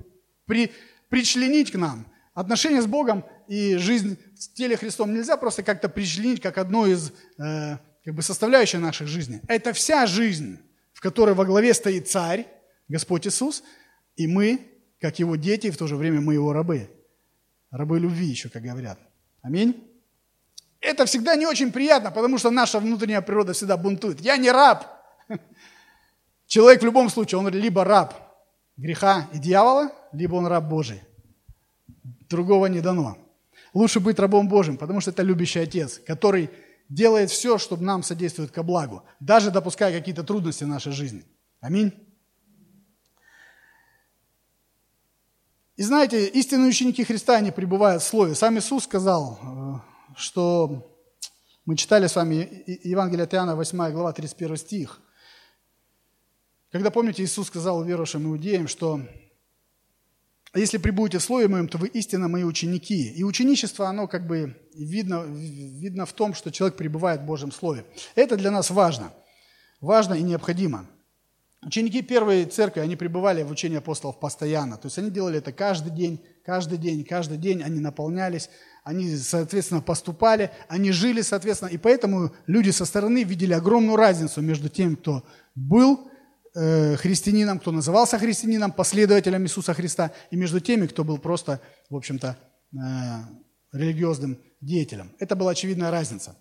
при, 0.46 0.72
причленить 1.10 1.72
к 1.72 1.76
нам. 1.76 2.08
Отношения 2.34 2.82
с 2.82 2.88
Богом 2.88 3.26
и 3.48 3.76
жизнь 3.76 4.18
в 4.36 4.54
теле 4.54 4.78
Христом 4.78 5.14
нельзя 5.14 5.38
просто 5.38 5.62
как-то 5.62 5.90
причленить 5.90 6.42
как 6.42 6.58
одно 6.58 6.88
из 6.88 7.12
э, 7.38 7.78
как 8.04 8.16
бы 8.16 8.22
составляющих 8.22 8.80
нашей 8.80 9.08
жизни. 9.08 9.42
Это 9.48 9.74
вся 9.74 10.08
жизнь, 10.08 10.58
в 10.94 11.02
которой 11.02 11.36
во 11.36 11.46
главе 11.46 11.74
стоит 11.74 12.08
Царь, 12.08 12.48
Господь 12.90 13.28
Иисус, 13.28 13.64
и 14.16 14.28
мы, 14.28 14.60
как 15.00 15.20
Его 15.20 15.36
дети, 15.36 15.72
в 15.72 15.78
то 15.78 15.88
же 15.88 15.96
время 15.96 16.20
мы 16.20 16.34
Его 16.34 16.52
рабы. 16.52 16.90
Рабы 17.72 18.00
любви 18.00 18.26
еще, 18.26 18.50
как 18.50 18.64
говорят. 18.64 19.00
Аминь. 19.42 19.86
Это 20.82 21.06
всегда 21.06 21.36
не 21.36 21.46
очень 21.46 21.72
приятно, 21.72 22.12
потому 22.12 22.38
что 22.38 22.50
наша 22.50 22.80
внутренняя 22.80 23.22
природа 23.22 23.54
всегда 23.54 23.78
бунтует. 23.78 24.20
Я 24.22 24.38
не 24.38 24.52
раб. 24.52 24.86
Человек 26.48 26.82
в 26.82 26.86
любом 26.86 27.10
случае, 27.10 27.40
он 27.40 27.50
либо 27.50 27.84
раб 27.84 28.14
греха 28.76 29.30
и 29.34 29.40
дьявола, 29.40 29.92
либо 30.14 30.36
он 30.36 30.48
раб 30.48 30.68
Божий. 30.68 31.02
Другого 32.30 32.68
не 32.68 32.82
дано. 32.82 33.18
Лучше 33.74 34.00
быть 34.00 34.18
рабом 34.20 34.48
Божьим, 34.48 34.78
потому 34.78 35.02
что 35.02 35.12
это 35.12 35.22
любящий 35.22 35.60
Отец, 35.60 36.00
который 36.00 36.50
делает 36.88 37.30
все, 37.30 37.58
чтобы 37.58 37.84
нам 37.84 38.02
содействует 38.02 38.52
ко 38.52 38.64
благу, 38.64 39.04
даже 39.20 39.52
допуская 39.52 39.92
какие-то 39.92 40.24
трудности 40.24 40.64
в 40.64 40.68
нашей 40.68 40.92
жизни. 40.92 41.24
Аминь. 41.62 41.94
И 45.80 45.82
знаете, 45.82 46.28
истинные 46.28 46.68
ученики 46.68 47.06
Христа, 47.06 47.38
они 47.38 47.52
пребывают 47.52 48.04
в 48.04 48.06
Слове. 48.06 48.36
Сам 48.36 48.58
Иисус 48.58 48.84
сказал, 48.84 49.40
э, 49.42 50.16
что 50.18 50.94
мы 51.64 51.78
читали 51.78 52.08
с 52.08 52.18
вами 52.18 52.66
Евангелие 52.84 53.24
от 53.24 53.34
Иоанна, 53.34 53.56
8 53.56 53.90
глава, 53.94 54.12
31 54.12 54.58
стих. 54.58 55.00
Когда, 56.70 56.92
помните, 56.92 57.24
Иисус 57.24 57.48
сказал 57.48 57.82
верующим 57.86 58.28
иудеям, 58.28 58.68
что 58.68 59.00
если 60.54 60.80
прибудете 60.80 61.20
в 61.20 61.24
Слове 61.24 61.48
Моем, 61.48 61.70
то 61.70 61.78
вы 61.78 61.88
истинно 61.88 62.28
мои 62.28 62.44
ученики. 62.44 63.14
И 63.14 63.24
ученичество, 63.24 63.88
оно 63.88 64.10
как 64.10 64.28
бы 64.28 64.58
видно, 64.76 65.24
видно 65.24 66.06
в 66.06 66.12
том, 66.12 66.34
что 66.34 66.52
человек 66.52 66.76
пребывает 66.76 67.22
в 67.22 67.26
Божьем 67.26 67.54
Слове. 67.54 67.86
Это 68.16 68.36
для 68.36 68.52
нас 68.52 68.70
важно. 68.70 69.14
Важно 69.80 70.16
и 70.16 70.24
необходимо. 70.24 70.88
Ученики 71.66 72.02
первой 72.02 72.46
церкви, 72.46 72.80
они 72.80 72.96
пребывали 72.96 73.44
в 73.44 73.52
учении 73.52 73.78
апостолов 73.78 74.20
постоянно. 74.20 74.78
То 74.78 74.86
есть 74.86 74.98
они 74.98 75.10
делали 75.10 75.40
это 75.40 75.52
каждый 75.52 75.92
день, 75.92 76.24
каждый 76.46 76.78
день, 76.78 77.04
каждый 77.04 77.38
день. 77.38 77.62
Они 77.62 77.80
наполнялись, 77.80 78.50
они, 78.84 79.16
соответственно, 79.18 79.82
поступали, 79.82 80.52
они 80.70 80.92
жили, 80.92 81.22
соответственно. 81.22 81.70
И 81.70 81.78
поэтому 81.78 82.32
люди 82.48 82.70
со 82.70 82.86
стороны 82.86 83.24
видели 83.24 83.54
огромную 83.54 83.98
разницу 83.98 84.42
между 84.42 84.70
тем, 84.70 84.96
кто 84.96 85.24
был 85.54 86.10
Э, 86.56 86.96
христианином, 86.96 87.60
кто 87.60 87.72
назывался 87.72 88.18
христианином, 88.18 88.72
последователем 88.72 89.44
Иисуса 89.44 89.74
Христа, 89.74 90.12
и 90.32 90.36
между 90.36 90.60
теми, 90.60 90.88
кто 90.88 91.04
был 91.04 91.20
просто, 91.20 91.62
в 91.92 91.96
общем-то, 91.96 92.38
э, 92.74 92.78
религиозным 93.72 94.40
деятелем. 94.60 95.12
Это 95.20 95.36
была 95.36 95.52
очевидная 95.52 95.92
разница. 95.92 96.36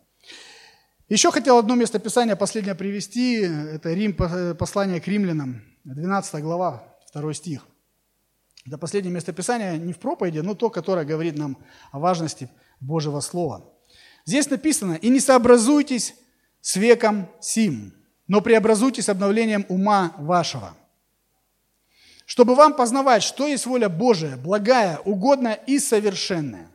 Еще 1.09 1.31
хотел 1.31 1.57
одно 1.57 1.75
место 1.75 1.99
Писания 1.99 2.37
последнее 2.37 2.75
привести. 2.75 3.37
Это 3.41 3.95
Рим, 3.95 4.15
послание 4.15 5.01
к 5.01 5.09
римлянам, 5.09 5.63
12 5.85 6.43
глава, 6.43 6.85
2 7.15 7.33
стих. 7.33 7.67
Это 8.67 8.77
последнее 8.77 9.15
место 9.15 9.33
Писания 9.33 9.79
не 9.79 9.95
в 9.95 9.99
проповеди, 9.99 10.41
но 10.41 10.55
то, 10.55 10.69
которое 10.69 11.07
говорит 11.07 11.39
нам 11.39 11.57
о 11.93 11.99
важности 11.99 12.51
Божьего 12.81 13.21
Слова. 13.21 13.65
Здесь 14.27 14.51
написано, 14.51 14.95
«И 14.95 15.09
не 15.09 15.21
сообразуйтесь 15.21 16.15
с 16.61 16.77
веком 16.77 17.31
сим, 17.41 17.95
но 18.27 18.43
преобразуйтесь 18.43 19.09
обновлением 19.09 19.65
ума 19.71 20.13
вашего, 20.19 20.77
чтобы 22.27 22.55
вам 22.55 22.75
познавать, 22.75 23.23
что 23.23 23.47
есть 23.47 23.65
воля 23.65 23.89
Божия, 23.89 24.37
благая, 24.37 24.99
угодная 24.99 25.55
и 25.55 25.79
совершенная. 25.79 26.71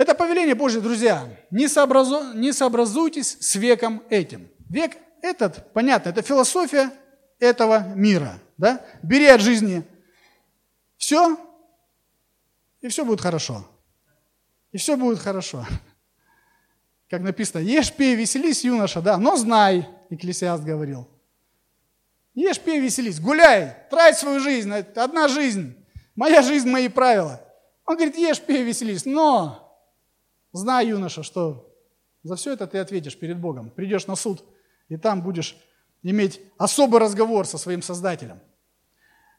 Это 0.00 0.14
повеление 0.14 0.54
Божье, 0.54 0.80
друзья. 0.80 1.28
Не, 1.50 1.68
сообразу, 1.68 2.32
не 2.32 2.54
сообразуйтесь 2.54 3.36
с 3.38 3.54
веком 3.56 4.02
этим. 4.08 4.48
Век 4.70 4.96
этот, 5.20 5.74
понятно, 5.74 6.08
это 6.08 6.22
философия 6.22 6.90
этого 7.38 7.86
мира. 7.94 8.40
Да? 8.56 8.82
Бери 9.02 9.26
от 9.26 9.42
жизни 9.42 9.84
все, 10.96 11.38
и 12.80 12.88
все 12.88 13.04
будет 13.04 13.20
хорошо. 13.20 13.68
И 14.72 14.78
все 14.78 14.96
будет 14.96 15.18
хорошо. 15.18 15.66
Как 17.10 17.20
написано, 17.20 17.60
ешь, 17.60 17.92
пей, 17.92 18.14
веселись, 18.14 18.64
юноша, 18.64 19.02
да, 19.02 19.18
но 19.18 19.36
знай, 19.36 19.86
Экклесиаст 20.08 20.64
говорил. 20.64 21.10
Ешь, 22.32 22.58
пей, 22.58 22.80
веселись, 22.80 23.20
гуляй, 23.20 23.76
трать 23.90 24.16
свою 24.16 24.40
жизнь, 24.40 24.72
одна 24.72 25.28
жизнь. 25.28 25.76
Моя 26.16 26.40
жизнь, 26.40 26.70
мои 26.70 26.88
правила. 26.88 27.42
Он 27.84 27.96
говорит, 27.96 28.16
ешь, 28.16 28.40
пей, 28.40 28.62
веселись, 28.62 29.04
но 29.04 29.66
Знай, 30.52 30.88
юноша, 30.88 31.22
что 31.22 31.74
за 32.22 32.36
все 32.36 32.52
это 32.52 32.66
ты 32.66 32.78
ответишь 32.78 33.18
перед 33.18 33.38
Богом. 33.38 33.70
Придешь 33.70 34.06
на 34.06 34.16
суд, 34.16 34.44
и 34.88 34.96
там 34.96 35.22
будешь 35.22 35.56
иметь 36.02 36.40
особый 36.58 37.00
разговор 37.00 37.46
со 37.46 37.58
своим 37.58 37.82
Создателем. 37.82 38.40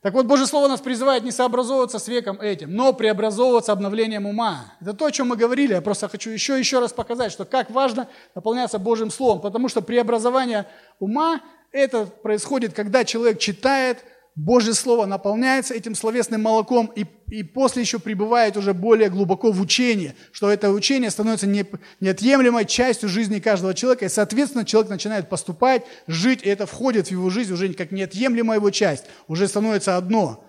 Так 0.02 0.16
вот, 0.16 0.26
Божье 0.26 0.48
Слово 0.48 0.68
нас 0.68 0.82
призывает 0.82 1.24
не 1.24 1.30
сообразовываться 1.30 2.00
с 2.00 2.08
веком 2.08 2.42
этим, 2.42 2.74
но 2.76 2.92
преобразовываться 2.92 3.72
обновлением 3.72 4.26
ума. 4.26 4.74
Это 4.82 4.94
то, 4.94 5.06
о 5.06 5.12
чем 5.12 5.28
мы 5.28 5.38
говорили. 5.38 5.74
Я 5.74 5.82
просто 5.82 6.10
хочу 6.10 6.32
еще 6.32 6.58
еще 6.58 6.80
раз 6.80 6.92
показать, 6.92 7.32
что 7.32 7.46
как 7.46 7.70
важно 7.70 8.08
наполняться 8.34 8.80
Божьим 8.80 9.12
Словом, 9.12 9.42
потому 9.42 9.70
что 9.70 9.82
преобразование 9.82 10.66
ума 11.00 11.42
это 11.72 12.06
происходит, 12.08 12.74
когда 12.74 13.06
человек 13.06 13.38
читает 13.38 14.04
Божье 14.36 14.74
Слово 14.74 15.06
наполняется 15.06 15.74
этим 15.74 15.94
словесным 15.94 16.44
молоком 16.44 16.92
и, 16.96 17.06
и 17.28 17.44
после 17.44 17.82
еще 17.82 18.00
пребывает 18.00 18.56
уже 18.56 18.74
более 18.74 19.10
глубоко 19.10 19.52
в 19.52 19.60
учении, 19.60 20.16
что 20.32 20.50
это 20.50 20.72
учение 20.72 21.10
становится 21.10 21.48
не, 21.48 21.66
неотъемлемой 22.00 22.66
частью 22.66 23.10
жизни 23.10 23.40
каждого 23.40 23.74
человека, 23.74 24.06
и, 24.06 24.10
соответственно, 24.10 24.64
человек 24.64 24.90
начинает 24.90 25.28
поступать, 25.28 25.84
жить, 26.08 26.44
и 26.44 26.50
это 26.50 26.66
входит 26.66 27.08
в 27.08 27.12
его 27.12 27.30
жизнь 27.30 27.52
уже 27.52 27.74
как 27.74 27.92
неотъемлемая 27.92 28.60
его 28.60 28.70
часть, 28.70 29.06
уже 29.28 29.48
становится 29.48 29.98
одно. 29.98 30.46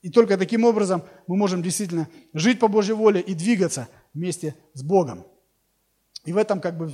И 0.00 0.10
только 0.10 0.36
таким 0.36 0.64
образом 0.64 1.04
мы 1.28 1.36
можем 1.36 1.62
действительно 1.62 2.08
жить 2.34 2.58
по 2.58 2.66
Божьей 2.66 2.94
воле 2.94 3.20
и 3.20 3.34
двигаться 3.34 3.88
вместе 4.14 4.56
с 4.74 4.82
Богом. 4.82 5.24
И 6.24 6.32
в 6.32 6.36
этом 6.36 6.60
как 6.60 6.76
бы 6.76 6.92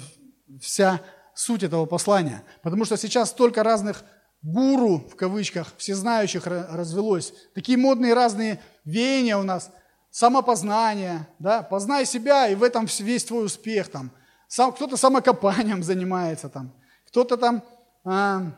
вся 0.61 1.01
суть 1.35 1.63
этого 1.63 1.87
послания. 1.87 2.43
Потому 2.63 2.85
что 2.85 2.97
сейчас 2.99 3.31
столько 3.31 3.63
разных 3.63 4.05
гуру, 4.43 4.99
в 5.11 5.17
кавычках, 5.17 5.73
всезнающих 5.77 6.47
развелось. 6.47 7.33
Такие 7.55 7.77
модные 7.79 8.15
разные 8.15 8.61
веяния 8.85 9.37
у 9.37 9.43
нас, 9.43 9.71
самопознание, 10.11 11.29
да, 11.39 11.63
познай 11.63 12.07
себя, 12.07 12.49
и 12.49 12.55
в 12.55 12.63
этом 12.63 12.87
весь 13.01 13.25
твой 13.25 13.47
успех 13.47 13.89
там. 13.89 14.11
Сам, 14.47 14.73
кто-то 14.73 14.97
самокопанием 14.97 15.83
занимается 15.83 16.49
там, 16.49 16.73
кто-то 17.07 17.37
там 17.37 17.63
а, 18.05 18.53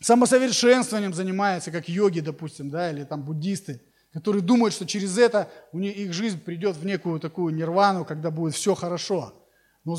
самосовершенствованием 0.00 1.14
занимается, 1.14 1.70
как 1.70 1.88
йоги, 1.88 2.20
допустим, 2.20 2.70
да, 2.70 2.90
или 2.90 3.04
там 3.04 3.22
буддисты, 3.22 3.82
которые 4.12 4.42
думают, 4.42 4.74
что 4.74 4.86
через 4.86 5.18
это 5.18 5.50
у 5.72 5.78
них, 5.78 5.96
их 5.96 6.12
жизнь 6.12 6.40
придет 6.40 6.76
в 6.76 6.84
некую 6.84 7.18
такую 7.18 7.54
нирвану, 7.54 8.04
когда 8.04 8.30
будет 8.30 8.54
все 8.54 8.74
хорошо. 8.74 9.34
Но 9.84 9.96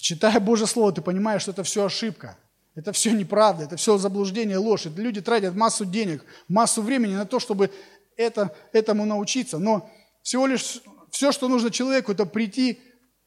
читая 0.00 0.40
Божье 0.40 0.66
Слово, 0.66 0.92
ты 0.92 1.02
понимаешь, 1.02 1.42
что 1.42 1.50
это 1.50 1.64
все 1.64 1.84
ошибка– 1.84 2.38
это 2.78 2.92
все 2.92 3.10
неправда, 3.10 3.64
это 3.64 3.76
все 3.76 3.98
заблуждение, 3.98 4.56
ложь. 4.56 4.86
Это 4.86 5.02
люди 5.02 5.20
тратят 5.20 5.56
массу 5.56 5.84
денег, 5.84 6.24
массу 6.46 6.80
времени 6.80 7.16
на 7.16 7.26
то, 7.26 7.40
чтобы 7.40 7.72
это, 8.16 8.54
этому 8.72 9.04
научиться. 9.04 9.58
Но 9.58 9.90
всего 10.22 10.46
лишь 10.46 10.80
все, 11.10 11.32
что 11.32 11.48
нужно 11.48 11.72
человеку, 11.72 12.12
это 12.12 12.24
прийти 12.24 12.78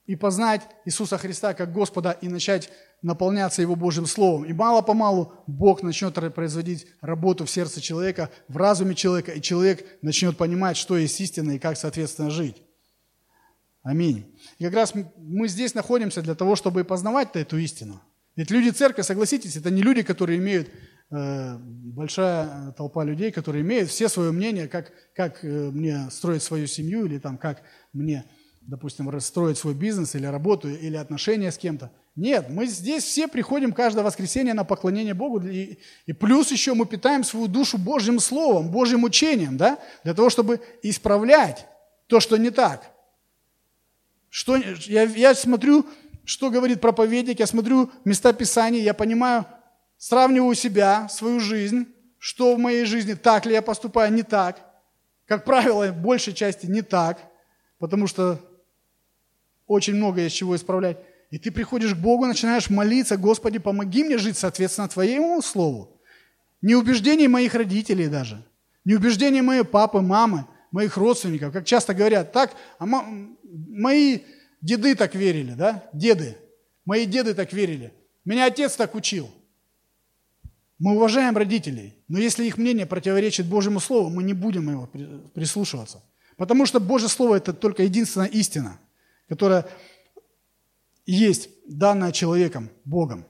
и 0.05 0.15
познать 0.15 0.61
Иисуса 0.85 1.17
Христа 1.17 1.53
как 1.53 1.73
Господа 1.73 2.11
и 2.21 2.29
начать 2.29 2.69
наполняться 3.01 3.61
Его 3.61 3.75
Божьим 3.75 4.05
Словом. 4.05 4.45
И 4.45 4.53
мало-помалу 4.53 5.33
Бог 5.47 5.83
начнет 5.83 6.13
производить 6.33 6.87
работу 7.01 7.45
в 7.45 7.51
сердце 7.51 7.81
человека, 7.81 8.29
в 8.47 8.55
разуме 8.55 8.95
человека, 8.95 9.33
и 9.33 9.41
человек 9.41 9.85
начнет 10.01 10.37
понимать, 10.37 10.77
что 10.77 10.95
есть 10.95 11.19
истина 11.19 11.51
и 11.51 11.59
как, 11.59 11.75
соответственно, 11.75 12.29
жить. 12.29 12.55
Аминь. 13.83 14.33
И 14.59 14.63
как 14.63 14.75
раз 14.75 14.93
мы 15.17 15.49
здесь 15.49 15.73
находимся 15.73 16.21
для 16.21 16.35
того, 16.35 16.55
чтобы 16.55 16.85
познавать 16.85 17.35
эту 17.35 17.57
истину– 17.57 18.01
ведь 18.35 18.51
люди 18.51 18.69
церкви, 18.69 19.01
согласитесь, 19.01 19.55
это 19.57 19.69
не 19.69 19.81
люди, 19.81 20.03
которые 20.03 20.39
имеют 20.39 20.69
э, 21.11 21.57
большая 21.57 22.71
толпа 22.71 23.03
людей, 23.03 23.31
которые 23.31 23.61
имеют 23.61 23.89
все 23.89 24.07
свое 24.07 24.31
мнение, 24.31 24.67
как, 24.67 24.91
как 25.13 25.43
э, 25.43 25.47
мне 25.47 26.09
строить 26.09 26.41
свою 26.41 26.67
семью, 26.67 27.05
или 27.05 27.19
там, 27.19 27.37
как 27.37 27.61
мне, 27.91 28.25
допустим, 28.61 29.19
строить 29.19 29.57
свой 29.57 29.73
бизнес, 29.73 30.15
или 30.15 30.25
работу, 30.25 30.69
или 30.69 30.95
отношения 30.95 31.51
с 31.51 31.57
кем-то. 31.57 31.91
Нет, 32.15 32.47
мы 32.49 32.65
здесь 32.65 33.03
все 33.03 33.27
приходим 33.27 33.73
каждое 33.73 34.03
воскресенье 34.03 34.53
на 34.53 34.63
поклонение 34.63 35.13
Богу, 35.13 35.41
и, 35.41 35.79
и 36.05 36.13
плюс 36.13 36.51
еще 36.51 36.73
мы 36.73 36.85
питаем 36.85 37.23
свою 37.23 37.47
душу 37.47 37.77
Божьим 37.77 38.19
Словом, 38.19 38.69
Божьим 38.69 39.03
учением, 39.03 39.57
да, 39.57 39.79
для 40.03 40.13
того, 40.13 40.29
чтобы 40.29 40.61
исправлять 40.83 41.67
то, 42.07 42.19
что 42.19 42.37
не 42.37 42.49
так. 42.49 42.91
Что, 44.29 44.55
я, 44.55 45.03
я 45.03 45.35
смотрю 45.35 45.85
что 46.25 46.49
говорит 46.49 46.81
проповедник, 46.81 47.39
я 47.39 47.47
смотрю 47.47 47.91
места 48.05 48.33
Писания, 48.33 48.81
я 48.81 48.93
понимаю, 48.93 49.45
сравниваю 49.97 50.55
себя, 50.55 51.07
свою 51.09 51.39
жизнь, 51.39 51.87
что 52.17 52.55
в 52.55 52.59
моей 52.59 52.85
жизни, 52.85 53.13
так 53.13 53.45
ли 53.45 53.53
я 53.53 53.61
поступаю, 53.61 54.13
не 54.13 54.23
так. 54.23 54.59
Как 55.25 55.45
правило, 55.45 55.87
в 55.87 56.01
большей 56.01 56.33
части 56.33 56.65
не 56.65 56.81
так, 56.81 57.19
потому 57.79 58.07
что 58.07 58.39
очень 59.65 59.95
много 59.95 60.21
есть 60.21 60.35
чего 60.35 60.55
исправлять. 60.55 60.97
И 61.29 61.39
ты 61.39 61.49
приходишь 61.49 61.95
к 61.95 61.97
Богу, 61.97 62.25
начинаешь 62.25 62.69
молиться, 62.69 63.15
Господи, 63.17 63.57
помоги 63.57 64.03
мне 64.03 64.17
жить 64.17 64.37
соответственно 64.37 64.89
Твоему 64.89 65.41
Слову. 65.41 66.01
Не 66.61 66.75
убеждений 66.75 67.27
моих 67.27 67.55
родителей 67.55 68.07
даже, 68.07 68.43
не 68.85 68.95
убеждений 68.95 69.41
моей 69.41 69.63
папы, 69.63 70.01
мамы, 70.01 70.45
моих 70.71 70.97
родственников, 70.97 71.53
как 71.53 71.65
часто 71.65 71.93
говорят, 71.93 72.31
так, 72.33 72.51
а 72.79 72.85
мои 72.85 74.19
Деды 74.61 74.95
так 74.95 75.15
верили, 75.15 75.53
да? 75.53 75.89
Деды. 75.91 76.37
Мои 76.85 77.05
деды 77.05 77.33
так 77.33 77.51
верили. 77.51 77.93
Меня 78.23 78.45
отец 78.45 78.75
так 78.75 78.95
учил. 78.95 79.29
Мы 80.77 80.95
уважаем 80.95 81.37
родителей, 81.37 81.95
но 82.07 82.17
если 82.19 82.45
их 82.45 82.57
мнение 82.57 82.85
противоречит 82.85 83.45
Божьему 83.47 83.79
Слову, 83.79 84.09
мы 84.09 84.23
не 84.23 84.33
будем 84.33 84.69
его 84.69 84.87
прислушиваться. 85.33 86.03
Потому 86.37 86.65
что 86.65 86.79
Божье 86.79 87.07
Слово– 87.07 87.35
это 87.37 87.53
только 87.53 87.83
единственная 87.83 88.27
истина, 88.27 88.79
которая 89.27 89.67
есть, 91.05 91.49
данная 91.67 92.11
человеком, 92.11 92.69
Богом. 92.83 93.25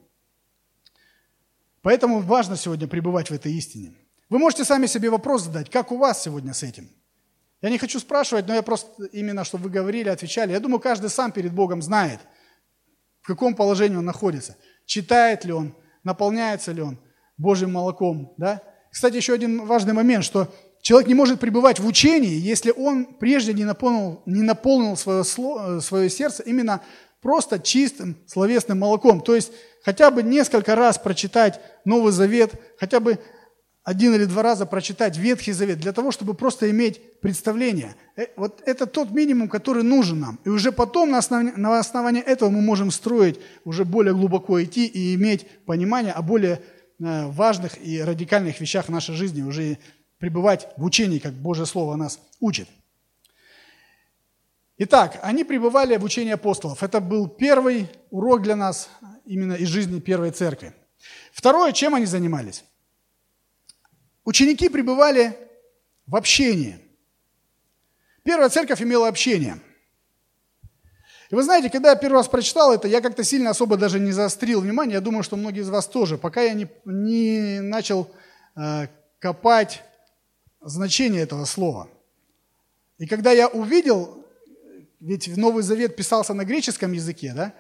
Поэтому 1.82 2.22
важно 2.22 2.56
сегодня 2.56 2.88
пребывать 2.88 3.30
в 3.30 3.34
этой 3.34 3.54
истине. 3.54 3.94
Вы 4.30 4.40
можете 4.40 4.64
сами 4.64 4.86
себе 4.86 5.10
вопрос 5.10 5.44
задать, 5.44 5.70
как 5.70 5.92
у 5.92 5.98
вас 5.98 6.24
сегодня 6.24 6.54
с 6.54 6.64
этим– 6.64 6.90
я 7.62 7.70
не 7.70 7.78
хочу 7.78 8.00
спрашивать, 8.00 8.48
но 8.48 8.56
я 8.56 8.64
просто 8.64 9.06
именно, 9.12 9.44
чтобы 9.44 9.66
вы 9.66 9.70
говорили, 9.70 10.10
отвечали. 10.10 10.52
Я 10.52 10.60
думаю, 10.60 10.80
каждый 10.80 11.10
сам 11.10 11.32
перед 11.32 11.54
Богом 11.54 11.82
знает, 11.82 12.20
в 13.22 13.28
каком 13.28 13.56
положении 13.56 13.98
он 13.98 14.06
находится. 14.06 14.58
Читает 14.86 15.46
ли 15.46 15.54
он, 15.54 15.76
наполняется 16.04 16.72
ли 16.72 16.82
он 16.82 17.00
Божьим 17.38 17.74
молоком. 17.74 18.34
Да? 18.38 18.62
Кстати, 18.92 19.16
еще 19.16 19.34
один 19.34 19.66
важный 19.66 19.94
момент, 19.94 20.24
что 20.24 20.52
человек 20.82 21.08
не 21.08 21.14
может 21.14 21.40
пребывать 21.40 21.80
в 21.80 21.86
учении, 21.86 22.34
если 22.34 22.72
он 22.72 23.06
прежде 23.06 23.54
не 23.54 23.64
наполнил, 23.64 24.22
не 24.26 24.42
наполнил 24.42 24.98
свое, 24.98 25.24
свое 25.82 26.10
сердце 26.10 26.44
именно 26.44 26.82
просто 27.22 27.60
чистым 27.60 28.18
словесным 28.28 28.80
молоком. 28.80 29.22
То 29.22 29.36
есть 29.36 29.52
хотя 29.84 30.10
бы 30.10 30.24
несколько 30.24 30.76
раз 30.76 30.98
прочитать 30.98 31.60
Новый 31.86 32.12
Завет, 32.12 32.54
хотя 32.80 33.00
бы 33.00 33.20
один 33.84 34.14
или 34.14 34.26
два 34.26 34.44
раза 34.44 34.66
прочитать 34.66 35.18
Ветхий 35.18 35.54
Завет 35.54 35.80
для 35.80 35.92
того, 35.92 36.12
чтобы 36.12 36.34
просто 36.34 36.70
иметь 36.70 37.20
представление. 37.20 37.96
Э, 38.16 38.28
вот 38.36 38.62
это 38.66 38.86
тот 38.86 39.12
минимум, 39.12 39.50
который 39.50 39.84
нужен 39.84 40.20
нам. 40.20 40.40
И 40.46 40.50
уже 40.50 40.72
потом 40.72 41.12
на 41.12 41.18
основании, 41.18 41.54
на 41.56 41.80
основании 41.80 42.22
этого 42.22 42.50
мы 42.50 42.62
можем 42.62 42.92
строить, 42.92 43.40
уже 43.66 43.84
более 43.84 44.14
глубоко 44.14 44.62
идти 44.64 44.86
и 44.86 45.16
иметь 45.16 45.48
понимание 45.66 46.14
о 46.14 46.22
более 46.22 46.62
э, 47.00 47.26
важных 47.28 47.84
и 47.84 48.02
радикальных 48.02 48.60
вещах 48.60 48.90
нашей 48.90 49.16
жизни, 49.16 49.42
уже 49.42 49.80
пребывать 50.20 50.68
в 50.78 50.84
учении, 50.84 51.18
как 51.18 51.34
Божье 51.34 51.66
Слово 51.66 51.96
нас 51.96 52.20
учит. 52.40 52.68
Итак, 54.78 55.20
они 55.24 55.44
пребывали 55.44 55.98
в 55.98 56.04
учении 56.04 56.34
апостолов. 56.34 56.84
Это 56.84 57.00
был 57.00 57.28
первый 57.28 57.88
урок 58.12 58.44
для 58.44 58.56
нас 58.56 58.90
именно 59.26 59.54
из 59.54 59.68
жизни 59.68 60.00
первой 60.00 60.32
церкви. 60.32 60.74
Второе, 61.32 61.72
чем 61.72 61.96
они 61.96 62.06
занимались? 62.06 62.64
Ученики 64.24 64.70
пребывали 64.70 65.38
в 66.06 66.16
общении. 66.16 66.80
Первая 68.24 68.50
церковь 68.50 68.82
имела 68.82 69.08
общение. 69.08 69.60
И 71.32 71.36
вы 71.36 71.44
знаете, 71.44 71.70
когда 71.70 71.92
я 71.92 71.96
первый 71.96 72.16
раз 72.18 72.28
прочитал 72.28 72.74
это, 72.74 72.88
я 72.88 73.02
как-то 73.02 73.24
сильно 73.24 73.52
особо 73.52 73.78
даже 73.78 74.00
не 74.00 74.12
заострил 74.12 74.62
внимание. 74.62 74.96
Я 74.96 75.02
думаю, 75.02 75.24
что 75.24 75.38
многие 75.38 75.62
из 75.62 75.70
вас 75.70 75.88
тоже, 75.88 76.18
пока 76.18 76.42
я 76.42 76.54
не, 76.54 76.68
не 76.84 77.62
начал 77.62 78.12
э, 78.56 78.88
копать 79.18 79.82
значение 80.60 81.22
этого 81.22 81.46
слова. 81.46 81.88
И 82.98 83.08
когда 83.08 83.32
я 83.32 83.48
увидел, 83.48 84.26
ведь 85.00 85.36
Новый 85.38 85.64
Завет 85.64 85.96
писался 85.96 86.34
на 86.34 86.44
греческом 86.44 86.92
языке, 86.92 87.32
да? 87.34 87.54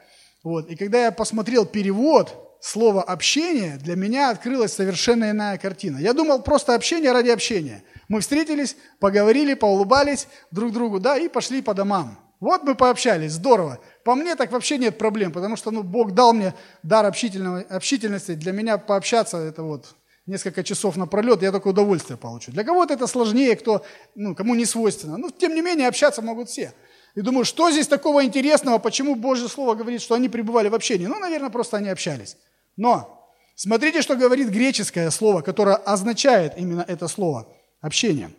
Вот. 0.43 0.69
И 0.69 0.75
когда 0.75 1.05
я 1.05 1.11
посмотрел 1.11 1.65
перевод 1.65 2.50
слова 2.61 3.01
«общение», 3.01 3.77
для 3.77 3.95
меня 3.95 4.29
открылась 4.29 4.73
совершенно 4.73 5.31
иная 5.31 5.57
картина. 5.57 5.97
Я 5.97 6.13
думал 6.13 6.41
просто 6.41 6.75
общение 6.75 7.11
ради 7.11 7.29
общения. 7.29 7.83
Мы 8.07 8.21
встретились, 8.21 8.77
поговорили, 8.99 9.55
поулыбались 9.55 10.27
друг 10.51 10.71
другу, 10.71 10.99
да, 10.99 11.17
и 11.17 11.27
пошли 11.27 11.61
по 11.61 11.73
домам. 11.73 12.17
Вот 12.39 12.63
мы 12.63 12.75
пообщались, 12.75 13.33
здорово. 13.33 13.79
По 14.03 14.15
мне 14.15 14.35
так 14.35 14.51
вообще 14.51 14.77
нет 14.77 14.97
проблем, 14.97 15.31
потому 15.31 15.55
что 15.55 15.71
ну, 15.71 15.83
Бог 15.83 16.13
дал 16.13 16.33
мне 16.33 16.53
дар 16.81 17.05
общительности. 17.05 18.33
Для 18.33 18.51
меня 18.51 18.77
пообщаться 18.77 19.37
это 19.37 19.61
вот 19.61 19.95
несколько 20.25 20.63
часов 20.63 20.97
напролет, 20.97 21.41
я 21.43 21.51
только 21.51 21.67
удовольствие 21.67 22.17
получу. 22.17 22.51
Для 22.51 22.63
кого-то 22.63 22.93
это 22.93 23.05
сложнее, 23.05 23.55
кто, 23.55 23.85
ну, 24.15 24.35
кому 24.35 24.55
не 24.55 24.65
свойственно. 24.65 25.17
Но 25.17 25.29
тем 25.29 25.53
не 25.53 25.61
менее 25.61 25.87
общаться 25.87 26.21
могут 26.21 26.49
все. 26.49 26.73
И 27.13 27.21
думаю, 27.21 27.45
что 27.45 27.69
здесь 27.69 27.87
такого 27.87 28.23
интересного, 28.23 28.77
почему 28.79 29.15
Божье 29.15 29.47
Слово 29.47 29.75
говорит, 29.75 30.01
что 30.01 30.15
они 30.15 30.29
пребывали 30.29 30.69
в 30.69 30.75
общении? 30.75 31.07
Ну, 31.07 31.19
наверное, 31.19 31.49
просто 31.49 31.77
они 31.77 31.89
общались. 31.89 32.37
Но 32.81 33.31
смотрите, 33.53 34.01
что 34.01 34.15
говорит 34.15 34.49
греческое 34.49 35.11
слово, 35.11 35.43
которое 35.43 35.75
означает 35.75 36.57
именно 36.57 36.83
это 36.87 37.07
слово– 37.07 37.47
общение. 37.79 38.31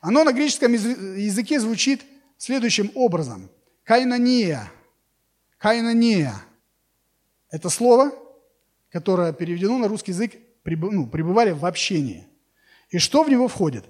Оно 0.00 0.22
на 0.22 0.32
греческом 0.32 0.72
языке 0.72 1.58
звучит 1.58 2.02
следующим 2.36 2.92
образом. 2.94 3.50
Кайнания. 3.82 4.70
Кайнания. 5.58 6.32
Это 7.50 7.70
слово, 7.70 8.12
которое 8.92 9.32
переведено 9.32 9.78
на 9.78 9.88
русский 9.88 10.12
язык 10.12 10.34
ну, 10.64 11.08
пребывали 11.08 11.50
в 11.50 11.66
общении. 11.66 12.28
И 12.90 12.98
что 12.98 13.24
в 13.24 13.28
него 13.28 13.48
входит? 13.48 13.84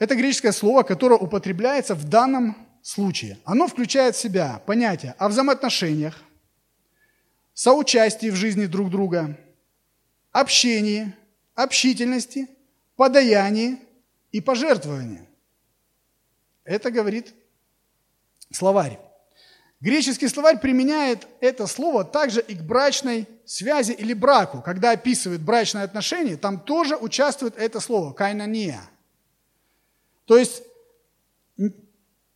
Это 0.00 0.16
греческое 0.16 0.50
слово, 0.50 0.82
которое 0.82 1.20
употребляется 1.20 1.94
в 1.94 2.08
данном 2.08 2.56
случае. 2.82 3.38
Оно 3.44 3.68
включает 3.68 4.16
в 4.16 4.20
себя 4.20 4.60
понятие 4.66 5.14
о 5.18 5.28
взаимоотношениях, 5.28 6.20
соучастии 7.56 8.28
в 8.28 8.36
жизни 8.36 8.66
друг 8.66 8.90
друга, 8.90 9.34
общении, 10.30 11.14
общительности, 11.54 12.48
подаянии 12.96 13.78
и 14.30 14.42
пожертвовании. 14.42 15.26
Это 16.64 16.90
говорит 16.90 17.32
словарь. 18.52 18.98
Греческий 19.80 20.28
словарь 20.28 20.60
применяет 20.60 21.26
это 21.40 21.66
слово 21.66 22.04
также 22.04 22.42
и 22.42 22.54
к 22.54 22.60
брачной 22.60 23.26
связи 23.46 23.92
или 23.92 24.12
браку. 24.12 24.60
Когда 24.60 24.90
описывает 24.90 25.40
брачные 25.40 25.84
отношения, 25.84 26.36
там 26.36 26.60
тоже 26.60 26.96
участвует 26.96 27.56
это 27.56 27.80
слово– 27.80 28.12
кайнания. 28.14 28.82
То 30.26 30.36
есть, 30.36 30.62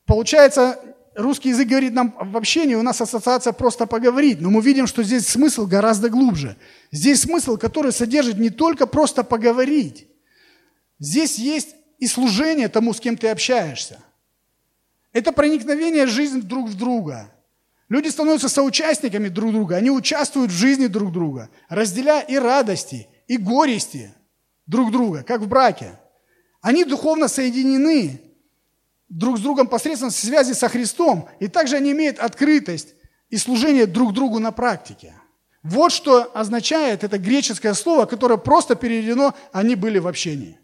получается, 0.07 0.81
русский 1.21 1.51
язык 1.51 1.69
говорит 1.69 1.93
нам 1.93 2.15
в 2.19 2.37
общении, 2.37 2.75
у 2.75 2.83
нас 2.83 3.01
ассоциация 3.01 3.53
просто 3.53 3.87
поговорить, 3.87 4.41
но 4.41 4.51
мы 4.51 4.61
видим, 4.61 4.87
что 4.87 5.03
здесь 5.03 5.27
смысл 5.27 5.67
гораздо 5.67 6.09
глубже. 6.09 6.57
Здесь 6.93 7.21
смысл, 7.21 7.57
который 7.57 7.93
содержит 7.93 8.39
не 8.39 8.51
только 8.51 8.87
просто 8.87 9.25
поговорить. 9.25 10.07
Здесь 10.99 11.39
есть 11.39 11.75
и 11.99 12.07
служение 12.07 12.69
тому, 12.69 12.93
с 12.93 13.01
кем 13.01 13.17
ты 13.17 13.29
общаешься– 13.29 13.99
это 15.13 15.33
проникновение 15.33 16.07
жизни 16.07 16.41
друг 16.41 16.69
в 16.69 16.77
друга. 16.77 17.33
Люди 17.89 18.09
становятся 18.09 18.49
соучастниками 18.49 19.29
друг 19.29 19.53
друга, 19.53 19.77
они 19.77 19.91
участвуют 19.91 20.53
в 20.53 20.55
жизни 20.55 20.87
друг 20.87 21.13
друга, 21.13 21.51
разделяя 21.69 22.23
и 22.23 22.37
радости, 22.37 23.09
и 23.27 23.37
горести 23.37 24.15
друг 24.67 24.93
друга, 24.93 25.25
как 25.25 25.41
в 25.41 25.49
браке. 25.49 25.99
Они 26.61 26.85
духовно 26.85 27.27
соединены 27.27 28.21
друг 29.11 29.39
с 29.39 29.41
другом 29.41 29.67
посредством 29.67 30.11
связи 30.11 30.53
со 30.53 30.69
Христом, 30.69 31.29
и 31.41 31.49
также 31.49 31.77
они 31.77 31.93
имеют 31.93 32.19
открытость 32.19 32.95
и 33.29 33.37
служение 33.37 33.87
друг 33.87 34.15
другу 34.15 34.39
на 34.39 34.53
практике. 34.53 35.15
Вот 35.63 35.93
что 35.93 36.31
означает 36.33 37.05
это 37.05 37.19
греческое 37.19 37.75
слово, 37.75 38.07
которое 38.07 38.39
просто 38.39 38.77
переведено 38.77 39.35
«они 39.53 39.75
были 39.75 39.99
в 39.99 40.07
общении». 40.07 40.59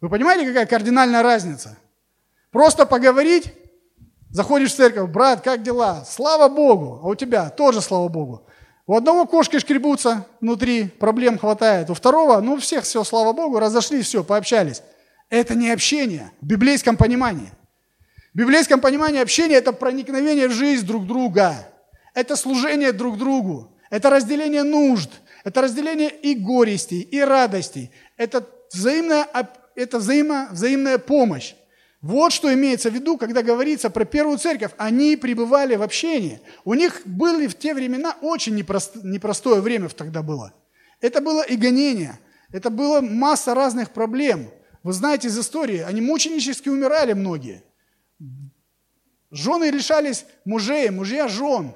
Вы 0.00 0.08
понимаете, 0.08 0.48
какая 0.48 0.66
кардинальная 0.66 1.22
разница? 1.22 1.78
Просто 2.50 2.86
поговорить, 2.86 3.52
заходишь 4.30 4.72
в 4.72 4.76
церковь, 4.76 5.08
брат, 5.10 5.42
как 5.42 5.62
дела? 5.62 6.04
Слава 6.04 6.48
Богу, 6.52 7.00
а 7.02 7.06
у 7.06 7.14
тебя 7.14 7.50
тоже 7.50 7.80
слава 7.80 8.08
Богу. 8.08 8.48
У 8.86 8.96
одного 8.96 9.26
кошки 9.26 9.60
шкребутся 9.60 10.26
внутри, 10.40 10.88
проблем 10.88 11.38
хватает. 11.38 11.88
У 11.88 11.94
второго, 11.94 12.40
ну, 12.40 12.58
всех 12.58 12.82
все, 12.82 13.04
слава 13.04 13.32
Богу, 13.32 13.60
разошлись, 13.60 14.06
все, 14.06 14.24
пообщались. 14.24 14.82
Это 15.32 15.54
не 15.54 15.70
общение 15.70 16.30
в 16.42 16.46
библейском 16.46 16.98
понимании. 16.98 17.50
В 18.34 18.36
библейском 18.36 18.82
понимании 18.82 19.18
общение– 19.18 19.56
это 19.58 19.72
проникновение 19.72 20.46
в 20.46 20.52
жизнь 20.52 20.86
друг 20.86 21.06
друга. 21.06 21.66
Это 22.12 22.36
служение 22.36 22.92
друг 22.92 23.16
другу. 23.16 23.74
Это 23.88 24.10
разделение 24.10 24.62
нужд. 24.62 25.10
Это 25.42 25.62
разделение 25.62 26.10
и 26.10 26.34
горестей, 26.34 27.00
и 27.00 27.18
радостей. 27.20 27.90
Это 28.18 28.46
взаимная, 28.70 29.26
это 29.74 29.98
взаимо, 30.00 30.48
взаимная 30.50 30.98
помощь. 30.98 31.54
Вот 32.02 32.34
что 32.34 32.52
имеется 32.52 32.90
в 32.90 32.94
виду, 32.94 33.16
когда 33.16 33.42
говорится 33.42 33.88
про 33.88 34.04
первую 34.04 34.36
церковь. 34.36 34.72
Они 34.76 35.16
пребывали 35.16 35.76
в 35.76 35.82
общении. 35.82 36.42
У 36.66 36.74
них 36.74 37.00
были 37.06 37.46
в 37.46 37.56
те 37.56 37.72
времена 37.72 38.18
очень 38.20 38.54
непростое 38.54 39.62
время 39.62 39.88
тогда 39.88 40.22
было. 40.22 40.52
Это 41.00 41.22
было 41.22 41.40
и 41.40 41.56
гонение. 41.56 42.18
Это 42.52 42.68
было 42.68 43.00
масса 43.00 43.54
разных 43.54 43.92
проблем. 43.92 44.50
Вы 44.82 44.92
знаете 44.92 45.28
из 45.28 45.38
истории, 45.38 45.78
они 45.78 46.00
мученически 46.00 46.68
умирали 46.68 47.12
многие. 47.12 47.62
Жены 49.30 49.70
лишались 49.70 50.26
мужей, 50.44 50.90
мужья 50.90 51.28
жен. 51.28 51.74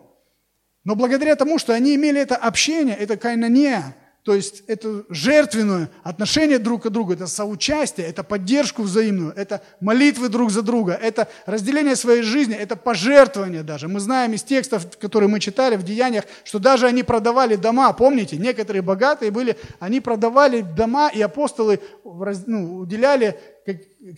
Но 0.85 0.95
благодаря 0.95 1.37
тому, 1.37 1.59
что 1.59 1.73
они 1.73 1.95
имели 1.95 2.21
это 2.21 2.37
общение, 2.37 2.97
это 2.97 3.17
кайнания, 3.17 3.97
то 4.27 4.35
есть 4.35 4.65
это 4.67 5.05
жертвенное 5.09 5.89
отношение 6.03 6.59
друг 6.59 6.83
к 6.83 6.89
другу, 6.89 7.13
это 7.13 7.29
соучастие, 7.29 8.09
это 8.09 8.25
поддержку 8.25 8.83
взаимную, 8.83 9.33
это 9.37 9.63
молитвы 9.81 10.29
друг 10.29 10.51
за 10.51 10.63
друга, 10.63 10.99
это 11.01 11.29
разделение 11.47 11.95
своей 11.95 12.23
жизни, 12.23 12.57
это 12.57 12.75
пожертвование 12.75 13.63
даже. 13.63 13.87
Мы 13.87 14.01
знаем 14.01 14.33
из 14.33 14.43
текстов, 14.43 14.99
которые 14.99 15.29
мы 15.29 15.39
читали 15.39 15.77
в 15.77 15.85
Деяниях, 15.85 16.25
что 16.43 16.59
даже 16.59 16.89
они 16.89 17.05
продавали 17.05 17.55
дома. 17.55 17.93
Помните, 17.93 18.37
некоторые 18.37 18.83
богатые 18.83 19.31
были, 19.31 19.57
они 19.79 20.01
продавали 20.01 20.63
дома, 20.63 21.09
и 21.09 21.23
апостолы 21.23 21.79
ну, 22.05 22.79
уделяли 22.79 23.39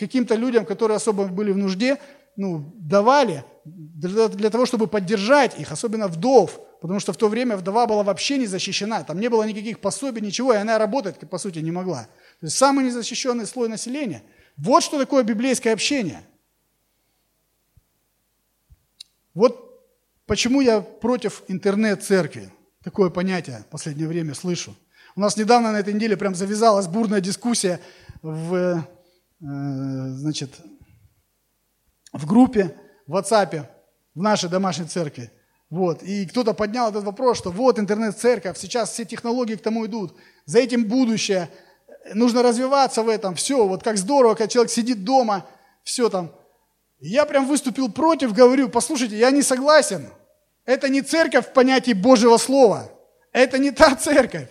каким-то 0.00 0.36
людям, 0.36 0.64
которые 0.64 0.96
особо 0.96 1.24
были 1.24 1.52
в 1.52 1.58
нужде, 1.58 1.98
ну, 2.34 2.72
давали 2.76 3.44
для, 3.66 4.28
для 4.28 4.48
того, 4.48 4.64
чтобы 4.64 4.86
поддержать 4.86 5.60
их, 5.60 5.70
особенно 5.70 6.08
вдов, 6.08 6.62
потому 6.80 7.00
что 7.00 7.12
в 7.12 7.16
то 7.16 7.28
время 7.28 7.56
вдова 7.56 7.86
была 7.86 8.02
вообще 8.02 8.38
не 8.38 8.46
защищена, 8.46 9.04
там 9.04 9.20
не 9.20 9.28
было 9.28 9.42
никаких 9.44 9.80
пособий, 9.80 10.22
ничего, 10.22 10.52
и 10.52 10.56
она 10.56 10.78
работать, 10.78 11.18
по 11.28 11.38
сути, 11.38 11.58
не 11.58 11.70
могла. 11.70 12.04
То 12.40 12.46
есть 12.46 12.56
самый 12.56 12.84
незащищенный 12.84 13.46
слой 13.46 13.68
населения. 13.68 14.22
Вот 14.56 14.82
что 14.82 14.98
такое 14.98 15.22
библейское 15.24 15.72
общение. 15.72 16.22
Вот 19.34 19.68
почему 20.26 20.60
я 20.60 20.80
против 20.80 21.42
интернет-церкви. 21.48 22.52
Такое 22.82 23.10
понятие 23.10 23.64
в 23.68 23.70
последнее 23.70 24.08
время 24.08 24.34
слышу. 24.34 24.76
У 25.16 25.20
нас 25.20 25.36
недавно 25.36 25.72
на 25.72 25.80
этой 25.80 25.94
неделе 25.94 26.16
прям 26.16 26.34
завязалась 26.34 26.86
бурная 26.86 27.20
дискуссия 27.20 27.80
в, 28.22 28.54
э, 28.54 28.82
значит, 29.40 30.50
в 32.12 32.26
группе 32.26 32.76
в 33.06 33.16
WhatsApp 33.16 33.66
в 34.14 34.22
нашей 34.22 34.48
домашней 34.48 34.86
церкви. 34.86 35.30
Вот. 35.70 36.02
И 36.02 36.26
кто-то 36.26 36.54
поднял 36.54 36.90
этот 36.90 37.04
вопрос, 37.04 37.38
что 37.38 37.50
вот 37.50 37.78
интернет-церковь, 37.78 38.58
сейчас 38.58 38.90
все 38.90 39.04
технологии 39.04 39.54
к 39.54 39.62
тому 39.62 39.84
идут, 39.86 40.16
за 40.46 40.60
этим 40.60 40.84
будущее, 40.84 41.50
нужно 42.14 42.42
развиваться 42.42 43.02
в 43.02 43.08
этом, 43.08 43.34
все, 43.34 43.66
вот 43.66 43.82
как 43.82 43.98
здорово, 43.98 44.34
когда 44.34 44.48
человек 44.48 44.72
сидит 44.72 45.04
дома, 45.04 45.46
все 45.84 46.08
там. 46.08 46.32
Я 47.00 47.26
прям 47.26 47.46
выступил 47.46 47.92
против, 47.92 48.32
говорю, 48.32 48.68
послушайте, 48.68 49.16
я 49.16 49.30
не 49.30 49.42
согласен. 49.42 50.08
Это 50.64 50.88
не 50.88 51.02
церковь 51.02 51.46
в 51.46 51.52
понятии 51.52 51.92
Божьего 51.92 52.36
Слова. 52.38 52.90
Это 53.32 53.58
не 53.58 53.70
та 53.70 53.94
церковь. 53.94 54.48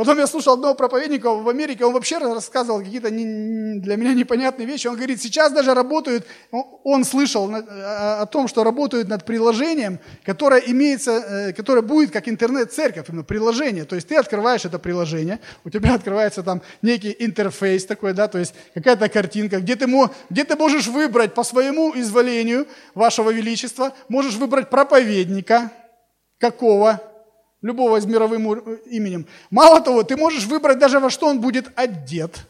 Потом 0.00 0.16
я 0.16 0.26
слушал 0.26 0.54
одного 0.54 0.74
проповедника 0.74 1.30
в 1.30 1.46
Америке, 1.46 1.84
он 1.84 1.92
вообще 1.92 2.16
рассказывал 2.16 2.78
какие-то 2.78 3.10
для 3.10 3.96
меня 3.96 4.14
непонятные 4.14 4.66
вещи. 4.66 4.86
Он 4.86 4.96
говорит, 4.96 5.20
сейчас 5.20 5.52
даже 5.52 5.74
работают, 5.74 6.26
он 6.50 7.04
слышал 7.04 7.52
о 7.54 8.24
том, 8.24 8.48
что 8.48 8.64
работают 8.64 9.08
над 9.08 9.26
приложением, 9.26 9.98
которое 10.24 10.60
имеется, 10.60 11.10
э, 11.10 11.52
которое 11.52 11.82
будет 11.82 12.12
как 12.12 12.30
интернет-церковь, 12.30 13.10
именно 13.10 13.24
приложение. 13.24 13.84
То 13.84 13.94
есть 13.94 14.08
ты 14.08 14.16
открываешь 14.16 14.64
это 14.64 14.78
приложение, 14.78 15.38
у 15.66 15.68
тебя 15.68 15.92
открывается 15.96 16.42
там 16.42 16.62
некий 16.80 17.14
интерфейс 17.18 17.84
такой, 17.84 18.14
да, 18.14 18.26
то 18.26 18.38
есть 18.38 18.54
какая-то 18.72 19.06
картинка, 19.10 19.60
где 19.60 19.76
ты, 19.76 19.86
где 20.30 20.44
ты 20.44 20.56
можешь 20.56 20.86
выбрать 20.86 21.34
по 21.34 21.44
своему 21.44 21.92
изволению 21.94 22.66
вашего 22.94 23.28
величества, 23.28 23.92
можешь 24.08 24.36
выбрать 24.36 24.70
проповедника, 24.70 25.70
какого, 26.38 27.09
любого 27.62 28.00
с 28.00 28.06
мировым 28.06 28.52
именем. 28.86 29.26
Мало 29.50 29.80
того, 29.80 30.02
ты 30.02 30.16
можешь 30.16 30.46
выбрать 30.46 30.78
даже 30.78 31.00
во 31.00 31.10
что 31.10 31.26
он 31.26 31.40
будет 31.40 31.70
одет. 31.76 32.46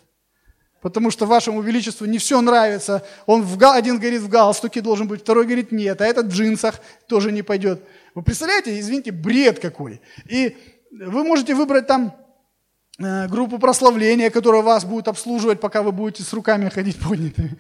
потому 0.83 1.11
что 1.11 1.27
вашему 1.27 1.61
величеству 1.63 2.07
не 2.07 2.19
все 2.19 2.41
нравится. 2.41 3.05
Он 3.27 3.43
в, 3.43 3.63
один 3.71 3.99
говорит 3.99 4.23
в 4.23 4.29
галстуке 4.29 4.81
должен 4.81 5.09
быть, 5.09 5.21
второй 5.21 5.45
говорит 5.45 5.73
нет, 5.73 6.01
а 6.01 6.07
этот 6.07 6.27
в 6.27 6.31
джинсах 6.31 6.81
тоже 7.07 7.33
не 7.33 7.43
пойдет. 7.43 7.83
Вы 8.15 8.23
представляете, 8.23 8.79
извините, 8.79 9.13
бред 9.13 9.59
какой. 9.59 10.01
И 10.29 10.57
вы 10.91 11.25
можете 11.25 11.55
выбрать 11.55 11.87
там 11.87 12.15
э, 12.99 13.29
группу 13.29 13.59
прославления, 13.59 14.31
которая 14.31 14.63
вас 14.63 14.85
будет 14.85 15.09
обслуживать, 15.09 15.61
пока 15.61 15.83
вы 15.83 15.93
будете 15.93 16.23
с 16.23 16.33
руками 16.33 16.69
ходить 16.69 16.99
поднятыми. 16.99 17.59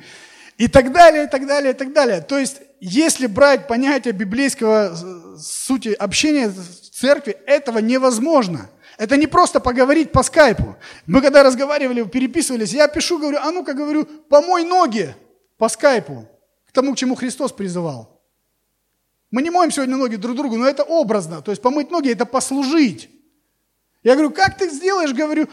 И 0.61 0.69
так 0.69 0.93
далее, 0.93 1.25
и 1.25 1.27
так 1.27 1.47
далее, 1.47 1.73
и 1.73 1.75
так 1.75 1.95
далее. 1.95 2.21
То 2.21 2.39
есть, 2.39 2.61
если 2.81 3.27
брать 3.27 3.67
понятие 3.67 4.13
библейского 4.13 4.93
э, 4.93 5.39
сути 5.39 5.89
общения 5.89 6.49
в 6.49 6.91
церкви, 6.91 7.39
этого 7.47 7.79
невозможно. 7.79 8.69
Это 8.99 9.17
не 9.17 9.27
просто 9.27 9.59
поговорить 9.61 10.13
по 10.13 10.23
скайпу. 10.23 10.77
Мы 11.07 11.23
когда 11.23 11.43
разговаривали, 11.43 12.03
переписывались, 12.03 12.75
я 12.75 12.89
пишу, 12.89 13.19
говорю, 13.19 13.39
а 13.41 13.51
ну-ка, 13.53 13.73
говорю, 13.73 14.05
помой 14.05 14.65
ноги 14.65 15.17
по 15.57 15.71
скайпу, 15.71 16.29
к 16.69 16.73
тому, 16.73 16.93
к 16.93 16.99
чему 16.99 17.15
Христос 17.15 17.53
призывал. 17.53 18.21
Мы 19.31 19.41
не 19.41 19.49
моем 19.49 19.71
сегодня 19.71 19.97
ноги 19.97 20.17
друг 20.17 20.37
другу, 20.37 20.59
но 20.59 20.69
это 20.69 20.83
образно. 20.83 21.41
То 21.41 21.53
есть 21.53 21.63
помыть 21.63 21.91
ноги– 21.91 22.11
это 22.13 22.27
послужить. 22.27 23.09
Я 24.03 24.13
говорю, 24.13 24.31
как 24.31 24.59
ты 24.59 24.69
сделаешь, 24.69 25.15
говорю, 25.15 25.49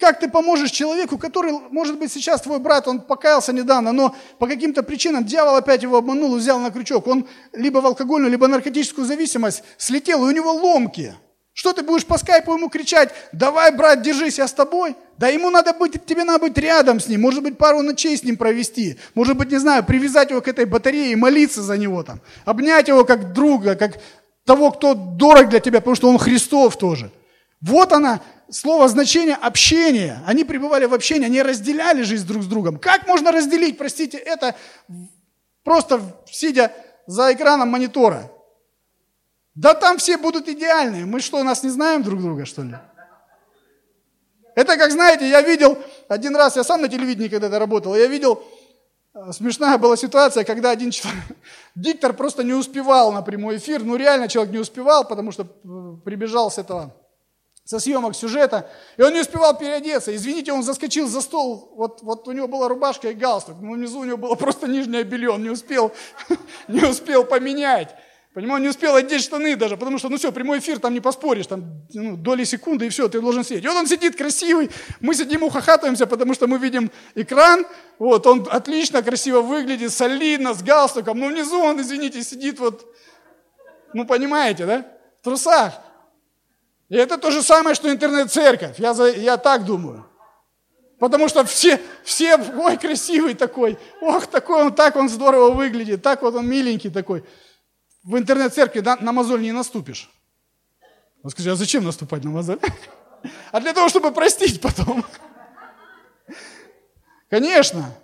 как 0.00 0.18
ты 0.18 0.28
поможешь 0.28 0.70
человеку, 0.70 1.18
который, 1.18 1.52
может 1.70 1.98
быть, 1.98 2.10
сейчас 2.10 2.40
твой 2.40 2.58
брат, 2.58 2.88
он 2.88 3.00
покаялся 3.00 3.52
недавно, 3.52 3.92
но 3.92 4.16
по 4.38 4.46
каким-то 4.46 4.82
причинам 4.82 5.24
дьявол 5.24 5.56
опять 5.56 5.82
его 5.82 5.98
обманул 5.98 6.34
взял 6.34 6.58
на 6.58 6.70
крючок. 6.70 7.06
Он 7.06 7.28
либо 7.52 7.78
в 7.78 7.86
алкогольную, 7.86 8.30
либо 8.30 8.48
наркотическую 8.48 9.06
зависимость 9.06 9.62
слетел, 9.76 10.24
и 10.24 10.28
у 10.28 10.34
него 10.34 10.52
ломки. 10.52 11.14
Что 11.52 11.74
ты 11.74 11.82
будешь 11.82 12.06
по 12.06 12.16
скайпу 12.16 12.54
ему 12.54 12.70
кричать, 12.70 13.10
давай, 13.32 13.76
брат, 13.76 14.00
держись, 14.00 14.38
я 14.38 14.48
с 14.48 14.52
тобой? 14.52 14.96
Да 15.18 15.28
ему 15.28 15.50
надо 15.50 15.74
быть, 15.74 16.02
тебе 16.06 16.24
надо 16.24 16.46
быть 16.46 16.56
рядом 16.56 16.98
с 16.98 17.06
ним, 17.06 17.20
может 17.20 17.42
быть, 17.42 17.58
пару 17.58 17.82
ночей 17.82 18.16
с 18.16 18.22
ним 18.22 18.38
провести, 18.38 18.98
может 19.14 19.36
быть, 19.36 19.50
не 19.50 19.58
знаю, 19.58 19.84
привязать 19.84 20.30
его 20.30 20.40
к 20.40 20.48
этой 20.48 20.64
батарее 20.64 21.12
и 21.12 21.16
молиться 21.16 21.60
за 21.60 21.76
него 21.76 22.02
там, 22.02 22.20
обнять 22.46 22.88
его 22.88 23.04
как 23.04 23.34
друга, 23.34 23.74
как 23.74 24.00
того, 24.46 24.70
кто 24.70 24.94
дорог 24.94 25.50
для 25.50 25.60
тебя, 25.60 25.80
потому 25.80 25.96
что 25.96 26.08
он 26.08 26.16
Христов 26.16 26.78
тоже. 26.78 27.12
Вот 27.60 27.92
она, 27.92 28.20
слово 28.50 28.88
значение 28.88 29.34
общения. 29.34 30.22
Они 30.26 30.44
пребывали 30.44 30.86
в 30.86 30.94
общении, 30.94 31.26
они 31.26 31.42
разделяли 31.42 32.02
жизнь 32.02 32.26
друг 32.26 32.42
с 32.42 32.46
другом. 32.46 32.78
Как 32.78 33.06
можно 33.06 33.32
разделить, 33.32 33.78
простите, 33.78 34.18
это 34.18 34.54
просто 35.62 36.00
сидя 36.30 36.72
за 37.06 37.32
экраном 37.32 37.68
монитора? 37.68 38.30
Да 39.54 39.74
там 39.74 39.98
все 39.98 40.16
будут 40.16 40.48
идеальные. 40.48 41.04
Мы 41.04 41.20
что, 41.20 41.42
нас 41.42 41.62
не 41.62 41.70
знаем 41.70 42.02
друг 42.02 42.20
друга, 42.20 42.46
что 42.46 42.62
ли? 42.62 42.76
Это 44.54 44.76
как, 44.76 44.90
знаете, 44.90 45.28
я 45.28 45.42
видел, 45.42 45.78
один 46.08 46.34
раз, 46.34 46.56
я 46.56 46.64
сам 46.64 46.82
на 46.82 46.88
телевидении 46.88 47.28
когда-то 47.28 47.58
работал, 47.58 47.94
я 47.94 48.06
видел, 48.06 48.42
э, 49.14 49.32
смешная 49.32 49.78
была 49.78 49.96
ситуация, 49.96 50.44
когда 50.44 50.70
один 50.70 50.90
человек, 50.90 51.22
диктор 51.76 52.12
просто 52.12 52.42
не 52.42 52.52
успевал 52.52 53.12
на 53.12 53.22
прямой 53.22 53.58
эфир, 53.58 53.84
ну 53.84 53.96
реально 53.96 54.28
человек 54.28 54.52
не 54.52 54.58
успевал, 54.58 55.06
потому 55.06 55.30
что 55.30 55.44
э, 55.44 55.96
прибежал 56.04 56.50
с 56.50 56.58
этого 56.58 56.92
со 57.64 57.78
съемок 57.78 58.16
сюжета, 58.16 58.68
и 58.96 59.02
он 59.02 59.12
не 59.12 59.20
успевал 59.20 59.56
переодеться. 59.56 60.14
Извините, 60.14 60.52
он 60.52 60.62
заскочил 60.62 61.08
за 61.08 61.20
стол, 61.20 61.72
вот, 61.76 62.02
вот 62.02 62.26
у 62.26 62.32
него 62.32 62.48
была 62.48 62.68
рубашка 62.68 63.10
и 63.10 63.14
галстук, 63.14 63.60
но 63.60 63.72
внизу 63.72 64.00
у 64.00 64.04
него 64.04 64.16
было 64.16 64.34
просто 64.34 64.66
нижнее 64.66 65.04
белье, 65.04 65.30
он 65.30 65.42
не 65.42 65.50
успел, 65.50 65.92
не 66.68 66.82
успел 66.82 67.24
поменять. 67.24 67.94
Понимаю, 68.32 68.56
он 68.56 68.62
не 68.62 68.68
успел 68.68 68.94
одеть 68.94 69.22
штаны 69.22 69.56
даже, 69.56 69.76
потому 69.76 69.98
что, 69.98 70.08
ну 70.08 70.16
все, 70.16 70.30
прямой 70.30 70.60
эфир, 70.60 70.78
там 70.78 70.94
не 70.94 71.00
поспоришь, 71.00 71.48
там 71.48 71.82
ну, 71.92 72.16
доли 72.16 72.44
секунды, 72.44 72.86
и 72.86 72.88
все, 72.88 73.08
ты 73.08 73.20
должен 73.20 73.42
сидеть. 73.42 73.64
И 73.64 73.66
вот 73.66 73.76
он 73.76 73.88
сидит 73.88 74.16
красивый, 74.16 74.70
мы 75.00 75.16
сидим 75.16 75.42
ухахатываемся, 75.42 76.06
потому 76.06 76.34
что 76.34 76.46
мы 76.46 76.58
видим 76.58 76.92
экран, 77.16 77.66
вот, 77.98 78.24
он 78.28 78.46
отлично, 78.48 79.02
красиво 79.02 79.40
выглядит, 79.40 79.92
солидно, 79.92 80.54
с 80.54 80.62
галстуком, 80.62 81.18
но 81.18 81.26
внизу 81.26 81.58
он, 81.58 81.80
извините, 81.80 82.22
сидит 82.22 82.60
вот, 82.60 82.94
ну 83.94 84.06
понимаете, 84.06 84.64
да, 84.64 84.86
в 85.20 85.24
трусах. 85.24 85.74
И 86.90 86.96
это 86.96 87.18
то 87.18 87.30
же 87.30 87.42
самое, 87.42 87.74
что 87.74 87.90
интернет-церковь. 87.90 88.78
Я, 88.78 88.94
за, 88.94 89.10
я 89.10 89.36
так 89.36 89.64
думаю. 89.64 90.06
Потому 90.98 91.28
что 91.28 91.44
все, 91.44 91.80
все, 92.04 92.36
ой, 92.36 92.76
красивый 92.76 93.34
такой, 93.34 93.78
ох, 94.02 94.26
такой 94.26 94.64
он, 94.64 94.74
так 94.74 94.96
он 94.96 95.08
здорово 95.08 95.50
выглядит, 95.50 96.02
так 96.02 96.20
вот 96.20 96.34
он 96.34 96.46
миленький 96.46 96.90
такой. 96.90 97.24
В 98.02 98.18
интернет-церкви 98.18 98.80
на, 98.80 98.96
на 98.96 99.12
мозоль 99.12 99.40
не 99.40 99.52
наступишь. 99.52 100.10
Он 101.22 101.30
скажет, 101.30 101.52
а 101.52 101.56
зачем 101.56 101.84
наступать 101.84 102.24
на 102.24 102.30
мозоль? 102.30 102.60
А 103.52 103.60
для 103.60 103.74
того, 103.74 103.90
чтобы 103.90 104.12
простить 104.12 104.62
потом. 104.62 105.04
Конечно. 107.28 107.94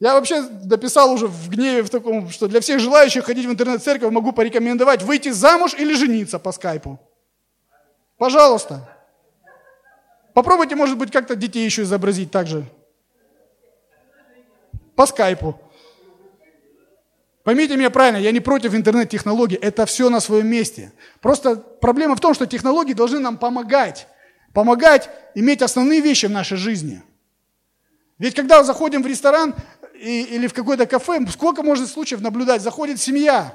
Я 0.00 0.14
вообще 0.14 0.42
дописал 0.42 1.12
уже 1.12 1.26
в 1.26 1.50
гневе 1.50 1.82
в 1.82 1.90
таком, 1.90 2.30
что 2.30 2.48
для 2.48 2.60
всех 2.60 2.80
желающих 2.80 3.24
ходить 3.24 3.44
в 3.44 3.50
интернет-церковь 3.50 4.10
могу 4.10 4.32
порекомендовать 4.32 5.02
выйти 5.02 5.28
замуж 5.28 5.74
или 5.74 5.94
жениться 5.94 6.38
по 6.38 6.52
скайпу. 6.52 6.98
Пожалуйста. 8.16 8.88
Попробуйте, 10.32 10.74
может 10.74 10.96
быть, 10.96 11.12
как-то 11.12 11.36
детей 11.36 11.64
еще 11.66 11.82
изобразить 11.82 12.30
так 12.30 12.46
же. 12.46 12.64
По 14.96 15.04
скайпу. 15.04 15.60
Поймите 17.42 17.76
меня 17.76 17.90
правильно, 17.90 18.18
я 18.18 18.32
не 18.32 18.40
против 18.40 18.74
интернет-технологий, 18.74 19.56
это 19.56 19.84
все 19.84 20.08
на 20.08 20.20
своем 20.20 20.46
месте. 20.46 20.92
Просто 21.20 21.56
проблема 21.56 22.16
в 22.16 22.20
том, 22.20 22.32
что 22.32 22.46
технологии 22.46 22.94
должны 22.94 23.18
нам 23.18 23.36
помогать. 23.36 24.06
Помогать 24.54 25.10
иметь 25.34 25.60
основные 25.60 26.00
вещи 26.00 26.26
в 26.26 26.30
нашей 26.30 26.56
жизни. 26.56 27.02
Ведь 28.18 28.34
когда 28.34 28.62
заходим 28.62 29.02
в 29.02 29.06
ресторан, 29.06 29.54
и, 30.00 30.22
или 30.22 30.46
в 30.46 30.54
какое-то 30.54 30.86
кафе, 30.86 31.20
сколько 31.30 31.62
можно 31.62 31.86
случаев 31.86 32.22
наблюдать, 32.22 32.62
заходит 32.62 33.00
семья, 33.00 33.54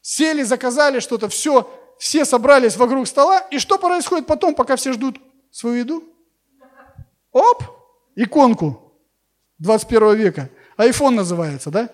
сели, 0.00 0.42
заказали 0.44 1.00
что-то, 1.00 1.28
все, 1.28 1.68
все 1.98 2.24
собрались 2.24 2.76
вокруг 2.76 3.08
стола, 3.08 3.40
и 3.50 3.58
что 3.58 3.78
происходит 3.78 4.26
потом, 4.26 4.54
пока 4.54 4.76
все 4.76 4.92
ждут 4.92 5.20
свою 5.50 5.76
еду? 5.76 6.04
Оп, 7.32 7.64
иконку 8.14 8.92
21 9.58 10.14
века, 10.14 10.50
iPhone 10.78 11.10
называется, 11.10 11.70
да? 11.70 11.88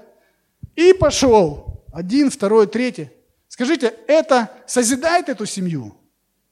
И 0.76 0.93
пошел, 0.93 1.84
один, 1.93 2.30
второй, 2.30 2.66
третий. 2.66 3.11
Скажите, 3.49 3.95
это 4.07 4.51
созидает 4.66 5.30
эту 5.30 5.47
семью 5.47 5.97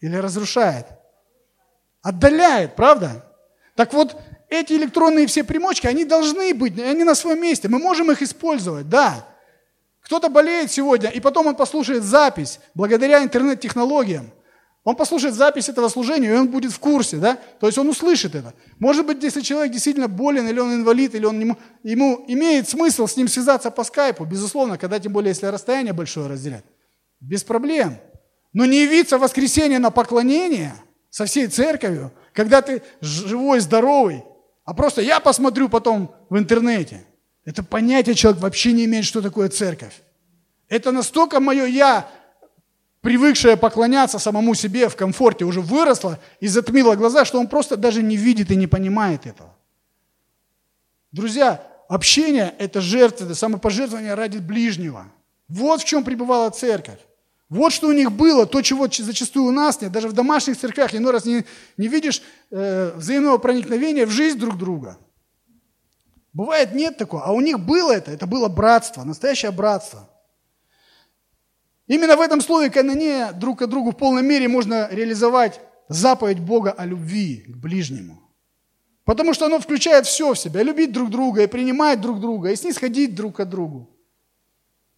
или 0.00 0.16
разрушает? 0.16 0.86
Отдаляет, 2.00 2.76
правда? 2.76 3.30
Так 3.74 3.92
вот, 3.92 4.16
эти 4.48 4.74
электронные 4.74 5.26
все 5.26 5.44
примочки, 5.44 5.86
они 5.86 6.04
должны 6.04 6.54
быть, 6.54 6.78
они 6.78 7.04
на 7.04 7.14
своем 7.14 7.42
месте. 7.42 7.68
Мы 7.68 7.78
можем 7.78 8.10
их 8.10 8.22
использовать, 8.22 8.88
да. 8.88 9.26
Кто-то 10.02 10.28
болеет 10.28 10.70
сегодня, 10.70 11.10
и 11.10 11.18
потом 11.18 11.48
он 11.48 11.56
послушает 11.56 12.04
запись 12.04 12.60
благодаря 12.74 13.22
интернет-технологиям. 13.24 14.30
Он 14.84 14.94
послушает 14.94 15.34
запись 15.34 15.68
этого 15.68 15.88
служения, 15.88 16.28
и 16.28 16.36
он 16.36 16.46
будет 16.46 16.70
в 16.70 16.78
курсе, 16.78 17.16
да? 17.16 17.38
То 17.58 17.66
есть 17.66 17.76
он 17.76 17.88
услышит 17.88 18.36
это. 18.36 18.54
Может 18.78 19.04
быть, 19.04 19.20
если 19.20 19.40
человек 19.40 19.72
действительно 19.72 20.06
болен, 20.06 20.46
или 20.46 20.60
он 20.60 20.74
инвалид, 20.74 21.16
или 21.16 21.24
он 21.24 21.40
ему, 21.40 21.56
ему 21.82 22.24
имеет 22.28 22.68
смысл 22.68 23.08
с 23.08 23.16
ним 23.16 23.26
связаться 23.26 23.72
по 23.72 23.82
скайпу, 23.82 24.24
безусловно, 24.24 24.78
когда 24.78 25.00
тем 25.00 25.12
более, 25.12 25.30
если 25.30 25.46
расстояние 25.46 25.92
большое 25.92 26.28
разделять, 26.28 26.62
без 27.18 27.42
проблем. 27.42 27.98
Но 28.52 28.64
не 28.64 28.84
явиться 28.84 29.18
в 29.18 29.22
воскресенье 29.22 29.80
на 29.80 29.90
поклонение 29.90 30.72
со 31.10 31.24
всей 31.24 31.48
церковью, 31.48 32.12
когда 32.32 32.62
ты 32.62 32.80
живой, 33.00 33.58
здоровый, 33.58 34.22
а 34.66 34.74
просто 34.74 35.00
я 35.00 35.20
посмотрю 35.20 35.68
потом 35.68 36.14
в 36.28 36.36
интернете. 36.36 37.06
Это 37.44 37.62
понятие 37.62 38.16
человек 38.16 38.42
вообще 38.42 38.72
не 38.72 38.84
имеет, 38.84 39.04
что 39.04 39.22
такое 39.22 39.48
церковь. 39.48 39.94
Это 40.68 40.90
настолько 40.90 41.38
мое 41.38 41.64
я, 41.64 42.10
привыкшее 43.00 43.56
поклоняться 43.56 44.18
самому 44.18 44.54
себе 44.54 44.88
в 44.88 44.96
комфорте, 44.96 45.44
уже 45.44 45.60
выросло 45.60 46.18
и 46.40 46.48
затмило 46.48 46.96
глаза, 46.96 47.24
что 47.24 47.38
он 47.38 47.46
просто 47.46 47.76
даже 47.76 48.02
не 48.02 48.16
видит 48.16 48.50
и 48.50 48.56
не 48.56 48.66
понимает 48.66 49.24
этого. 49.26 49.54
Друзья, 51.12 51.62
общение– 51.88 52.52
это 52.58 52.80
жертва, 52.80 53.26
это 53.26 53.36
самопожертвование 53.36 54.14
ради 54.14 54.38
ближнего. 54.38 55.06
Вот 55.46 55.82
в 55.82 55.84
чем 55.84 56.02
пребывала 56.02 56.50
церковь. 56.50 56.98
Вот 57.48 57.72
что 57.72 57.88
у 57.88 57.92
них 57.92 58.10
было, 58.10 58.44
то, 58.44 58.60
чего 58.60 58.88
зачастую 58.90 59.46
у 59.46 59.50
нас 59.52 59.80
нет. 59.80 59.92
Даже 59.92 60.08
в 60.08 60.12
домашних 60.12 60.58
церквях 60.58 60.94
иной 60.94 61.12
раз 61.12 61.24
не, 61.24 61.44
не 61.76 61.86
видишь 61.86 62.22
э, 62.50 62.92
взаимного 62.96 63.38
проникновения 63.38 64.04
в 64.04 64.10
жизнь 64.10 64.38
друг 64.38 64.58
друга. 64.58 64.98
Бывает 66.32 66.74
нет 66.74 66.98
такого, 66.98 67.24
а 67.24 67.32
у 67.32 67.40
них 67.40 67.60
было 67.60 67.92
это, 67.92 68.10
это 68.10 68.26
было 68.26 68.48
братство, 68.48 69.04
настоящее 69.04 69.52
братство. 69.52 70.10
Именно 71.86 72.16
в 72.16 72.20
этом 72.20 72.40
слове 72.40 72.68
каноне 72.68 73.30
друг 73.32 73.60
к 73.60 73.66
другу 73.66 73.92
в 73.92 73.96
полной 73.96 74.22
мере 74.22 74.48
можно 74.48 74.88
реализовать 74.90 75.60
заповедь 75.88 76.40
Бога 76.40 76.72
о 76.72 76.84
любви 76.84 77.44
к 77.46 77.56
ближнему. 77.56 78.20
Потому 79.04 79.34
что 79.34 79.46
оно 79.46 79.60
включает 79.60 80.04
все 80.06 80.34
в 80.34 80.38
себя. 80.38 80.64
любить 80.64 80.92
друг 80.92 81.10
друга, 81.10 81.44
и 81.44 81.46
принимать 81.46 82.00
друг 82.00 82.20
друга, 82.20 82.50
и 82.50 82.56
снисходить 82.56 83.14
друг 83.14 83.36
к 83.36 83.44
другу 83.44 83.95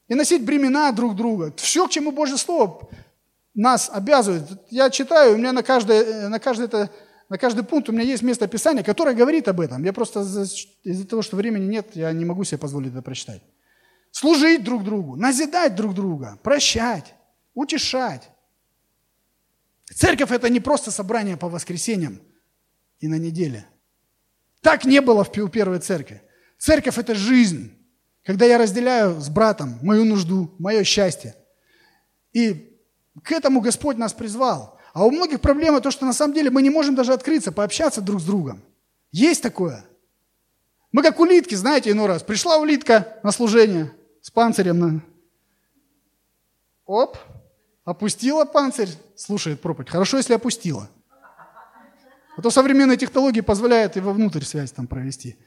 и 0.08 0.14
носить 0.14 0.44
бремена 0.44 0.90
друг 0.92 1.14
друга. 1.14 1.52
Все, 1.56 1.86
к 1.86 1.90
чему 1.90 2.12
Божье 2.12 2.36
Слово 2.36 2.88
нас 3.54 3.90
обязывает. 3.92 4.44
Я 4.70 4.90
читаю, 4.90 5.34
у 5.34 5.38
меня 5.38 5.52
на 5.52 5.62
каждое, 5.62 6.28
на 6.28 6.38
каждое 6.38 6.66
это 6.66 6.90
на 7.28 7.36
каждый 7.36 7.62
пункт 7.62 7.90
у 7.90 7.92
меня 7.92 8.04
есть 8.04 8.22
место 8.22 8.48
Писания, 8.48 8.82
которое 8.82 9.14
говорит 9.14 9.48
об 9.48 9.60
этом. 9.60 9.84
Я 9.84 9.92
просто 9.92 10.20
из-за 10.20 11.06
того, 11.06 11.20
что 11.20 11.36
времени 11.36 11.66
нет, 11.66 11.94
я 11.94 12.10
не 12.12 12.24
могу 12.24 12.44
себе 12.44 12.58
позволить 12.58 12.92
это 12.92 13.02
прочитать. 13.02 13.42
Служить 14.10 14.64
друг 14.64 14.82
другу, 14.82 15.16
назидать 15.16 15.74
друг 15.74 15.94
друга, 15.94 16.38
прощать, 16.42 17.14
утешать. 17.54 18.30
Церковь– 19.94 20.30
это 20.32 20.48
не 20.48 20.60
просто 20.60 20.90
собрание 20.90 21.36
по 21.36 21.48
воскресеньям 21.48 22.20
и 23.00 23.08
на 23.08 23.18
неделе. 23.18 23.66
Так 24.62 24.84
не 24.84 25.00
было 25.00 25.22
в 25.22 25.50
первой 25.50 25.80
церкви. 25.80 26.22
Церковь– 26.58 26.96
это 26.98 27.14
жизнь, 27.14 27.77
когда 28.28 28.44
я 28.44 28.58
разделяю 28.58 29.18
с 29.22 29.30
братом 29.30 29.78
мою 29.80 30.04
нужду, 30.04 30.54
мое 30.58 30.84
счастье. 30.84 31.34
И 32.34 32.78
к 33.24 33.32
этому 33.32 33.62
Господь 33.62 33.96
нас 33.96 34.12
призвал. 34.12 34.78
А 34.92 35.06
у 35.06 35.10
многих 35.10 35.40
проблема 35.40 35.80
то, 35.80 35.90
что 35.90 36.04
на 36.04 36.12
самом 36.12 36.34
деле 36.34 36.50
мы 36.50 36.60
не 36.60 36.68
можем 36.68 36.94
даже 36.94 37.14
открыться, 37.14 37.52
пообщаться 37.52 38.02
друг 38.02 38.20
с 38.20 38.24
другом. 38.24 38.60
Есть 39.12 39.42
такое. 39.42 39.82
Мы 40.92 41.02
как 41.02 41.18
улитки, 41.20 41.54
знаете, 41.54 41.92
иной 41.92 42.04
раз. 42.04 42.22
Пришла 42.22 42.58
улитка 42.58 43.18
на 43.22 43.32
служение 43.32 43.94
с 44.20 44.30
панцирем. 44.30 44.78
На... 44.78 45.00
Оп, 46.84 47.16
опустила 47.86 48.44
панцирь, 48.44 48.90
слушает 49.16 49.62
проповедь. 49.62 49.88
Хорошо, 49.88 50.18
если 50.18 50.34
опустила. 50.34 50.90
А 52.36 52.42
то 52.42 52.50
современные 52.50 52.98
технологии 52.98 53.40
позволяют 53.40 53.96
и 53.96 54.00
вовнутрь 54.00 54.44
связь 54.44 54.70
там 54.72 54.86
провести. 54.86 55.38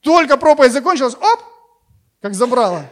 Только 0.00 0.36
проповедь 0.36 0.72
закончилась, 0.72 1.14
оп, 1.14 1.40
как 2.20 2.34
забрала. 2.34 2.84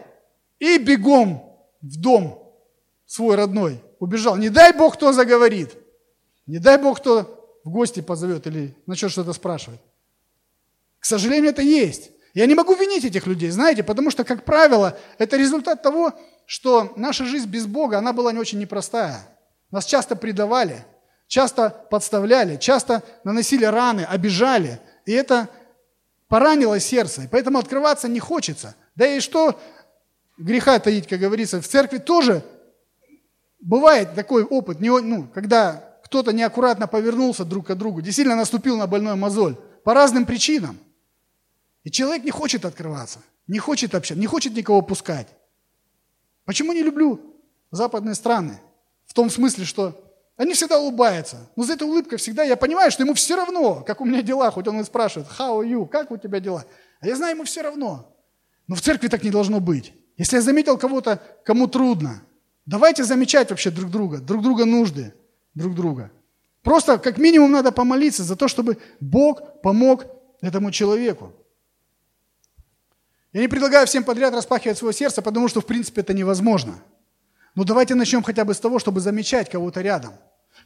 И 0.59 0.79
бегом 0.79 1.57
в 1.81 2.01
дом 2.01 2.53
свой 3.07 3.37
родной 3.37 3.83
убежал. 3.99 4.37
Не 4.37 4.51
дай 4.51 4.73
Бог, 4.73 4.95
кто 4.95 5.13
заговорит. 5.13 5.75
Не 6.47 6.59
дай 6.59 6.79
Бог, 6.79 6.99
кто 6.99 7.61
в 7.65 7.71
гости 7.71 8.01
позовет 8.01 8.47
или 8.47 8.77
начнет 8.87 9.11
что-то 9.11 9.33
спрашивать. 9.33 9.81
К 10.99 11.05
сожалению, 11.05 11.51
это 11.51 11.63
есть. 11.63 12.11
Я 12.35 12.47
не 12.47 12.55
могу 12.55 12.75
винить 12.75 13.05
этих 13.05 13.27
людей, 13.27 13.51
знаете, 13.51 13.83
потому 13.83 14.11
что, 14.11 14.25
как 14.25 14.45
правило, 14.45 14.99
это 15.19 15.37
результат 15.37 15.83
того, 15.83 16.13
что 16.47 16.93
наша 16.97 17.25
жизнь 17.25 17.49
без 17.49 17.67
Бога, 17.67 17.99
она 17.99 18.13
была 18.13 18.33
не 18.33 18.39
очень 18.39 18.59
непростая. 18.59 19.21
Нас 19.71 19.85
часто 19.85 20.17
предавали, 20.17 20.85
часто 21.27 21.71
подставляли, 21.91 22.57
часто 22.57 23.03
наносили 23.25 23.65
раны, 23.65 24.03
обижали. 24.03 24.81
И 25.05 25.13
это 25.13 25.49
поранило 26.29 26.79
сердце. 26.79 27.23
И 27.23 27.27
поэтому 27.27 27.59
открываться 27.59 28.09
не 28.09 28.21
хочется. 28.21 28.77
Да 28.95 29.07
и 29.07 29.21
что 29.21 29.59
греха 30.37 30.79
таить, 30.79 31.09
как 31.09 31.19
говорится, 31.19 31.61
в 31.61 31.67
церкви 31.67 31.99
тоже 31.99 32.45
бывает 33.61 34.15
такой 34.15 34.45
опыт, 34.45 34.81
ну, 34.81 35.29
когда 35.35 35.85
кто-то 36.05 36.33
неаккуратно 36.33 36.87
повернулся 36.87 37.45
друг 37.45 37.67
к 37.67 37.75
другу, 37.75 38.01
действительно 38.01 38.37
наступил 38.37 38.77
на 38.77 38.87
больной 38.87 39.17
мозоль 39.17 39.57
по 39.85 39.95
разным 39.95 40.27
причинам. 40.27 40.79
И 41.85 41.91
человек 41.91 42.25
не 42.25 42.31
хочет 42.31 42.65
открываться, 42.65 43.21
не 43.47 43.59
хочет 43.59 43.95
общаться, 43.95 44.21
не 44.21 44.27
хочет 44.27 44.55
никого 44.55 44.83
пускать. 44.83 45.29
Почему 46.45 46.73
не 46.73 46.83
люблю 46.83 47.21
западные 47.71 48.15
страны? 48.15 48.61
В 49.07 49.15
том 49.15 49.31
смысле, 49.31 49.65
что 49.65 50.08
они 50.39 50.55
всегда 50.55 50.79
улыбаются. 50.79 51.51
Но 51.57 51.65
за 51.65 51.75
этой 51.75 51.83
улыбкой 51.83 52.17
всегда 52.17 52.45
я 52.45 52.57
понимаю, 52.57 52.93
что 52.93 53.03
ему 53.03 53.13
все 53.15 53.35
равно, 53.35 53.83
как 53.83 54.01
у 54.01 54.05
меня 54.05 54.23
дела, 54.23 54.51
хоть 54.53 54.69
он 54.69 54.81
и 54.81 54.85
спрашивает, 54.85 55.29
how 55.37 55.61
are 55.61 55.69
you, 55.69 55.87
как 55.87 56.13
у 56.13 56.17
тебя 56.17 56.39
дела? 56.39 56.65
А 57.01 57.09
я 57.09 57.17
знаю, 57.17 57.35
ему 57.35 57.45
все 57.45 57.61
равно. 57.61 58.17
Но 58.69 58.77
в 58.77 58.81
церкви 58.81 59.09
так 59.09 59.25
не 59.25 59.31
должно 59.31 59.59
быть. 59.59 59.93
Если 60.17 60.37
я 60.37 60.43
заметил 60.43 60.79
кого-то, 60.79 61.21
кому 61.45 61.67
трудно, 61.67 62.23
давайте 62.67 63.03
замечать 63.03 63.51
вообще 63.51 63.71
друг 63.71 63.91
друга, 63.91 64.19
друг 64.19 64.43
друга 64.43 64.65
нужды, 64.65 65.13
друг 65.55 65.75
друга. 65.75 66.13
Просто 66.63 66.99
как 66.99 67.19
минимум 67.19 67.51
надо 67.51 67.73
помолиться 67.73 68.23
за 68.23 68.37
то, 68.37 68.47
чтобы 68.47 68.79
Бог 69.01 69.61
помог 69.61 70.07
этому 70.41 70.71
человеку. 70.71 71.33
Я 73.33 73.41
не 73.41 73.49
предлагаю 73.49 73.89
всем 73.89 74.05
подряд 74.05 74.35
распахивать 74.35 74.79
свое 74.79 74.95
сердце, 74.95 75.21
потому 75.21 75.49
что 75.49 75.61
в 75.61 75.67
принципе 75.67 76.03
это 76.03 76.15
невозможно. 76.15 76.81
Но 77.57 77.65
давайте 77.65 77.97
начнем 77.97 78.23
хотя 78.23 78.45
бы 78.45 78.55
с 78.55 78.61
того, 78.61 78.79
чтобы 78.79 79.01
замечать 79.01 79.51
кого-то 79.51 79.81
рядом. 79.81 80.13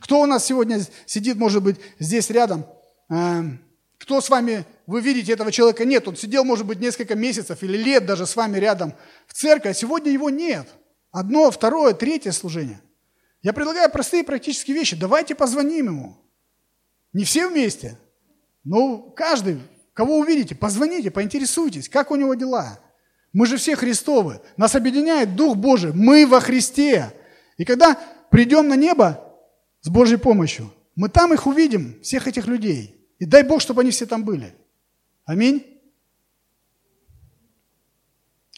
Кто 0.01 0.21
у 0.21 0.27
нас 0.27 0.45
сегодня 0.45 0.81
сидит, 1.07 1.37
может 1.37 1.63
быть, 1.63 1.77
здесь 1.99 2.31
рядом? 2.31 2.67
Эм, 3.09 3.61
кто 3.99 4.21
с 4.21 4.31
вами, 4.31 4.65
вы 4.87 5.01
видите, 5.01 5.33
этого 5.33 5.53
человека 5.53 5.85
нет. 5.85 6.09
Он 6.09 6.17
сидел, 6.17 6.45
может 6.45 6.67
быть, 6.67 6.81
несколько 6.81 7.15
месяцев 7.15 7.63
или 7.63 7.77
лет 7.77 8.05
даже 8.05 8.27
с 8.27 8.35
вами 8.35 8.59
рядом 8.59 8.95
в 9.27 9.35
церкви, 9.35 9.69
а 9.69 9.75
сегодня 9.75 10.11
его 10.11 10.29
нет. 10.31 10.67
Одно, 11.13 11.51
второе, 11.51 11.95
третье 11.95 12.33
служение. 12.33 12.81
Я 13.43 13.53
предлагаю 13.53 13.91
простые 13.91 14.25
практические 14.25 14.77
вещи. 14.77 14.97
Давайте 14.97 15.35
позвоним 15.35 15.87
ему. 15.87 16.17
Не 17.13 17.25
все 17.25 17.49
вместе, 17.49 17.99
но 18.65 18.99
каждый, 18.99 19.61
кого 19.93 20.19
увидите, 20.19 20.55
позвоните, 20.55 21.11
поинтересуйтесь, 21.11 21.89
как 21.89 22.11
у 22.11 22.17
него 22.17 22.35
дела. 22.35 22.79
Мы 23.33 23.47
же 23.47 23.57
все 23.57 23.77
Христовы. 23.77 24.41
Нас 24.57 24.75
объединяет 24.75 25.37
Дух 25.37 25.57
Божий. 25.57 25.93
Мы 25.93 26.27
во 26.27 26.41
Христе. 26.41 27.13
И 27.57 27.65
когда 27.65 27.99
придем 28.31 28.69
на 28.69 28.75
небо 28.75 29.22
с 29.83 29.89
Божьей 29.89 30.17
помощью, 30.17 30.73
мы 30.95 31.09
там 31.09 31.35
их 31.35 31.47
увидим, 31.47 32.01
всех 32.03 32.27
этих 32.27 32.47
людей. 32.47 32.97
И 33.19 33.25
дай 33.25 33.43
Бог, 33.43 33.61
чтобы 33.61 33.83
они 33.83 33.91
все 33.91 34.07
там 34.07 34.25
были. 34.25 34.55
Аминь. 35.25 35.67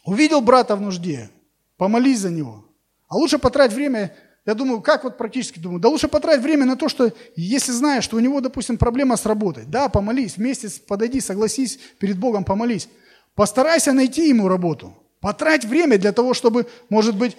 Увидел 0.04 0.40
брата 0.42 0.76
в 0.76 0.80
нужде, 0.80 1.30
помолись 1.76 2.20
за 2.20 2.30
него. 2.30 2.66
А 3.08 3.16
лучше 3.16 3.38
потрать 3.38 3.72
время, 3.72 4.14
я 4.44 4.54
думаю, 4.54 4.82
как 4.82 5.04
вот 5.04 5.16
практически 5.16 5.58
думаю, 5.58 5.80
да 5.80 5.88
лучше 5.88 6.08
потрать 6.08 6.42
время 6.42 6.66
на 6.66 6.76
то, 6.76 6.88
что 6.88 7.12
если 7.36 7.72
знаешь, 7.72 8.04
что 8.04 8.16
у 8.16 8.20
него, 8.20 8.40
допустим, 8.40 8.76
проблема 8.76 9.16
с 9.16 9.24
работой, 9.24 9.64
да, 9.66 9.88
помолись, 9.88 10.36
вместе 10.36 10.68
подойди, 10.86 11.20
согласись 11.20 11.78
перед 11.98 12.18
Богом, 12.18 12.44
помолись. 12.44 12.88
Постарайся 13.34 13.92
найти 13.92 14.28
ему 14.28 14.48
работу. 14.48 14.94
Потрать 15.20 15.64
время 15.64 15.96
для 15.96 16.12
того, 16.12 16.34
чтобы, 16.34 16.66
может 16.90 17.16
быть, 17.16 17.36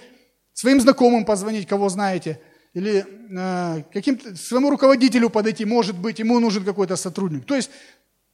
своим 0.54 0.82
знакомым 0.82 1.24
позвонить, 1.24 1.68
кого 1.68 1.90
знаете– 1.90 2.42
или 2.76 3.06
э, 3.32 3.84
каким-то 3.94 4.36
своему 4.36 4.70
руководителю 4.70 5.30
подойти, 5.30 5.64
может 5.64 5.98
быть, 5.98 6.20
ему 6.20 6.40
нужен 6.40 6.66
какой-то 6.66 6.98
сотрудник. 6.98 7.46
То 7.46 7.56
есть 7.56 7.72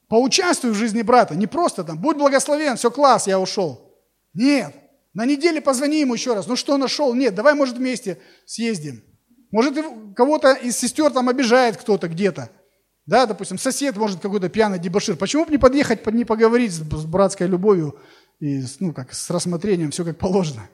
поучаствуй 0.08 0.72
в 0.72 0.76
жизни 0.76 1.04
брата, 1.04 1.36
не 1.36 1.46
просто 1.46 1.84
там, 1.84 2.00
будь 2.00 2.18
благословен, 2.18 2.76
все 2.76 2.90
класс, 2.90 3.28
я 3.28 3.40
ушел. 3.40 3.96
Нет, 4.34 4.76
на 5.14 5.26
неделе 5.26 5.62
позвони 5.62 6.02
ему 6.02 6.16
еще 6.16 6.34
раз, 6.34 6.48
ну 6.48 6.56
что 6.56 6.78
нашел? 6.78 7.14
Нет, 7.14 7.36
давай, 7.36 7.54
может, 7.54 7.78
вместе 7.78 8.18
съездим. 8.46 9.04
Может, 9.52 9.78
кого-то 10.16 10.54
из 10.54 10.76
сестер 10.76 11.12
там 11.12 11.30
обижает 11.30 11.78
кто-то 11.78 12.08
где-то. 12.08 12.50
Да, 13.06 13.28
допустим, 13.28 13.60
сосед, 13.60 13.96
может, 13.96 14.22
какой-то 14.22 14.50
пьяный 14.50 14.80
дебошир. 14.80 15.18
Почему 15.18 15.46
бы 15.46 15.52
не 15.52 15.58
подъехать, 15.60 16.06
не 16.08 16.26
поговорить 16.26 16.72
с 16.72 16.80
братской 16.80 17.46
любовью 17.46 18.00
и, 18.40 18.64
ну, 18.80 18.92
как, 18.92 19.14
с 19.14 19.30
рассмотрением, 19.30 19.92
все 19.92 20.04
как 20.04 20.18
положено. 20.18 20.68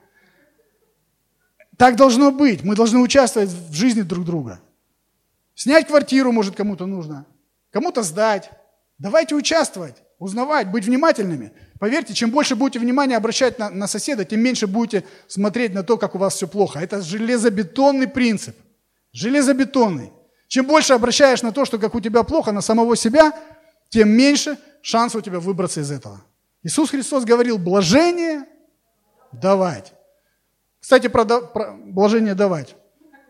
Так 1.77 1.95
должно 1.95 2.31
быть. 2.31 2.63
Мы 2.63 2.75
должны 2.75 2.99
участвовать 2.99 3.49
в 3.49 3.73
жизни 3.73 4.01
друг 4.01 4.25
друга. 4.25 4.59
Снять 5.55 5.87
квартиру, 5.87 6.31
может, 6.31 6.55
кому-то 6.55 6.85
нужно. 6.85 7.25
Кому-то 7.71 8.03
сдать. 8.03 8.49
Давайте 8.97 9.35
участвовать, 9.35 9.95
узнавать, 10.17 10.71
быть 10.71 10.85
внимательными. 10.85 11.53
Поверьте, 11.79 12.15
чем 12.15 12.31
больше 12.31 12.55
будете 12.55 12.79
внимания 12.79 13.15
обращать 13.15 13.59
на, 13.59 13.69
на 13.69 13.87
соседа, 13.87 14.25
тем 14.25 14.39
меньше 14.39 14.65
будете 14.65 15.03
смотреть 15.27 15.73
на 15.73 15.83
то, 15.83 15.97
как 15.97 16.15
у 16.15 16.17
вас 16.17 16.33
все 16.33 16.47
плохо. 16.47 16.79
Это 16.79 17.01
железобетонный 17.01 18.07
принцип. 18.07 18.55
Железобетонный. 19.13 20.11
Чем 20.47 20.65
больше 20.65 20.93
обращаешь 20.93 21.43
на 21.43 21.51
то, 21.51 21.65
что 21.65 21.77
как 21.77 21.93
у 21.93 22.01
тебя 22.01 22.23
плохо, 22.23 22.51
на 22.51 22.61
самого 22.61 22.95
себя, 22.95 23.33
тем 23.89 24.09
меньше 24.09 24.57
шанс 24.81 25.15
у 25.15 25.21
тебя 25.21 25.39
выбраться 25.39 25.81
из 25.81 25.91
этого. 25.91 26.23
Иисус 26.63 26.89
Христос 26.89 27.23
говорил, 27.23 27.57
блажение 27.57 28.45
давать. 29.31 29.93
Кстати, 30.87 31.07
про, 31.07 31.25
про 31.25 31.73
блажение 31.73 32.33
давать. 32.33 32.77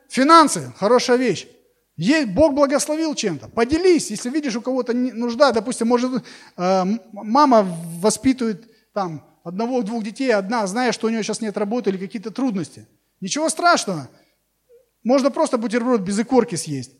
Финансы– 0.09 0.71
хорошая 0.77 1.17
вещь. 1.17 1.47
Есть, 1.95 2.27
Бог 2.29 2.53
благословил 2.53 3.15
чем-то. 3.15 3.47
Поделись, 3.47 4.11
если 4.11 4.29
видишь 4.29 4.55
у 4.55 4.61
кого-то 4.61 4.93
нужда. 4.93 5.51
Допустим, 5.51 5.87
может, 5.87 6.23
э, 6.55 6.83
мама 7.11 7.67
воспитывает 7.99 8.71
там 8.93 9.25
одного-двух 9.43 10.03
детей, 10.03 10.31
одна, 10.35 10.67
зная, 10.67 10.91
что 10.91 11.07
у 11.07 11.09
нее 11.09 11.23
сейчас 11.23 11.41
нет 11.41 11.57
работы 11.57 11.89
или 11.89 11.97
какие-то 11.97 12.29
трудности. 12.29 12.85
Ничего 13.21 13.49
страшного. 13.49 14.07
Можно 15.03 15.31
просто 15.31 15.57
бутерброд 15.57 16.01
без 16.01 16.19
икорки 16.19 16.53
съесть 16.53 16.91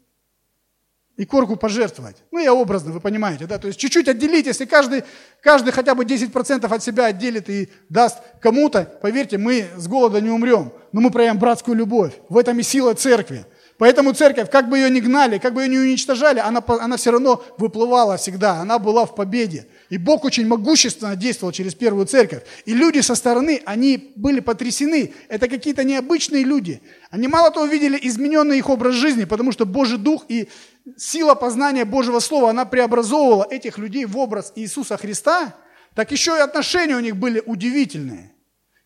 и 1.18 1.26
корку 1.26 1.56
пожертвовать. 1.56 2.18
Ну, 2.32 2.40
я 2.40 2.54
образно, 2.54 2.92
вы 2.92 3.00
понимаете, 3.00 3.48
да? 3.48 3.58
То 3.58 3.68
есть 3.68 3.80
чуть-чуть 3.80 4.08
отделить, 4.08 4.46
если 4.46 4.66
каждый, 4.66 5.04
каждый 5.42 5.72
хотя 5.72 5.96
бы 5.96 6.06
10% 6.06 6.74
от 6.74 6.84
себя 6.84 7.06
отделит 7.06 7.50
и 7.50 7.70
даст 7.90 8.20
кому-то, 8.40 8.84
поверьте, 9.02 9.40
мы 9.40 9.66
с 9.76 9.88
голода 9.88 10.22
не 10.22 10.30
умрем, 10.30 10.72
но 10.92 11.02
мы 11.02 11.10
проявим 11.10 11.40
братскую 11.40 11.76
любовь. 11.76 12.14
В 12.30 12.38
этом 12.38 12.60
и 12.60 12.64
сила 12.64 12.94
церкви. 12.94 13.46
Поэтому 13.80 14.14
церковь, 14.14 14.50
как 14.50 14.70
бы 14.70 14.78
ее 14.78 14.90
ни 14.90 15.00
гнали, 15.00 15.40
как 15.40 15.54
бы 15.54 15.64
ее 15.64 15.70
ни 15.70 15.78
уничтожали, 15.78 16.40
она, 16.40 16.64
она 16.68 16.98
все 16.98 17.12
равно 17.12 17.44
выплывала 17.58 18.18
всегда, 18.18 18.62
она 18.62 18.80
была 18.80 19.06
в 19.06 19.16
победе. 19.16 19.68
И 19.90 19.98
Бог 19.98 20.26
очень 20.26 20.46
могущественно 20.46 21.16
действовал 21.16 21.54
через 21.54 21.74
первую 21.74 22.06
церковь. 22.06 22.44
И 22.66 22.74
люди 22.74 23.00
со 23.00 23.16
стороны, 23.16 23.62
они 23.66 24.12
были 24.16 24.42
потрясены. 24.42 25.14
Это 25.30 25.48
какие-то 25.48 25.84
необычные 25.84 26.44
люди. 26.44 26.82
Они 27.10 27.28
мало 27.28 27.52
того 27.52 27.66
видели 27.66 27.98
измененный 28.02 28.58
их 28.58 28.70
образ 28.70 28.96
жизни, 28.96 29.24
потому 29.24 29.52
что 29.52 29.66
Божий 29.66 29.98
Дух 29.98 30.26
и 30.28 30.50
сила 30.98 31.36
познания 31.36 31.86
Божьего 31.86 32.20
Слова, 32.20 32.50
она 32.50 32.66
преобразовывала 32.66 33.48
этих 33.50 33.78
людей 33.78 34.06
в 34.06 34.18
образ 34.18 34.52
Иисуса 34.56 34.98
Христа, 34.98 35.56
так 35.96 36.12
еще 36.12 36.36
и 36.36 36.40
отношения 36.40 36.96
у 36.96 37.00
них 37.00 37.16
были 37.16 37.42
удивительные. 37.46 38.34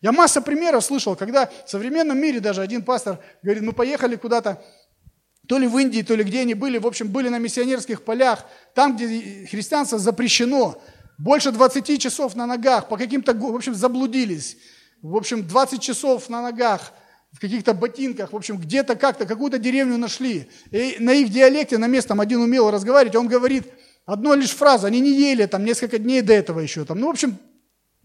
Я 0.00 0.12
масса 0.12 0.40
примеров 0.40 0.84
слышал, 0.84 1.14
когда 1.14 1.50
в 1.66 1.70
современном 1.70 2.18
мире 2.18 2.40
даже 2.40 2.62
один 2.62 2.82
пастор 2.82 3.18
говорит, 3.42 3.62
мы 3.62 3.72
поехали 3.72 4.16
куда-то 4.16 4.62
то 5.48 5.58
ли 5.58 5.66
в 5.66 5.76
Индии, 5.78 6.02
то 6.02 6.14
ли 6.14 6.24
где 6.24 6.40
они 6.40 6.54
были, 6.54 6.78
в 6.78 6.86
общем, 6.86 7.08
были 7.08 7.28
на 7.28 7.38
миссионерских 7.38 8.02
полях, 8.02 8.46
там, 8.74 8.96
где 8.96 9.46
христианство 9.46 9.98
запрещено, 9.98 10.80
больше 11.18 11.52
20 11.52 12.00
часов 12.00 12.34
на 12.34 12.46
ногах, 12.46 12.88
по 12.88 12.96
каким-то, 12.96 13.34
в 13.34 13.54
общем, 13.54 13.74
заблудились, 13.74 14.56
в 15.02 15.16
общем, 15.16 15.46
20 15.46 15.80
часов 15.80 16.28
на 16.28 16.42
ногах, 16.42 16.92
в 17.32 17.40
каких-то 17.40 17.72
ботинках, 17.72 18.32
в 18.32 18.36
общем, 18.36 18.58
где-то 18.58 18.94
как-то, 18.94 19.24
какую-то 19.24 19.58
деревню 19.58 19.96
нашли. 19.96 20.50
И 20.70 20.96
на 20.98 21.12
их 21.12 21.30
диалекте, 21.30 21.78
на 21.78 21.86
местном 21.86 22.20
один 22.20 22.40
умел 22.40 22.70
разговаривать, 22.70 23.16
он 23.16 23.26
говорит 23.26 23.64
одну 24.04 24.34
лишь 24.34 24.50
фразу, 24.50 24.86
они 24.86 25.00
не 25.00 25.10
ели 25.10 25.46
там 25.46 25.64
несколько 25.64 25.98
дней 25.98 26.20
до 26.20 26.34
этого 26.34 26.60
еще, 26.60 26.84
там, 26.84 27.00
ну, 27.00 27.06
в 27.06 27.10
общем, 27.10 27.38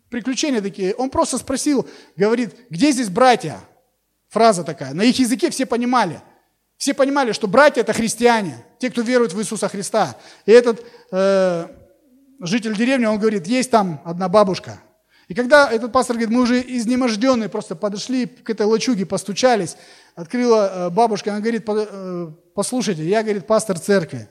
приключения 0.10 0.62
такие. 0.62 0.96
Он 0.96 1.10
просто 1.10 1.38
спросил, 1.38 1.88
говорит, 2.16 2.56
где 2.70 2.92
здесь 2.92 3.10
братья? 3.10 3.60
Фраза 4.30 4.64
такая. 4.64 4.94
На 4.94 5.04
их 5.04 5.20
языке 5.20 5.50
все 5.50 5.66
понимали– 5.66 6.22
все 6.78 6.94
понимали, 6.94 7.32
что 7.32 7.48
братья– 7.48 7.82
это 7.82 7.92
христиане, 7.94 8.64
те, 8.78 8.92
кто 8.92 9.02
верует 9.02 9.34
в 9.34 9.40
Иисуса 9.40 9.68
Христа. 9.68 10.16
И 10.46 10.52
этот 10.52 10.86
э, 11.12 11.68
житель 12.40 12.76
деревни, 12.76 13.06
он 13.06 13.20
говорит, 13.20 13.48
есть 13.48 13.72
там 13.72 14.02
одна 14.06 14.30
бабушка. 14.30 14.80
И 15.28 15.34
когда 15.34 15.70
этот 15.70 15.92
пастор 15.92 16.16
говорит, 16.16 16.34
мы 16.34 16.42
уже 16.42 16.62
изнеможденные 16.62 17.50
просто 17.50 17.76
подошли 17.76 18.26
к 18.26 18.50
этой 18.50 18.66
лачуге, 18.66 19.06
постучались, 19.06 19.76
открыла 20.16 20.72
э, 20.88 20.90
бабушка, 20.90 21.32
она 21.32 21.42
говорит, 21.42 21.64
э, 21.68 22.32
послушайте, 22.56 23.04
я, 23.04 23.24
говорит, 23.24 23.46
пастор 23.46 23.78
церкви. 23.78 24.30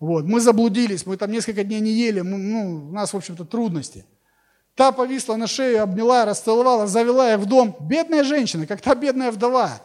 Вот, 0.00 0.24
мы 0.24 0.40
заблудились, 0.40 1.06
мы 1.06 1.16
там 1.16 1.32
несколько 1.32 1.64
дней 1.64 1.80
не 1.80 1.92
ели, 1.92 2.20
мы, 2.20 2.36
ну, 2.36 2.88
у 2.88 2.92
нас, 2.92 3.12
в 3.12 3.16
общем-то, 3.16 3.44
трудности. 3.44 4.04
Та 4.74 4.92
повисла 4.92 5.36
на 5.36 5.46
шею, 5.46 5.82
обняла, 5.82 6.24
расцеловала, 6.24 6.86
завела 6.86 7.32
их 7.32 7.40
в 7.40 7.46
дом. 7.46 7.76
Бедная 7.80 8.22
женщина, 8.22 8.66
как 8.66 8.80
та 8.80 8.94
бедная 8.94 9.32
вдова. 9.32 9.80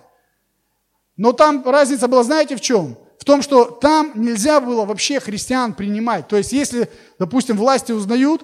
Но 1.16 1.32
там 1.32 1.68
разница 1.68 2.08
была, 2.08 2.24
знаете, 2.24 2.56
в 2.56 2.62
чем? 2.62 2.98
В 3.24 3.26
том, 3.26 3.42
что 3.42 3.64
там 3.64 4.12
нельзя 4.16 4.60
было 4.60 4.84
вообще 4.84 5.22
христиан 5.22 5.74
принимать. 5.74 6.28
То 6.28 6.36
есть, 6.36 6.52
если, 6.52 6.90
допустим, 7.18 7.56
власти 7.56 7.94
узнают, 7.94 8.44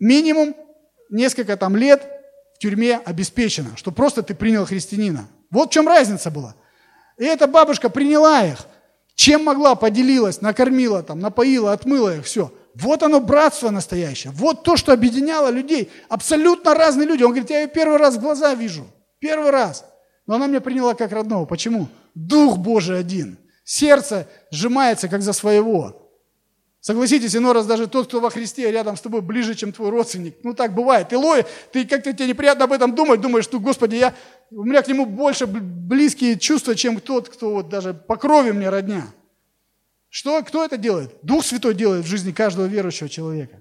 минимум 0.00 0.56
несколько 1.08 1.56
там 1.56 1.76
лет 1.76 2.04
в 2.56 2.58
тюрьме 2.58 2.96
обеспечено, 2.96 3.76
что 3.76 3.92
просто 3.92 4.24
ты 4.24 4.34
принял 4.34 4.66
христианина. 4.66 5.28
Вот 5.52 5.70
в 5.70 5.72
чем 5.72 5.86
разница 5.86 6.32
была. 6.32 6.56
И 7.16 7.24
эта 7.24 7.46
бабушка 7.46 7.88
приняла 7.88 8.44
их. 8.44 8.66
Чем 9.14 9.44
могла, 9.44 9.76
поделилась, 9.76 10.40
накормила, 10.40 11.04
там, 11.04 11.20
напоила, 11.20 11.72
отмыла 11.72 12.16
их, 12.16 12.24
все. 12.24 12.52
Вот 12.74 13.04
оно 13.04 13.20
братство 13.20 13.70
настоящее. 13.70 14.32
Вот 14.32 14.64
то, 14.64 14.76
что 14.76 14.92
объединяло 14.92 15.48
людей. 15.48 15.92
Абсолютно 16.08 16.74
разные 16.74 17.06
люди. 17.06 17.22
Он 17.22 17.30
говорит, 17.30 17.50
я 17.50 17.60
ее 17.60 17.68
первый 17.68 17.98
раз 17.98 18.16
в 18.16 18.20
глаза 18.20 18.52
вижу. 18.54 18.84
Первый 19.20 19.50
раз. 19.52 19.84
Но 20.26 20.34
она 20.34 20.48
меня 20.48 20.60
приняла 20.60 20.94
как 20.94 21.12
родного. 21.12 21.46
Почему? 21.46 21.86
Дух 22.16 22.58
Божий 22.58 22.98
один. 22.98 23.38
Сердце 23.66 24.28
сжимается, 24.52 25.08
как 25.08 25.22
за 25.22 25.32
своего. 25.32 26.08
Согласитесь, 26.78 27.34
иной 27.34 27.52
раз 27.52 27.66
даже 27.66 27.88
тот, 27.88 28.06
кто 28.06 28.20
во 28.20 28.30
Христе 28.30 28.70
рядом 28.70 28.96
с 28.96 29.00
тобой 29.00 29.22
ближе, 29.22 29.56
чем 29.56 29.72
твой 29.72 29.90
родственник. 29.90 30.36
Ну 30.44 30.54
так 30.54 30.72
бывает. 30.72 31.08
Ты 31.08 31.18
лой, 31.18 31.44
ты 31.72 31.84
как-то 31.84 32.12
тебе 32.12 32.28
неприятно 32.28 32.66
об 32.66 32.72
этом 32.72 32.94
думать, 32.94 33.20
думаешь, 33.20 33.42
что, 33.42 33.58
Господи, 33.58 33.96
я, 33.96 34.14
у 34.52 34.62
меня 34.62 34.82
к 34.82 34.88
нему 34.88 35.04
больше 35.04 35.48
близкие 35.48 36.38
чувства, 36.38 36.76
чем 36.76 37.00
тот, 37.00 37.28
кто 37.28 37.50
вот 37.50 37.68
даже 37.68 37.92
по 37.92 38.16
крови 38.16 38.52
мне 38.52 38.68
родня. 38.68 39.12
Что, 40.10 40.40
кто 40.44 40.64
это 40.64 40.76
делает? 40.76 41.10
Дух 41.22 41.44
Святой 41.44 41.74
делает 41.74 42.04
в 42.04 42.08
жизни 42.08 42.30
каждого 42.30 42.66
верующего 42.66 43.08
человека. 43.08 43.60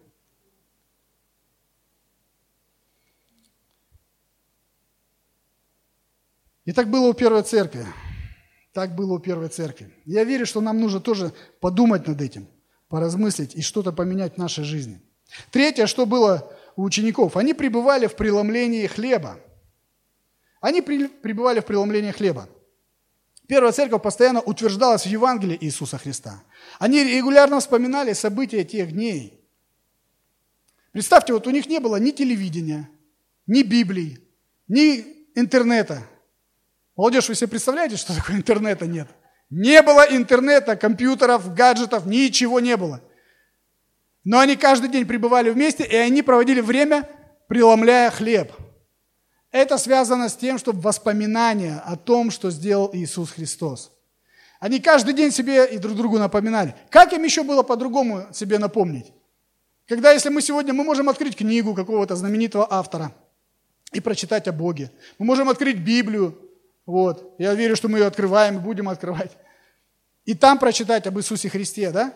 И 6.64 6.72
так 6.74 6.92
было 6.92 7.08
у 7.08 7.14
первой 7.14 7.42
церкви. 7.42 7.88
Так 8.76 8.94
было 8.94 9.14
у 9.14 9.20
первой 9.20 9.48
церкви. 9.48 9.90
Я 10.04 10.26
верю, 10.26 10.46
что 10.46 10.60
нам 10.60 10.82
нужно 10.82 11.00
тоже 11.00 11.32
подумать 11.62 12.06
над 12.08 12.20
этим, 12.20 12.46
поразмыслить 12.90 13.56
и 13.56 13.62
что-то 13.62 13.94
поменять 13.94 14.34
в 14.34 14.38
нашей 14.38 14.66
жизни. 14.66 15.02
Третье, 15.50 15.88
что 15.88 16.06
было 16.06 16.52
у 16.76 16.84
учеников. 16.84 17.38
Они 17.38 17.54
пребывали 17.54 18.08
в 18.08 18.18
преломлении 18.18 18.86
хлеба. 18.86 19.40
Они 20.60 20.82
пребывали 20.82 21.62
в 21.62 21.66
преломлении 21.66 22.12
хлеба. 22.12 22.50
Первая 23.48 23.72
церковь 23.72 24.02
постоянно 24.02 24.42
утверждалась 24.42 25.04
в 25.04 25.10
Евангелии 25.10 25.58
Иисуса 25.62 25.98
Христа. 25.98 26.44
Они 26.78 27.02
регулярно 27.02 27.62
вспоминали 27.62 28.12
события 28.12 28.66
тех 28.66 28.92
дней. 28.92 29.42
Представьте, 30.92 31.32
вот 31.32 31.48
у 31.48 31.52
них 31.52 31.68
не 31.68 31.80
было 31.80 31.96
ни 31.96 32.12
телевидения, 32.12 32.90
ни 33.48 33.64
Библии, 33.64 34.20
ни 34.68 35.30
интернета, 35.34 36.06
Молодежь, 36.96 37.28
вы 37.28 37.36
себе 37.36 37.50
представляете, 37.50 37.98
что 37.98 38.16
такое 38.16 38.38
интернета 38.38 38.88
нет? 38.88 39.08
Не 39.50 39.82
было 39.82 40.06
интернета, 40.10 40.76
компьютеров, 40.76 41.54
гаджетов, 41.54 42.06
ничего 42.06 42.60
не 42.60 42.78
было. 42.78 43.02
Но 44.24 44.40
они 44.40 44.56
каждый 44.56 44.90
день 44.90 45.06
пребывали 45.06 45.50
вместе, 45.50 45.84
и 45.84 45.96
они 45.96 46.24
проводили 46.24 46.62
время, 46.62 47.08
преломляя 47.48 48.10
хлеб. 48.10 48.52
Это 49.52 49.78
связано 49.78 50.30
с 50.30 50.36
тем, 50.36 50.58
чтобы 50.58 50.82
воспоминания 50.82 51.82
о 51.86 51.96
том, 51.96 52.32
что 52.32 52.50
сделал 52.50 52.90
Иисус 52.94 53.32
Христос. 53.32 53.92
Они 54.60 54.80
каждый 54.80 55.14
день 55.14 55.32
себе 55.32 55.66
и 55.66 55.78
друг 55.78 55.96
другу 55.96 56.18
напоминали. 56.18 56.76
Как 56.90 57.14
им 57.14 57.24
еще 57.24 57.44
было 57.44 57.62
по-другому 57.62 58.28
себе 58.34 58.58
напомнить? 58.58 59.12
Когда, 59.88 60.12
если 60.12 60.30
мы 60.30 60.42
сегодня, 60.42 60.74
мы 60.74 60.84
можем 60.84 61.08
открыть 61.10 61.36
книгу 61.36 61.76
какого-то 61.76 62.16
знаменитого 62.16 62.68
автора 62.70 63.12
и 63.92 64.00
прочитать 64.00 64.48
о 64.48 64.52
Боге. 64.52 64.92
Мы 65.20 65.26
можем 65.26 65.50
открыть 65.50 65.78
Библию, 65.78 66.45
вот. 66.86 67.36
Я 67.38 67.54
верю, 67.54 67.76
что 67.76 67.88
мы 67.88 68.00
ее 68.00 68.06
открываем 68.06 68.58
и 68.58 68.60
будем 68.60 68.90
открывать. 68.90 69.32
И 70.26 70.34
там 70.34 70.60
прочитать 70.60 71.08
об 71.08 71.18
Иисусе 71.18 71.50
Христе, 71.50 71.92
да? 71.92 72.14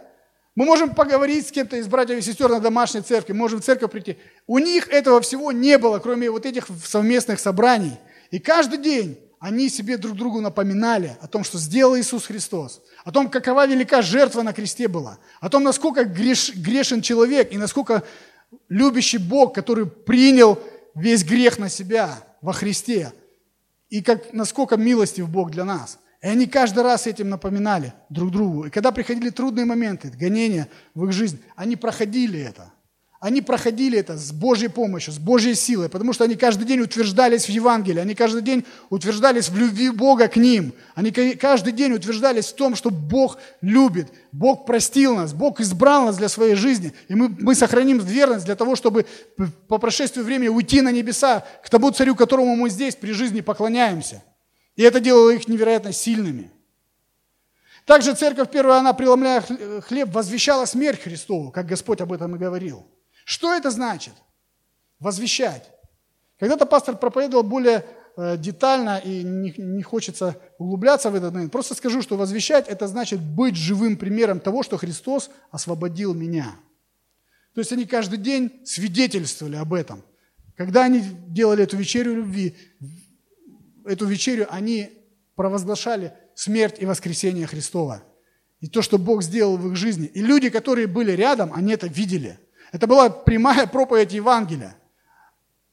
Мы 0.55 0.65
можем 0.65 0.93
поговорить 0.93 1.47
с 1.47 1.51
кем-то 1.51 1.77
из 1.77 1.87
братьев 1.87 2.17
и 2.17 2.21
сестер 2.21 2.49
на 2.49 2.59
домашней 2.59 3.01
церкви, 3.01 3.33
можем 3.33 3.61
в 3.61 3.63
церковь 3.63 3.91
прийти. 3.91 4.17
У 4.45 4.57
них 4.57 4.89
этого 4.89 5.21
всего 5.21 5.51
не 5.51 5.77
было, 5.77 5.99
кроме 5.99 6.29
вот 6.29 6.45
этих 6.45 6.67
совместных 6.85 7.39
собраний. 7.39 7.97
И 8.31 8.39
каждый 8.39 8.79
день 8.79 9.17
они 9.39 9.69
себе 9.69 9.97
друг 9.97 10.17
другу 10.17 10.41
напоминали 10.41 11.17
о 11.21 11.27
том, 11.27 11.43
что 11.43 11.57
сделал 11.57 11.97
Иисус 11.97 12.25
Христос, 12.25 12.81
о 13.05 13.11
том, 13.11 13.29
какова 13.29 13.65
велика 13.67 14.01
жертва 14.01 14.41
на 14.41 14.51
кресте 14.51 14.87
была, 14.87 15.17
о 15.39 15.49
том, 15.49 15.63
насколько 15.63 16.03
греш, 16.03 16.53
грешен 16.55 17.01
человек 17.01 17.53
и 17.53 17.57
насколько 17.57 18.03
любящий 18.67 19.17
Бог, 19.17 19.55
который 19.55 19.85
принял 19.85 20.59
весь 20.93 21.23
грех 21.23 21.57
на 21.57 21.69
себя 21.69 22.21
во 22.41 22.51
Христе, 22.51 23.13
и 23.89 24.01
как, 24.01 24.33
насколько 24.33 24.77
милостив 24.77 25.29
Бог 25.29 25.51
для 25.51 25.65
нас. 25.65 25.99
И 26.21 26.27
они 26.27 26.47
каждый 26.47 26.83
раз 26.83 27.07
этим 27.07 27.29
напоминали 27.29 27.93
друг 28.09 28.31
другу. 28.31 28.65
И 28.65 28.69
когда 28.69 28.91
приходили 28.91 29.29
трудные 29.29 29.65
моменты, 29.65 30.09
гонения 30.09 30.67
в 30.93 31.05
их 31.05 31.13
жизнь, 31.13 31.41
они 31.55 31.75
проходили 31.75 32.39
это. 32.39 32.73
Они 33.19 33.41
проходили 33.41 33.99
это 33.99 34.17
с 34.17 34.31
Божьей 34.31 34.69
помощью, 34.69 35.11
с 35.11 35.17
Божьей 35.17 35.53
силой, 35.53 35.89
потому 35.89 36.13
что 36.13 36.23
они 36.23 36.35
каждый 36.35 36.63
день 36.65 36.79
утверждались 36.79 37.45
в 37.47 37.49
Евангелии, 37.49 37.99
они 37.99 38.15
каждый 38.15 38.41
день 38.41 38.63
утверждались 38.89 39.49
в 39.49 39.57
любви 39.57 39.89
Бога 39.89 40.29
к 40.29 40.37
ним, 40.37 40.73
они 40.95 41.11
каждый 41.11 41.73
день 41.73 41.91
утверждались 41.91 42.45
в 42.45 42.55
том, 42.55 42.75
что 42.75 42.89
Бог 42.91 43.37
любит, 43.59 44.07
Бог 44.31 44.65
простил 44.65 45.17
нас, 45.17 45.33
Бог 45.33 45.59
избрал 45.59 46.05
нас 46.05 46.15
для 46.15 46.29
своей 46.29 46.55
жизни, 46.55 46.93
и 47.09 47.15
мы, 47.15 47.27
мы 47.27 47.55
сохраним 47.55 47.99
верность 47.99 48.45
для 48.45 48.55
того, 48.55 48.77
чтобы 48.77 49.05
по 49.67 49.79
прошествию 49.79 50.23
времени 50.23 50.47
уйти 50.47 50.79
на 50.79 50.93
небеса 50.93 51.43
к 51.61 51.69
тому 51.69 51.91
царю, 51.91 52.15
которому 52.15 52.55
мы 52.55 52.69
здесь 52.69 52.95
при 52.95 53.11
жизни 53.11 53.41
поклоняемся. 53.41 54.23
И 54.77 54.83
это 54.83 55.01
делало 55.01 55.31
их 55.31 55.45
невероятно 55.49 55.91
сильными. 55.91 56.51
Также 57.83 58.15
церковь 58.15 58.49
первая, 58.49 58.79
она, 58.79 58.93
преломляя 58.93 59.41
хлеб, 59.41 60.09
возвещала 60.13 60.63
смерть 60.63 61.01
Христову, 61.01 61.51
как 61.51 61.65
Господь 61.65 61.99
об 61.99 62.13
этом 62.13 62.37
и 62.37 62.39
говорил. 62.39 62.87
Что 63.29 63.53
это 63.53 63.69
значит? 63.69 64.13
Возвещать. 64.99 65.69
Когда-то 66.39 66.65
пастор 66.65 66.97
проповедовал 66.97 67.43
более 67.43 67.85
э, 68.17 68.37
детально 68.37 68.97
и 68.97 69.21
не, 69.21 69.83
хочется 69.83 70.35
углубляться 70.57 71.11
в 71.11 71.15
этот 71.15 71.31
момент. 71.31 71.51
Просто 71.51 71.75
скажу, 71.75 72.01
что 72.01 72.17
возвещать– 72.17 72.67
это 72.67 72.87
значит 72.87 73.19
быть 73.19 73.55
живым 73.55 73.97
примером 73.97 74.39
того, 74.39 74.63
что 74.63 74.77
Христос 74.77 75.29
освободил 75.51 76.15
меня. 76.15 76.55
То 77.53 77.61
есть 77.61 77.71
они 77.71 77.85
каждый 77.85 78.17
день 78.17 78.61
свидетельствовали 78.65 79.57
об 79.57 79.75
этом. 79.75 80.03
Когда 80.57 80.85
они 80.85 81.03
делали 81.27 81.65
эту 81.65 81.77
вечерю 81.77 82.15
любви, 82.15 82.57
эту 83.85 84.07
вечерю 84.07 84.47
они 84.49 84.89
провозглашали 85.35 86.13
смерть 86.33 86.77
и 86.79 86.87
воскресение 86.87 87.45
Христова. 87.45 88.01
И 88.59 88.67
то, 88.67 88.81
что 88.81 88.97
Бог 88.97 89.21
сделал 89.21 89.55
в 89.55 89.67
их 89.67 89.75
жизни. 89.75 90.07
И 90.07 90.19
люди, 90.19 90.49
которые 90.49 90.87
были 90.87 91.11
рядом, 91.11 91.53
они 91.53 91.73
это 91.73 91.85
видели. 91.85 92.39
Это 92.71 92.87
была 92.87 93.09
прямая 93.09 93.67
проповедь 93.67 94.13
Евангелия. 94.13 94.75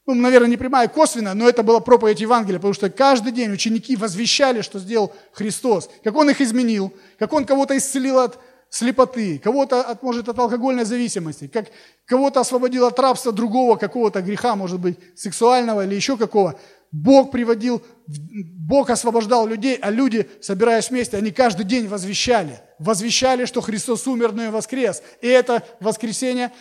Ну, 0.06 0.14
наверное, 0.14 0.48
не 0.48 0.56
прямая, 0.56 0.86
а 0.86 0.88
косвенная, 0.88 1.34
но 1.34 1.48
это 1.48 1.64
была 1.64 1.80
проповедь 1.80 2.20
Евангелия, 2.20 2.58
потому 2.58 2.74
что 2.74 2.88
каждый 2.90 3.32
день 3.32 3.52
ученики 3.52 3.96
возвещали, 3.96 4.60
что 4.62 4.78
сделал 4.78 5.12
Христос, 5.32 5.90
как 6.04 6.14
Он 6.14 6.30
их 6.30 6.40
изменил, 6.40 6.92
как 7.18 7.32
Он 7.32 7.44
кого-то 7.44 7.76
исцелил 7.76 8.20
от 8.20 8.38
слепоты, 8.70 9.38
кого-то, 9.38 9.82
от, 9.82 10.02
может, 10.02 10.28
от 10.28 10.38
алкогольной 10.38 10.84
зависимости, 10.84 11.48
как 11.48 11.66
кого-то 12.04 12.40
освободил 12.40 12.86
от 12.86 12.98
рабства 13.00 13.32
другого 13.32 13.76
какого-то 13.76 14.22
греха, 14.22 14.54
может 14.54 14.78
быть, 14.78 14.98
сексуального 15.16 15.84
или 15.84 15.94
еще 15.94 16.16
какого. 16.16 16.58
Бог 16.92 17.32
приводил, 17.32 17.82
Бог 18.06 18.90
освобождал 18.90 19.46
людей, 19.46 19.76
а 19.80 19.90
люди, 19.90 20.28
собираясь 20.40 20.90
вместе, 20.90 21.16
они 21.16 21.32
каждый 21.32 21.64
день 21.64 21.88
возвещали. 21.88 22.60
Возвещали, 22.78 23.44
что 23.44 23.60
Христос 23.60 24.06
умер, 24.06 24.32
но 24.32 24.44
и 24.44 24.48
воскрес. 24.48 25.02
И 25.20 25.26
это 25.26 25.62
воскресение, 25.80 26.52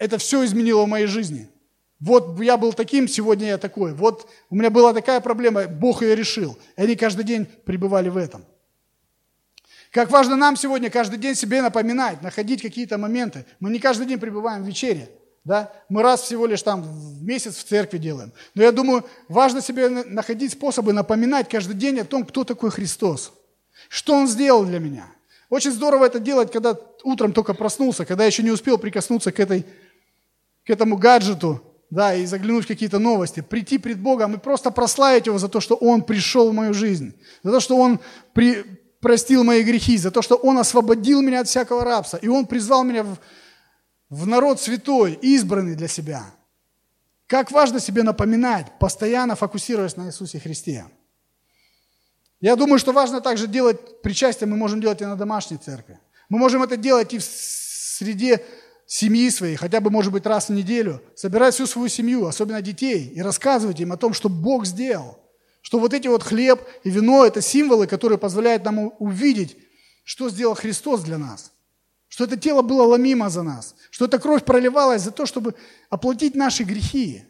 это 0.00 0.16
все 0.16 0.44
изменило 0.44 0.84
в 0.84 0.88
моей 0.88 1.06
жизни. 1.06 1.48
Вот 2.00 2.40
я 2.40 2.56
был 2.56 2.72
таким, 2.72 3.06
сегодня 3.06 3.48
я 3.48 3.58
такой. 3.58 3.92
Вот 3.92 4.28
у 4.48 4.56
меня 4.56 4.70
была 4.70 4.94
такая 4.94 5.20
проблема, 5.20 5.68
Бог 5.68 6.02
ее 6.02 6.16
решил. 6.16 6.58
И 6.78 6.82
они 6.82 6.96
каждый 6.96 7.22
день 7.24 7.44
пребывали 7.44 8.08
в 8.08 8.16
этом. 8.16 8.42
Как 9.92 10.10
важно 10.10 10.36
нам 10.36 10.56
сегодня 10.56 10.88
каждый 10.88 11.18
день 11.18 11.34
себе 11.34 11.60
напоминать, 11.60 12.22
находить 12.22 12.62
какие-то 12.62 12.96
моменты. 12.96 13.44
Мы 13.60 13.68
не 13.70 13.78
каждый 13.78 14.06
день 14.06 14.18
пребываем 14.18 14.62
в 14.62 14.66
вечере. 14.66 15.10
Да? 15.44 15.70
Мы 15.90 16.02
раз 16.02 16.22
всего 16.22 16.46
лишь 16.46 16.62
там 16.62 16.82
в 16.82 17.22
месяц 17.22 17.56
в 17.56 17.64
церкви 17.64 17.98
делаем. 17.98 18.32
Но 18.54 18.62
я 18.62 18.72
думаю, 18.72 19.04
важно 19.28 19.60
себе 19.60 19.90
находить 19.90 20.52
способы 20.52 20.94
напоминать 20.94 21.50
каждый 21.50 21.74
день 21.74 22.00
о 22.00 22.04
том, 22.06 22.24
кто 22.24 22.44
такой 22.44 22.70
Христос. 22.70 23.32
Что 23.90 24.14
Он 24.14 24.26
сделал 24.26 24.64
для 24.64 24.78
меня. 24.78 25.06
Очень 25.50 25.72
здорово 25.72 26.06
это 26.06 26.20
делать, 26.20 26.52
когда 26.52 26.78
утром 27.02 27.32
только 27.32 27.54
проснулся, 27.54 28.06
когда 28.06 28.24
еще 28.24 28.44
не 28.44 28.52
успел 28.52 28.78
прикоснуться 28.78 29.32
к, 29.32 29.40
этой, 29.40 29.66
к 30.64 30.70
этому 30.70 30.96
гаджету, 30.96 31.62
да, 31.90 32.14
и 32.14 32.24
заглянуть 32.24 32.64
в 32.64 32.68
какие-то 32.68 32.98
новости, 32.98 33.40
прийти 33.40 33.78
пред 33.78 34.00
Богом 34.00 34.34
и 34.34 34.38
просто 34.38 34.70
прославить 34.70 35.26
Его 35.26 35.38
за 35.38 35.48
то, 35.48 35.60
что 35.60 35.74
Он 35.74 36.02
пришел 36.02 36.50
в 36.50 36.54
мою 36.54 36.72
жизнь, 36.72 37.14
за 37.42 37.50
то, 37.50 37.60
что 37.60 37.76
Он 37.76 37.98
при, 38.32 38.62
простил 39.00 39.42
мои 39.42 39.62
грехи, 39.62 39.96
за 39.96 40.10
то, 40.10 40.22
что 40.22 40.36
Он 40.36 40.58
освободил 40.58 41.20
меня 41.20 41.40
от 41.40 41.48
всякого 41.48 41.84
рабства, 41.84 42.18
и 42.18 42.28
Он 42.28 42.46
призвал 42.46 42.84
меня 42.84 43.02
в, 43.02 43.18
в 44.08 44.26
народ 44.26 44.60
святой, 44.60 45.14
избранный 45.14 45.74
для 45.74 45.88
себя. 45.88 46.24
Как 47.26 47.50
важно 47.50 47.80
себе 47.80 48.02
напоминать, 48.02 48.66
постоянно 48.78 49.36
фокусируясь 49.36 49.96
на 49.96 50.06
Иисусе 50.06 50.40
Христе. 50.40 50.84
Я 52.40 52.56
думаю, 52.56 52.78
что 52.78 52.92
важно 52.92 53.20
также 53.20 53.46
делать 53.46 54.02
причастие, 54.02 54.48
мы 54.48 54.56
можем 54.56 54.80
делать 54.80 55.00
и 55.02 55.04
на 55.04 55.16
домашней 55.16 55.58
церкви. 55.58 55.98
Мы 56.28 56.38
можем 56.38 56.62
это 56.62 56.76
делать 56.76 57.12
и 57.12 57.18
в 57.18 57.24
среде 57.24 58.44
семьи 58.90 59.30
своей, 59.30 59.54
хотя 59.54 59.80
бы, 59.80 59.88
может 59.88 60.12
быть, 60.12 60.26
раз 60.26 60.48
в 60.48 60.52
неделю, 60.52 61.00
собирать 61.14 61.54
всю 61.54 61.66
свою 61.66 61.88
семью, 61.88 62.26
особенно 62.26 62.60
детей, 62.60 63.06
и 63.14 63.22
рассказывать 63.22 63.78
им 63.78 63.92
о 63.92 63.96
том, 63.96 64.12
что 64.12 64.28
Бог 64.28 64.66
сделал. 64.66 65.16
Что 65.62 65.78
вот 65.78 65.94
эти 65.94 66.08
вот 66.08 66.24
хлеб 66.24 66.60
и 66.82 66.90
вино– 66.90 67.24
это 67.26 67.40
символы, 67.40 67.86
которые 67.86 68.18
позволяют 68.18 68.64
нам 68.64 68.92
увидеть, 68.98 69.56
что 70.02 70.28
сделал 70.28 70.56
Христос 70.56 71.02
для 71.02 71.18
нас. 71.18 71.52
Что 72.08 72.24
это 72.24 72.36
тело 72.36 72.62
было 72.62 72.82
ломимо 72.82 73.30
за 73.30 73.44
нас. 73.44 73.76
Что 73.92 74.06
эта 74.06 74.18
кровь 74.18 74.44
проливалась 74.44 75.02
за 75.02 75.12
то, 75.12 75.24
чтобы 75.24 75.54
оплатить 75.88 76.34
наши 76.34 76.64
грехи. 76.64 77.22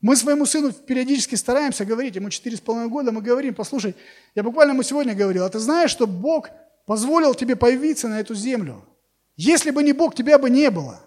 Мы 0.00 0.16
своему 0.16 0.44
сыну 0.44 0.72
периодически 0.72 1.36
стараемся 1.36 1.84
говорить, 1.84 2.16
ему 2.16 2.28
4,5 2.28 2.88
года, 2.88 3.12
мы 3.12 3.22
говорим, 3.22 3.54
послушай, 3.54 3.94
я 4.34 4.42
буквально 4.42 4.72
ему 4.72 4.82
сегодня 4.82 5.14
говорил, 5.14 5.44
а 5.44 5.48
ты 5.50 5.60
знаешь, 5.60 5.92
что 5.92 6.08
Бог 6.08 6.48
позволил 6.84 7.32
тебе 7.36 7.54
появиться 7.54 8.08
на 8.08 8.18
эту 8.18 8.34
землю? 8.34 8.84
Если 9.36 9.70
бы 9.70 9.82
не 9.82 9.92
Бог, 9.92 10.14
тебя 10.14 10.38
бы 10.38 10.50
не 10.50 10.70
было. 10.70 11.00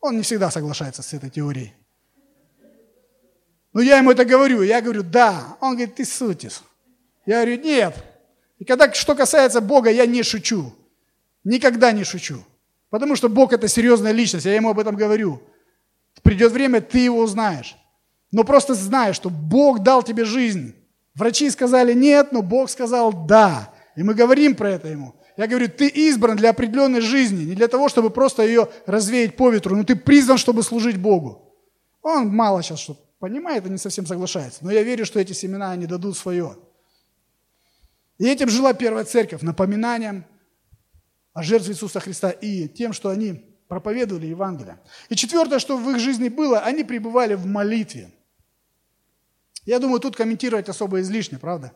Он 0.00 0.16
не 0.16 0.22
всегда 0.22 0.50
соглашается 0.50 1.02
с 1.02 1.12
этой 1.14 1.30
теорией. 1.30 1.74
Но 3.72 3.80
я 3.82 3.98
ему 3.98 4.10
это 4.10 4.24
говорю, 4.24 4.62
я 4.62 4.80
говорю, 4.80 5.02
да. 5.02 5.56
Он 5.60 5.72
говорит, 5.72 5.96
ты 5.96 6.04
сутис. 6.04 6.62
Я 7.26 7.42
говорю, 7.42 7.62
нет. 7.62 7.94
И 8.58 8.64
когда, 8.64 8.92
что 8.92 9.14
касается 9.14 9.60
Бога, 9.60 9.90
я 9.90 10.06
не 10.06 10.22
шучу. 10.22 10.72
Никогда 11.44 11.92
не 11.92 12.04
шучу. 12.04 12.44
Потому 12.90 13.16
что 13.16 13.28
Бог 13.28 13.52
это 13.52 13.68
серьезная 13.68 14.12
личность, 14.12 14.46
я 14.46 14.54
ему 14.54 14.70
об 14.70 14.78
этом 14.78 14.96
говорю. 14.96 15.42
Придет 16.22 16.52
время, 16.52 16.80
ты 16.80 16.98
его 16.98 17.20
узнаешь. 17.20 17.76
Но 18.32 18.44
просто 18.44 18.74
знай, 18.74 19.12
что 19.12 19.30
Бог 19.30 19.82
дал 19.82 20.02
тебе 20.02 20.24
жизнь. 20.24 20.74
Врачи 21.14 21.50
сказали 21.50 21.92
нет, 21.92 22.32
но 22.32 22.42
Бог 22.42 22.70
сказал 22.70 23.12
да. 23.12 23.72
И 23.96 24.02
мы 24.02 24.14
говорим 24.14 24.54
про 24.54 24.70
это 24.70 24.88
ему. 24.88 25.14
Я 25.36 25.46
говорю, 25.46 25.68
ты 25.68 25.88
избран 25.88 26.36
для 26.36 26.50
определенной 26.50 27.00
жизни, 27.00 27.44
не 27.44 27.54
для 27.54 27.68
того, 27.68 27.88
чтобы 27.88 28.10
просто 28.10 28.42
ее 28.42 28.68
развеять 28.86 29.36
по 29.36 29.50
ветру, 29.50 29.76
но 29.76 29.84
ты 29.84 29.94
призван, 29.94 30.38
чтобы 30.38 30.62
служить 30.62 30.96
Богу. 30.96 31.54
Он 32.02 32.28
мало 32.28 32.62
сейчас 32.62 32.80
что 32.80 32.96
понимает 33.18 33.66
и 33.66 33.70
не 33.70 33.78
совсем 33.78 34.06
соглашается. 34.06 34.64
Но 34.64 34.70
я 34.70 34.82
верю, 34.82 35.04
что 35.04 35.20
эти 35.20 35.32
семена, 35.32 35.72
они 35.72 35.86
дадут 35.86 36.16
свое. 36.16 36.56
И 38.18 38.26
этим 38.26 38.48
жила 38.48 38.72
первая 38.72 39.04
церковь, 39.04 39.42
напоминанием 39.42 40.24
о 41.34 41.42
жертве 41.42 41.74
Иисуса 41.74 42.00
Христа 42.00 42.30
и 42.30 42.68
тем, 42.68 42.92
что 42.92 43.10
они 43.10 43.44
проповедовали 43.68 44.26
Евангелие. 44.26 44.78
И 45.08 45.16
четвертое, 45.16 45.58
что 45.58 45.76
в 45.76 45.90
их 45.90 45.98
жизни 45.98 46.28
было, 46.28 46.60
они 46.60 46.84
пребывали 46.84 47.34
в 47.34 47.44
молитве. 47.46 48.10
Я 49.66 49.80
думаю, 49.80 50.00
тут 50.00 50.16
комментировать 50.16 50.68
особо 50.68 51.00
излишне, 51.00 51.38
правда? 51.38 51.72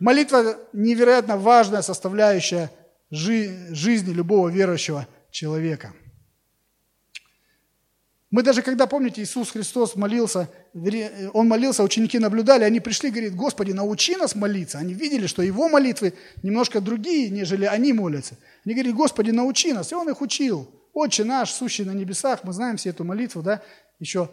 Молитва 0.00 0.58
невероятно 0.72 1.36
важная 1.36 1.82
составляющая 1.82 2.70
жизни 3.10 4.12
любого 4.12 4.48
верующего 4.48 5.06
человека– 5.30 5.92
мы 8.34 8.42
даже 8.42 8.62
когда, 8.62 8.88
помните, 8.88 9.22
Иисус 9.22 9.52
Христос 9.52 9.94
молился, 9.94 10.48
Он 11.34 11.46
молился, 11.46 11.84
ученики 11.84 12.18
наблюдали, 12.18 12.64
они 12.64 12.80
пришли, 12.80 13.10
говорит, 13.10 13.36
Господи, 13.36 13.70
научи 13.70 14.16
нас 14.16 14.34
молиться. 14.34 14.78
Они 14.78 14.92
видели, 14.92 15.28
что 15.28 15.40
Его 15.40 15.68
молитвы 15.68 16.14
немножко 16.42 16.80
другие, 16.80 17.30
нежели 17.30 17.64
они 17.64 17.92
молятся. 17.92 18.36
Они 18.64 18.74
говорят, 18.74 18.96
Господи, 18.96 19.30
научи 19.30 19.72
нас. 19.72 19.92
И 19.92 19.94
Он 19.94 20.08
их 20.08 20.20
учил. 20.20 20.68
Отче 20.92 21.22
наш, 21.22 21.52
сущий 21.52 21.84
на 21.84 21.92
небесах, 21.92 22.42
мы 22.42 22.52
знаем 22.52 22.76
все 22.76 22.90
эту 22.90 23.04
молитву, 23.04 23.40
да, 23.40 23.62
еще. 24.00 24.28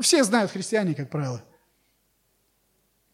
Все 0.00 0.24
знают 0.24 0.50
христиане, 0.50 0.96
как 0.96 1.08
правило. 1.08 1.40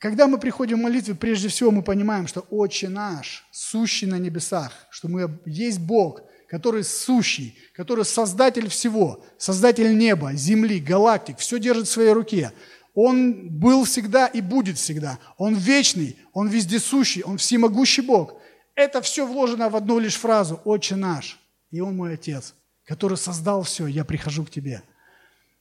Когда 0.01 0.27
мы 0.27 0.39
приходим 0.39 0.81
в 0.81 0.83
молитве, 0.83 1.15
прежде 1.15 1.47
всего 1.47 1.71
мы 1.71 1.83
понимаем, 1.83 2.27
что 2.27 2.41
Отче 2.51 2.89
наш, 2.89 3.47
сущий 3.53 4.09
на 4.09 4.19
небесах, 4.19 4.73
что 4.91 5.07
мы 5.07 5.39
есть 5.47 5.79
Бог– 5.79 6.23
который 6.51 6.83
сущий, 6.83 7.57
который 7.75 8.05
создатель 8.05 8.69
всего, 8.69 9.25
создатель 9.39 9.97
неба, 9.97 10.33
земли, 10.35 10.81
галактик, 10.81 11.39
все 11.39 11.61
держит 11.61 11.87
в 11.87 11.93
своей 11.93 12.11
руке. 12.11 12.53
Он 12.93 13.49
был 13.49 13.85
всегда 13.85 14.27
и 14.27 14.41
будет 14.41 14.77
всегда. 14.77 15.21
Он 15.39 15.55
вечный, 15.55 16.19
он 16.33 16.49
вездесущий, 16.49 17.23
он 17.23 17.39
всемогущий 17.39 18.03
Бог. 18.03 18.35
Это 18.75 19.01
все 19.01 19.25
вложено 19.25 19.71
в 19.71 19.77
одну 19.77 20.01
лишь 20.01 20.17
фразу 20.17 20.61
«Отче 20.65 20.97
наш». 20.97 21.39
И 21.71 21.81
Он 21.81 21.97
мой 21.97 22.15
Отец, 22.15 22.55
который 22.85 23.17
создал 23.17 23.63
все, 23.63 23.87
я 23.87 24.05
прихожу 24.05 24.45
к 24.45 24.51
Тебе. 24.51 24.83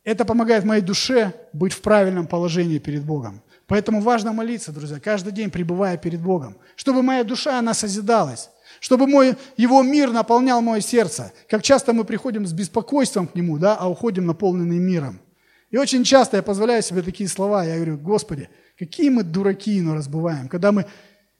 Это 0.03 0.25
помогает 0.25 0.63
моей 0.63 0.81
душе 0.81 1.33
быть 1.53 1.73
в 1.73 1.81
правильном 1.81 2.25
положении 2.25 2.79
перед 2.79 3.03
Богом. 3.03 3.43
Поэтому 3.69 4.01
важно 4.01 4.33
молиться, 4.33 4.73
друзья, 4.73 4.99
каждый 4.99 5.31
день 5.31 5.49
пребывая 5.49 5.95
перед 5.95 6.19
Богом, 6.19 6.57
чтобы 6.75 7.01
моя 7.01 7.23
душа, 7.23 7.57
она 7.57 7.73
созидалась 7.73 8.49
чтобы 8.79 9.07
мой, 9.07 9.35
его 9.57 9.81
мир 9.83 10.11
наполнял 10.11 10.61
мое 10.61 10.79
сердце. 10.79 11.33
Как 11.49 11.61
часто 11.63 11.91
мы 11.91 12.05
приходим 12.05 12.45
с 12.45 12.53
беспокойством 12.53 13.27
к 13.27 13.35
нему, 13.35 13.57
да, 13.57 13.75
а 13.75 13.89
уходим 13.89 14.25
наполненные 14.25 14.79
миром. 14.79 15.19
И 15.69 15.77
очень 15.77 16.03
часто 16.03 16.37
я 16.37 16.43
позволяю 16.43 16.81
себе 16.81 17.01
такие 17.01 17.27
слова, 17.29 17.65
я 17.65 17.75
говорю, 17.75 17.97
Господи, 17.97 18.49
какие 18.77 19.09
мы 19.09 19.23
дураки 19.23 19.81
но 19.81 19.95
разбываем, 19.95 20.47
когда 20.47 20.71
мы 20.71 20.85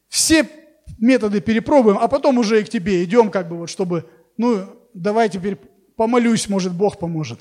все 0.08 0.50
методы 0.98 1.40
перепробуем, 1.40 1.98
а 2.00 2.08
потом 2.08 2.38
уже 2.38 2.62
и 2.62 2.64
к 2.64 2.70
Тебе 2.70 3.04
идем, 3.04 3.32
как 3.32 3.48
бы 3.48 3.58
вот, 3.58 3.70
чтобы, 3.70 4.10
ну, 4.38 4.66
давай 4.94 5.30
теперь 5.30 5.58
помолюсь, 5.96 6.50
может, 6.50 6.74
Бог 6.74 7.00
поможет. 7.00 7.40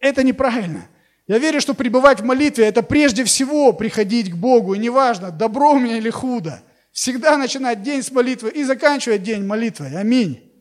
Это 0.00 0.22
неправильно. 0.22 0.88
Я 1.30 1.38
верю, 1.38 1.60
что 1.60 1.74
пребывать 1.74 2.20
в 2.20 2.24
молитве– 2.24 2.64
это 2.66 2.82
прежде 2.82 3.22
всего 3.22 3.72
приходить 3.72 4.32
к 4.32 4.34
Богу, 4.34 4.74
и 4.74 4.78
неважно, 4.78 5.30
добро 5.30 5.74
у 5.74 5.78
меня 5.78 5.96
или 5.98 6.10
худо– 6.10 6.60
Всегда 6.92 7.36
начинать 7.36 7.82
день 7.82 8.02
с 8.02 8.10
молитвы 8.10 8.50
и 8.50 8.64
заканчивать 8.64 9.22
день 9.22 9.44
молитвой. 9.44 9.96
Аминь. 9.96 10.52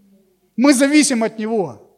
Мы 0.55 0.73
зависим 0.73 1.23
от 1.23 1.39
Него. 1.39 1.97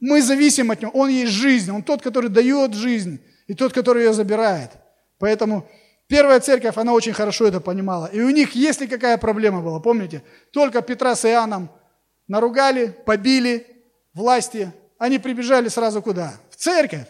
Мы 0.00 0.22
зависим 0.22 0.70
от 0.70 0.80
Него. 0.80 0.92
Он 0.94 1.08
есть 1.10 1.32
жизнь. 1.32 1.70
Он 1.70 1.82
тот, 1.82 2.02
который 2.02 2.30
дает 2.30 2.74
жизнь, 2.74 3.20
и 3.46 3.54
тот, 3.54 3.72
который 3.72 4.04
ее 4.04 4.12
забирает. 4.12 4.70
Поэтому 5.18 5.68
первая 6.06 6.40
церковь, 6.40 6.76
она 6.76 6.94
очень 6.94 7.12
хорошо 7.12 7.46
это 7.46 7.60
понимала. 7.60 8.06
И 8.06 8.20
у 8.20 8.30
них, 8.30 8.54
если 8.54 8.86
какая 8.86 9.18
проблема 9.18 9.60
была, 9.60 9.80
помните, 9.80 10.22
только 10.52 10.80
Петра 10.80 11.14
с 11.14 11.24
Иоанном 11.26 11.70
наругали, 12.26 12.94
побили 13.04 13.66
власти, 14.14 14.72
они 14.98 15.18
прибежали 15.18 15.68
сразу 15.68 16.00
куда? 16.00 16.34
В 16.50 16.56
церковь. 16.56 17.06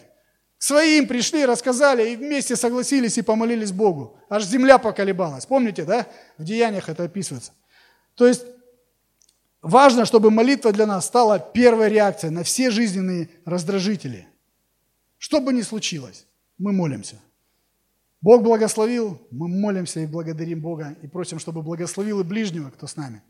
Своим 0.59 1.07
пришли, 1.07 1.45
рассказали 1.45 2.09
и 2.09 2.15
вместе 2.17 2.57
согласились 2.57 3.17
и 3.17 3.21
помолились 3.21 3.71
Богу. 3.71 4.17
Аж 4.29 4.43
земля 4.43 4.77
поколебалась. 4.77 5.45
Помните, 5.45 5.85
да? 5.85 6.05
В 6.37 6.43
деяниях 6.43 6.89
это 6.89 7.05
описывается. 7.05 7.53
То 8.15 8.27
есть 8.27 8.43
важно, 9.61 10.03
чтобы 10.03 10.31
молитва 10.31 10.73
для 10.73 10.85
нас 10.85 11.05
стала 11.05 11.39
первой 11.39 11.87
реакцией 11.87 12.31
на 12.31 12.43
все 12.43 12.71
жизненные 12.71 13.29
раздражители. 13.45 14.27
Что 15.17 15.39
бы 15.39 15.53
ни 15.53 15.61
случилось, 15.61 16.27
мы 16.57 16.73
молимся. 16.73 17.15
Бог 18.19 18.43
благословил, 18.43 19.25
мы 19.31 19.47
молимся 19.47 20.01
и 20.01 20.07
благодарим 20.07 20.59
Бога 20.59 20.97
и 21.01 21.07
просим, 21.07 21.39
чтобы 21.39 21.61
благословил 21.61 22.19
и 22.19 22.25
ближнего, 22.25 22.69
кто 22.69 22.85
с 22.85 22.97
нами. 22.97 23.23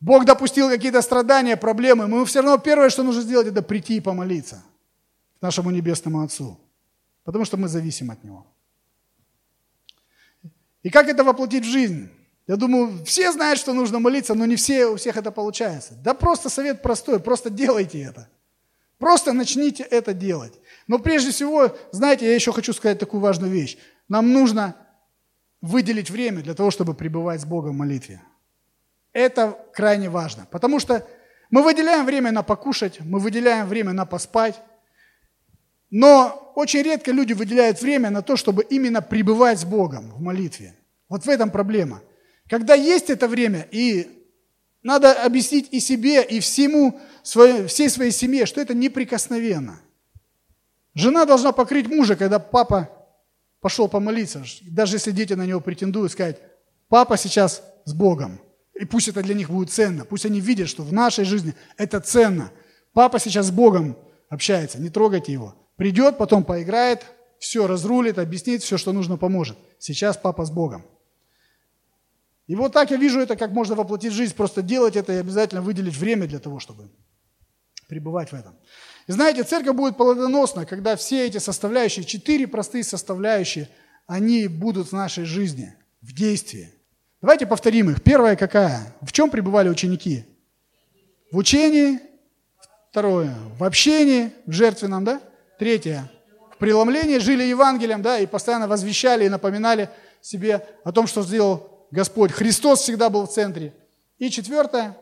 Бог 0.00 0.26
допустил 0.26 0.68
какие-то 0.68 1.00
страдания, 1.00 1.56
проблемы, 1.56 2.08
мы 2.08 2.26
все 2.26 2.42
равно 2.42 2.58
первое, 2.58 2.90
что 2.90 3.02
нужно 3.02 3.22
сделать, 3.22 3.46
это 3.46 3.62
прийти 3.62 3.96
и 3.96 4.00
помолиться 4.00 4.62
нашему 5.44 5.70
Небесному 5.70 6.22
Отцу, 6.22 6.58
потому 7.22 7.44
что 7.44 7.58
мы 7.58 7.68
зависим 7.68 8.10
от 8.10 8.24
Него. 8.24 8.46
И 10.82 10.90
как 10.90 11.08
это 11.08 11.22
воплотить 11.22 11.64
в 11.64 11.70
жизнь? 11.70 12.08
Я 12.46 12.56
думаю, 12.56 13.04
все 13.04 13.30
знают, 13.30 13.58
что 13.58 13.74
нужно 13.74 13.98
молиться, 13.98 14.34
но 14.34 14.46
не 14.46 14.56
все, 14.56 14.86
у 14.86 14.96
всех 14.96 15.16
это 15.16 15.30
получается. 15.30 15.94
Да 16.02 16.14
просто 16.14 16.48
совет 16.48 16.82
простой, 16.82 17.20
просто 17.20 17.50
делайте 17.50 18.02
это. 18.02 18.28
Просто 18.98 19.32
начните 19.32 19.82
это 19.82 20.14
делать. 20.14 20.54
Но 20.86 20.98
прежде 20.98 21.30
всего, 21.30 21.76
знаете, 21.92 22.26
я 22.26 22.34
еще 22.34 22.52
хочу 22.52 22.72
сказать 22.72 22.98
такую 22.98 23.20
важную 23.20 23.52
вещь. 23.52 23.76
Нам 24.08 24.32
нужно 24.32 24.74
выделить 25.60 26.10
время 26.10 26.42
для 26.42 26.54
того, 26.54 26.70
чтобы 26.70 26.94
пребывать 26.94 27.40
с 27.40 27.44
Богом 27.44 27.72
в 27.72 27.78
молитве. 27.78 28.22
Это 29.12 29.58
крайне 29.74 30.08
важно, 30.08 30.46
потому 30.50 30.80
что 30.80 31.06
мы 31.50 31.62
выделяем 31.62 32.06
время 32.06 32.32
на 32.32 32.42
покушать, 32.42 33.00
мы 33.00 33.18
выделяем 33.18 33.66
время 33.66 33.92
на 33.92 34.06
поспать, 34.06 34.60
но 35.96 36.52
очень 36.56 36.82
редко 36.82 37.12
люди 37.12 37.34
выделяют 37.34 37.80
время 37.80 38.10
на 38.10 38.20
то, 38.20 38.36
чтобы 38.36 38.64
именно 38.64 39.00
пребывать 39.00 39.60
с 39.60 39.64
Богом 39.64 40.10
в 40.10 40.20
молитве. 40.20 40.74
Вот 41.08 41.24
в 41.24 41.28
этом 41.28 41.50
проблема. 41.50 42.02
Когда 42.50 42.74
есть 42.74 43.10
это 43.10 43.28
время, 43.28 43.68
и 43.70 44.08
надо 44.82 45.12
объяснить 45.12 45.68
и 45.70 45.78
себе, 45.78 46.24
и 46.24 46.40
всему, 46.40 47.00
всей 47.22 47.88
своей 47.88 48.10
семье, 48.10 48.44
что 48.44 48.60
это 48.60 48.74
неприкосновенно. 48.74 49.82
Жена 50.94 51.26
должна 51.26 51.52
покрыть 51.52 51.86
мужа, 51.86 52.16
когда 52.16 52.40
папа 52.40 52.90
пошел 53.60 53.86
помолиться. 53.86 54.42
Даже 54.62 54.96
если 54.96 55.12
дети 55.12 55.34
на 55.34 55.46
него 55.46 55.60
претендуют, 55.60 56.10
сказать, 56.10 56.40
папа 56.88 57.16
сейчас 57.16 57.62
с 57.84 57.94
Богом. 57.94 58.40
И 58.74 58.84
пусть 58.84 59.06
это 59.06 59.22
для 59.22 59.36
них 59.36 59.48
будет 59.48 59.70
ценно. 59.70 60.04
Пусть 60.04 60.26
они 60.26 60.40
видят, 60.40 60.68
что 60.68 60.82
в 60.82 60.92
нашей 60.92 61.24
жизни 61.24 61.54
это 61.76 62.00
ценно. 62.00 62.50
Папа 62.94 63.20
сейчас 63.20 63.46
с 63.46 63.52
Богом 63.52 63.96
общается, 64.28 64.80
не 64.80 64.90
трогайте 64.90 65.32
его. 65.32 65.54
Придет, 65.76 66.18
потом 66.18 66.44
поиграет, 66.44 67.04
все 67.38 67.66
разрулит, 67.66 68.18
объяснит, 68.18 68.62
все, 68.62 68.78
что 68.78 68.92
нужно, 68.92 69.16
поможет. 69.16 69.58
Сейчас 69.78 70.16
папа 70.16 70.44
с 70.44 70.50
Богом. 70.50 70.84
И 72.46 72.54
вот 72.54 72.72
так 72.72 72.90
я 72.90 72.96
вижу 72.96 73.20
это, 73.20 73.36
как 73.36 73.50
можно 73.52 73.74
воплотить 73.74 74.12
в 74.12 74.16
жизнь, 74.16 74.34
просто 74.34 74.62
делать 74.62 74.96
это 74.96 75.12
и 75.12 75.16
обязательно 75.16 75.62
выделить 75.62 75.96
время 75.96 76.26
для 76.26 76.38
того, 76.38 76.60
чтобы 76.60 76.90
пребывать 77.88 78.30
в 78.30 78.34
этом. 78.34 78.54
И 79.06 79.12
знаете, 79.12 79.42
церковь 79.42 79.76
будет 79.76 79.96
плодоносна, 79.96 80.66
когда 80.66 80.96
все 80.96 81.26
эти 81.26 81.38
составляющие, 81.38 82.04
четыре 82.04 82.46
простые 82.46 82.84
составляющие, 82.84 83.68
они 84.06 84.48
будут 84.48 84.88
в 84.88 84.92
нашей 84.92 85.24
жизни, 85.24 85.74
в 86.02 86.12
действии. 86.12 86.72
Давайте 87.20 87.46
повторим 87.46 87.90
их. 87.90 88.02
Первая 88.02 88.36
какая? 88.36 88.94
В 89.00 89.12
чем 89.12 89.30
пребывали 89.30 89.68
ученики? 89.68 90.24
В 91.30 91.38
учении. 91.38 91.98
Второе. 92.90 93.34
В 93.58 93.64
общении, 93.64 94.30
в 94.46 94.52
жертвенном, 94.52 95.04
да? 95.04 95.20
Третье. 95.58 96.10
В 96.52 96.58
преломлении 96.58 97.18
жили 97.18 97.42
Евангелием, 97.44 98.02
да, 98.02 98.18
и 98.18 98.26
постоянно 98.26 98.68
возвещали 98.68 99.24
и 99.24 99.28
напоминали 99.28 99.88
себе 100.20 100.66
о 100.84 100.92
том, 100.92 101.06
что 101.06 101.22
сделал 101.22 101.86
Господь. 101.90 102.32
Христос 102.32 102.80
всегда 102.80 103.10
был 103.10 103.26
в 103.26 103.32
центре. 103.32 103.72
И 104.18 104.30
четвертое. 104.30 104.96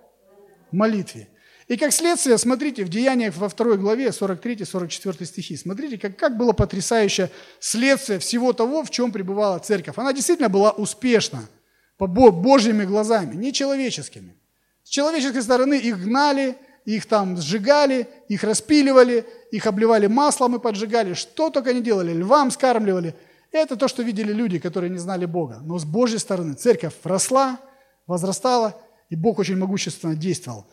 Молитве. 0.71 1.29
И 1.69 1.77
как 1.77 1.93
следствие, 1.93 2.37
смотрите, 2.39 2.85
в 2.85 2.89
Деяниях 2.89 3.37
во 3.37 3.49
второй 3.49 3.79
главе, 3.79 4.09
43-44 4.09 5.25
стихи, 5.25 5.57
смотрите, 5.57 5.97
как, 5.97 6.17
как 6.17 6.37
было 6.37 6.53
потрясающее 6.53 7.31
следствие 7.61 8.19
всего 8.19 8.53
того, 8.53 8.83
в 8.83 8.91
чем 8.91 9.13
пребывала 9.13 9.59
церковь. 9.59 9.97
Она 9.97 10.13
действительно 10.13 10.49
была 10.49 10.73
успешна 10.73 11.49
по 11.97 12.07
Божьими 12.07 12.85
глазами, 12.85 13.37
не 13.37 13.53
человеческими. 13.53 14.37
С 14.83 14.89
человеческой 14.89 15.43
стороны 15.43 15.79
их 15.79 16.03
гнали, 16.03 16.59
их 16.85 17.07
там 17.07 17.37
сжигали, 17.37 18.09
их 18.29 18.43
распиливали, 18.45 19.27
их 19.51 19.67
обливали 19.67 20.07
маслом 20.07 20.57
и 20.57 20.59
поджигали, 20.59 21.15
что 21.15 21.51
только 21.51 21.73
не 21.73 21.81
делали, 21.81 22.13
львам 22.13 22.51
скармливали. 22.51 23.15
Это 23.53 23.77
то, 23.77 23.87
что 23.87 24.03
видели 24.03 24.33
люди, 24.33 24.59
которые 24.59 24.91
не 24.91 24.99
знали 24.99 25.27
Бога. 25.27 25.61
Но 25.63 25.79
с 25.79 25.85
Божьей 25.85 26.19
стороны 26.19 26.55
церковь 26.55 26.95
росла, 27.05 27.61
возрастала, 28.07 28.81
и 29.11 29.17
Бог 29.17 29.39
очень 29.39 29.57
могущественно 29.57 30.17
действовал. 30.17 30.67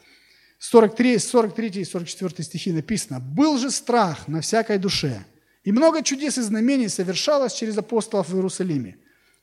43, 0.60 1.20
43 1.20 1.82
и 1.82 1.86
44 1.86 2.44
стихи 2.44 2.72
написано, 2.72 3.20
«Был 3.20 3.58
же 3.58 3.70
страх 3.70 4.28
на 4.28 4.42
всякой 4.42 4.78
душе, 4.78 5.26
и 5.64 5.72
много 5.72 6.04
чудес 6.04 6.38
и 6.38 6.42
знамений 6.42 6.90
совершалось 6.90 7.54
через 7.54 7.78
апостолов 7.78 8.30
в 8.30 8.36
Иерусалиме. 8.36 8.98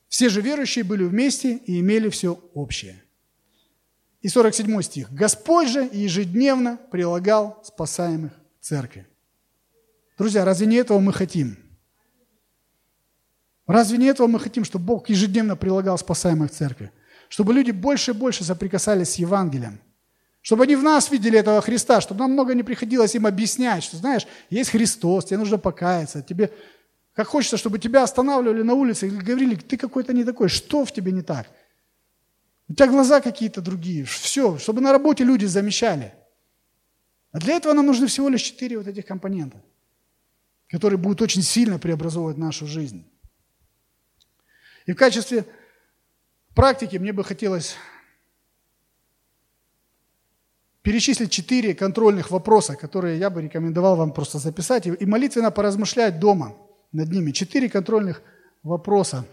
Все 0.09 0.29
же 0.29 0.41
верующие 0.41 0.83
были 0.83 1.03
вместе 1.03 1.57
и 1.57 1.79
имели 1.79 2.09
все 2.09 2.39
общее». 2.53 3.03
И 4.21 4.29
47 4.29 4.81
стих. 4.81 5.11
«Господь 5.11 5.69
же 5.69 5.89
ежедневно 5.91 6.77
прилагал 6.91 7.61
спасаемых 7.63 8.31
церкви». 8.59 9.07
Друзья, 10.17 10.43
разве 10.45 10.65
не 10.67 10.77
этого 10.77 10.99
мы 10.99 11.13
хотим? 11.13 11.57
Разве 13.67 13.97
не 13.97 14.07
этого 14.07 14.27
мы 14.27 14.39
хотим, 14.39 14.63
чтобы 14.63 14.85
Бог 14.85 15.09
ежедневно 15.09 15.55
прилагал 15.55 15.97
спасаемых 15.97 16.51
церкви? 16.51 16.91
Чтобы 17.29 17.53
люди 17.53 17.71
больше 17.71 18.11
и 18.11 18.13
больше 18.13 18.43
соприкасались 18.43 19.09
с 19.09 19.15
Евангелием– 19.15 19.79
чтобы 20.47 20.63
они 20.63 20.77
в 20.77 20.81
нас 20.81 21.11
видели 21.11 21.37
этого 21.37 21.61
Христа, 21.61 21.99
чтобы 21.99 22.21
нам 22.21 22.31
много 22.31 22.53
не 22.53 22.63
приходилось 22.63 23.13
им 23.15 23.27
объяснять, 23.27 23.83
что, 23.83 23.97
знаешь, 23.97 24.25
есть 24.49 24.69
Христос, 24.69 25.25
тебе 25.25 25.39
нужно 25.39 25.57
покаяться, 25.57 26.21
тебе 26.21 26.51
как 27.13 27.27
хочется, 27.27 27.57
чтобы 27.57 27.79
тебя 27.79 28.03
останавливали 28.03 28.61
на 28.61 28.73
улице 28.73 29.07
и 29.07 29.09
говорили, 29.09 29.55
ты 29.55 29.75
какой-то 29.75 30.13
не 30.13 30.23
такой, 30.23 30.47
что 30.47 30.85
в 30.85 30.93
тебе 30.93 31.11
не 31.11 31.21
так? 31.21 31.47
У 32.69 32.73
тебя 32.73 32.87
глаза 32.87 33.21
какие-то 33.21 33.61
другие, 33.61 34.03
все, 34.03 34.57
чтобы 34.57 34.81
на 34.81 34.91
работе 34.91 35.23
люди 35.23 35.45
замечали. 35.45 36.13
А 37.31 37.39
для 37.39 37.55
этого 37.55 37.73
нам 37.73 37.85
нужны 37.85 38.07
всего 38.07 38.29
лишь 38.29 38.41
четыре 38.41 38.77
вот 38.77 38.87
этих 38.87 39.05
компонента, 39.05 39.63
которые 40.67 40.97
будут 40.97 41.21
очень 41.21 41.41
сильно 41.41 41.79
преобразовывать 41.79 42.37
нашу 42.37 42.67
жизнь. 42.67 43.05
И 44.85 44.93
в 44.93 44.95
качестве 44.95 45.45
практики 46.55 46.97
мне 46.97 47.13
бы 47.13 47.23
хотелось 47.23 47.75
перечислить 50.81 51.31
четыре 51.31 51.73
контрольных 51.73 52.31
вопроса, 52.31 52.75
которые 52.75 53.19
я 53.19 53.29
бы 53.29 53.41
рекомендовал 53.41 53.97
вам 53.97 54.13
просто 54.13 54.39
записать 54.39 54.87
и 54.87 55.05
молитвенно 55.05 55.51
поразмышлять 55.51 56.19
дома 56.19 56.55
над 56.93 57.11
ними. 57.11 57.31
Четыре 57.31 57.69
контрольных 57.69 58.21
вопроса, 58.63 59.25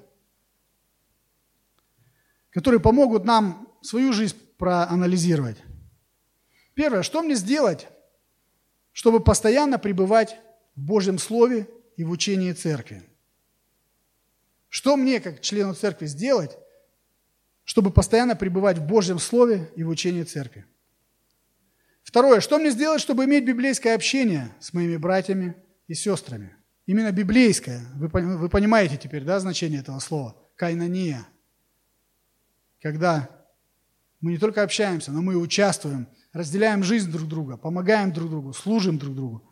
которые 2.55 2.79
помогут 2.79 3.25
нам 3.25 3.69
свою 3.83 4.13
жизнь 4.13 4.37
проанализировать. 4.57 5.57
Первое, 6.75 7.03
что 7.03 7.21
мне 7.21 7.35
сделать, 7.35 7.89
чтобы 8.93 9.19
постоянно 9.19 9.79
пребывать 9.79 10.37
в 10.77 10.81
Божьем 10.81 11.19
Слове 11.19 11.69
и 11.97 12.05
в 12.05 12.11
учении 12.11 12.53
церкви? 12.53 13.03
Что 14.69 14.97
мне, 14.97 15.21
как 15.21 15.41
члену 15.41 15.75
церкви, 15.75 16.07
сделать, 16.07 16.57
чтобы 17.65 17.91
постоянно 17.91 18.37
пребывать 18.37 18.79
в 18.79 18.87
Божьем 18.87 19.19
Слове 19.19 19.69
и 19.75 19.83
в 19.83 19.89
учении 19.89 20.23
церкви? 20.23 20.65
Второе, 22.05 22.41
что 22.41 22.59
мне 22.59 22.71
сделать, 22.71 23.01
чтобы 23.01 23.25
иметь 23.25 23.45
библейское 23.45 23.97
общение 23.97 24.55
с 24.61 24.73
моими 24.73 24.97
братьями 24.97 25.57
и 25.89 25.95
сестрами? 25.95 26.55
Именно 26.87 27.11
библейское. 27.11 27.81
Вы, 27.97 28.09
вы 28.09 28.49
понимаете 28.49 28.97
теперь, 28.97 29.25
да, 29.25 29.41
значение 29.41 29.81
этого 29.81 29.99
слова? 29.99 30.37
Кайнания. 30.55 31.27
Когда 32.85 33.31
мы 34.21 34.33
не 34.33 34.39
только 34.39 34.63
общаемся, 34.63 35.11
но 35.11 35.23
мы 35.23 35.33
и 35.33 35.37
участвуем, 35.37 36.07
разделяем 36.35 36.85
жизнь 36.85 37.11
друг 37.11 37.27
друга, 37.27 37.57
помогаем 37.57 38.13
друг 38.13 38.29
другу, 38.29 38.53
служим 38.53 38.99
друг 38.99 39.15
другу. 39.15 39.51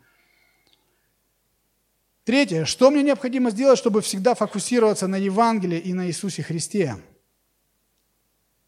Третье, 2.25 2.65
что 2.65 2.91
мне 2.91 3.01
необходимо 3.01 3.49
сделать, 3.49 3.79
чтобы 3.79 4.01
всегда 4.01 4.35
фокусироваться 4.35 5.07
на 5.07 5.15
Евангелии 5.15 5.79
и 5.79 5.95
на 5.95 6.05
Иисусе 6.05 6.43
Христе? 6.43 6.97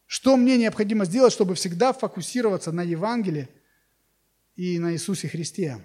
Что 0.04 0.36
мне 0.36 0.58
необходимо 0.58 1.04
сделать, 1.04 1.32
чтобы 1.32 1.54
всегда 1.54 1.92
фокусироваться 1.92 2.72
на 2.72 2.82
Евангелии 2.82 3.48
и 4.56 4.80
на 4.80 4.94
Иисусе 4.94 5.28
Христе. 5.28 5.78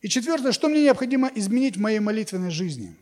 И 0.00 0.08
четвертое, 0.08 0.52
что 0.52 0.68
мне 0.68 0.84
необходимо 0.84 1.28
изменить 1.34 1.76
в 1.76 1.80
моей 1.80 1.98
молитвенной 1.98 2.52
жизни? 2.52 2.96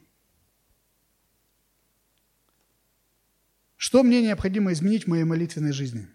Что 3.77 4.03
мне 4.03 4.23
необходимо 4.23 4.73
изменить 4.73 5.05
в 5.05 5.09
моей 5.09 5.24
молитвенной 5.24 5.73
жизни? 5.73 6.09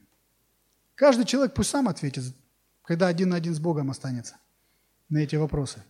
Каждый 0.95 1.25
человек 1.25 1.53
пусть 1.53 1.69
сам 1.69 1.87
ответит, 1.87 2.23
когда 2.83 3.07
один 3.07 3.29
на 3.29 3.35
один 3.37 3.53
с 3.53 3.59
Богом 3.59 3.89
останется 3.89 4.37
на 5.09 5.19
эти 5.19 5.35
вопросы. 5.35 5.83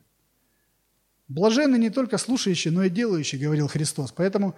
Блаженны 1.27 1.77
не 1.77 1.89
только 1.89 2.17
слушающие, 2.17 2.73
но 2.73 2.83
и 2.83 2.89
делающие, 2.89 3.41
говорил 3.41 3.69
Христос. 3.69 4.11
Поэтому, 4.11 4.53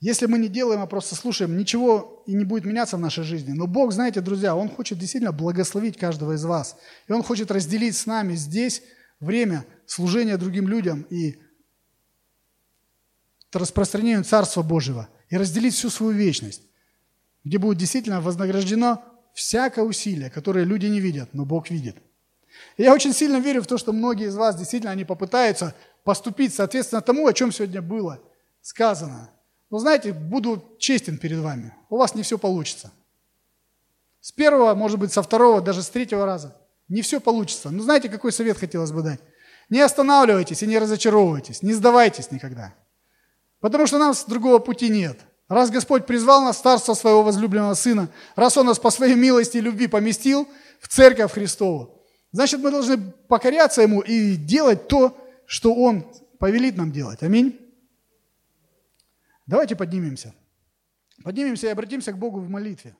если 0.00 0.26
мы 0.26 0.38
не 0.38 0.48
делаем, 0.48 0.80
а 0.80 0.86
просто 0.86 1.14
слушаем, 1.14 1.56
ничего 1.56 2.24
и 2.26 2.34
не 2.34 2.44
будет 2.44 2.64
меняться 2.64 2.96
в 2.96 3.00
нашей 3.00 3.22
жизни. 3.22 3.52
Но 3.52 3.68
Бог, 3.68 3.92
знаете, 3.92 4.20
друзья, 4.20 4.56
Он 4.56 4.68
хочет 4.68 4.98
действительно 4.98 5.32
благословить 5.32 5.96
каждого 5.96 6.32
из 6.32 6.44
вас. 6.44 6.76
И 7.06 7.12
Он 7.12 7.22
хочет 7.22 7.52
разделить 7.52 7.96
с 7.96 8.06
нами 8.06 8.34
здесь 8.34 8.82
время 9.20 9.64
служения 9.86 10.36
другим 10.36 10.66
людям 10.66 11.02
и 11.02 11.38
распространению 13.52 14.24
Царства 14.24 14.62
Божьего. 14.62 15.08
И 15.30 15.36
разделить 15.36 15.74
всю 15.74 15.90
свою 15.90 16.12
вечность, 16.12 16.62
где 17.44 17.58
будет 17.58 17.78
действительно 17.78 18.20
вознаграждено 18.20 19.04
всякое 19.34 19.84
усилие, 19.84 20.30
которое 20.30 20.64
люди 20.64 20.86
не 20.86 21.00
видят, 21.00 21.30
но 21.32 21.44
Бог 21.44 21.70
видит. 21.70 21.96
И 22.76 22.82
я 22.82 22.94
очень 22.94 23.12
сильно 23.12 23.38
верю 23.38 23.62
в 23.62 23.66
то, 23.66 23.78
что 23.78 23.92
многие 23.92 24.26
из 24.26 24.36
вас 24.36 24.56
действительно 24.56 24.92
они 24.92 25.04
попытаются 25.04 25.74
поступить 26.02 26.54
соответственно 26.54 27.02
тому, 27.02 27.26
о 27.26 27.32
чем 27.32 27.52
сегодня 27.52 27.82
было 27.82 28.20
сказано. 28.62 29.30
Но 29.70 29.78
знаете, 29.78 30.12
буду 30.12 30.76
честен 30.78 31.18
перед 31.18 31.38
вами, 31.38 31.74
у 31.90 31.98
вас 31.98 32.14
не 32.14 32.22
все 32.22 32.38
получится. 32.38 32.90
С 34.20 34.32
первого, 34.32 34.74
может 34.74 34.98
быть, 34.98 35.12
со 35.12 35.22
второго, 35.22 35.60
даже 35.60 35.82
с 35.82 35.88
третьего 35.88 36.26
раза. 36.26 36.56
Не 36.88 37.02
все 37.02 37.20
получится. 37.20 37.70
Но 37.70 37.82
знаете, 37.82 38.08
какой 38.08 38.32
совет 38.32 38.58
хотелось 38.58 38.92
бы 38.92 39.02
дать? 39.02 39.20
Не 39.68 39.80
останавливайтесь 39.80 40.62
и 40.62 40.66
не 40.66 40.78
разочаровывайтесь, 40.78 41.62
не 41.62 41.74
сдавайтесь 41.74 42.30
никогда. 42.30 42.74
Потому 43.60 43.86
что 43.86 43.98
нас 43.98 44.24
другого 44.24 44.58
пути 44.58 44.88
нет. 44.88 45.18
Раз 45.48 45.70
Господь 45.70 46.06
призвал 46.06 46.42
нас 46.42 46.58
в 46.58 46.62
царство 46.62 46.94
своего 46.94 47.22
возлюбленного 47.22 47.74
Сына, 47.74 48.10
раз 48.36 48.56
Он 48.56 48.66
нас 48.66 48.78
по 48.78 48.90
своей 48.90 49.14
милости 49.14 49.56
и 49.56 49.62
любви 49.62 49.86
поместил 49.86 50.46
в 50.80 50.88
церковь 50.88 51.32
Христову, 51.32 52.04
значит, 52.32 52.60
мы 52.60 52.70
должны 52.70 52.98
покоряться 52.98 53.82
Ему 53.82 54.00
и 54.00 54.36
делать 54.36 54.88
то, 54.88 55.16
что 55.46 55.74
Он 55.74 56.04
повелит 56.38 56.76
нам 56.76 56.92
делать. 56.92 57.22
Аминь. 57.22 57.58
Давайте 59.46 59.74
поднимемся. 59.74 60.34
Поднимемся 61.24 61.68
и 61.68 61.70
обратимся 61.70 62.12
к 62.12 62.18
Богу 62.18 62.40
в 62.40 62.50
молитве. 62.50 62.94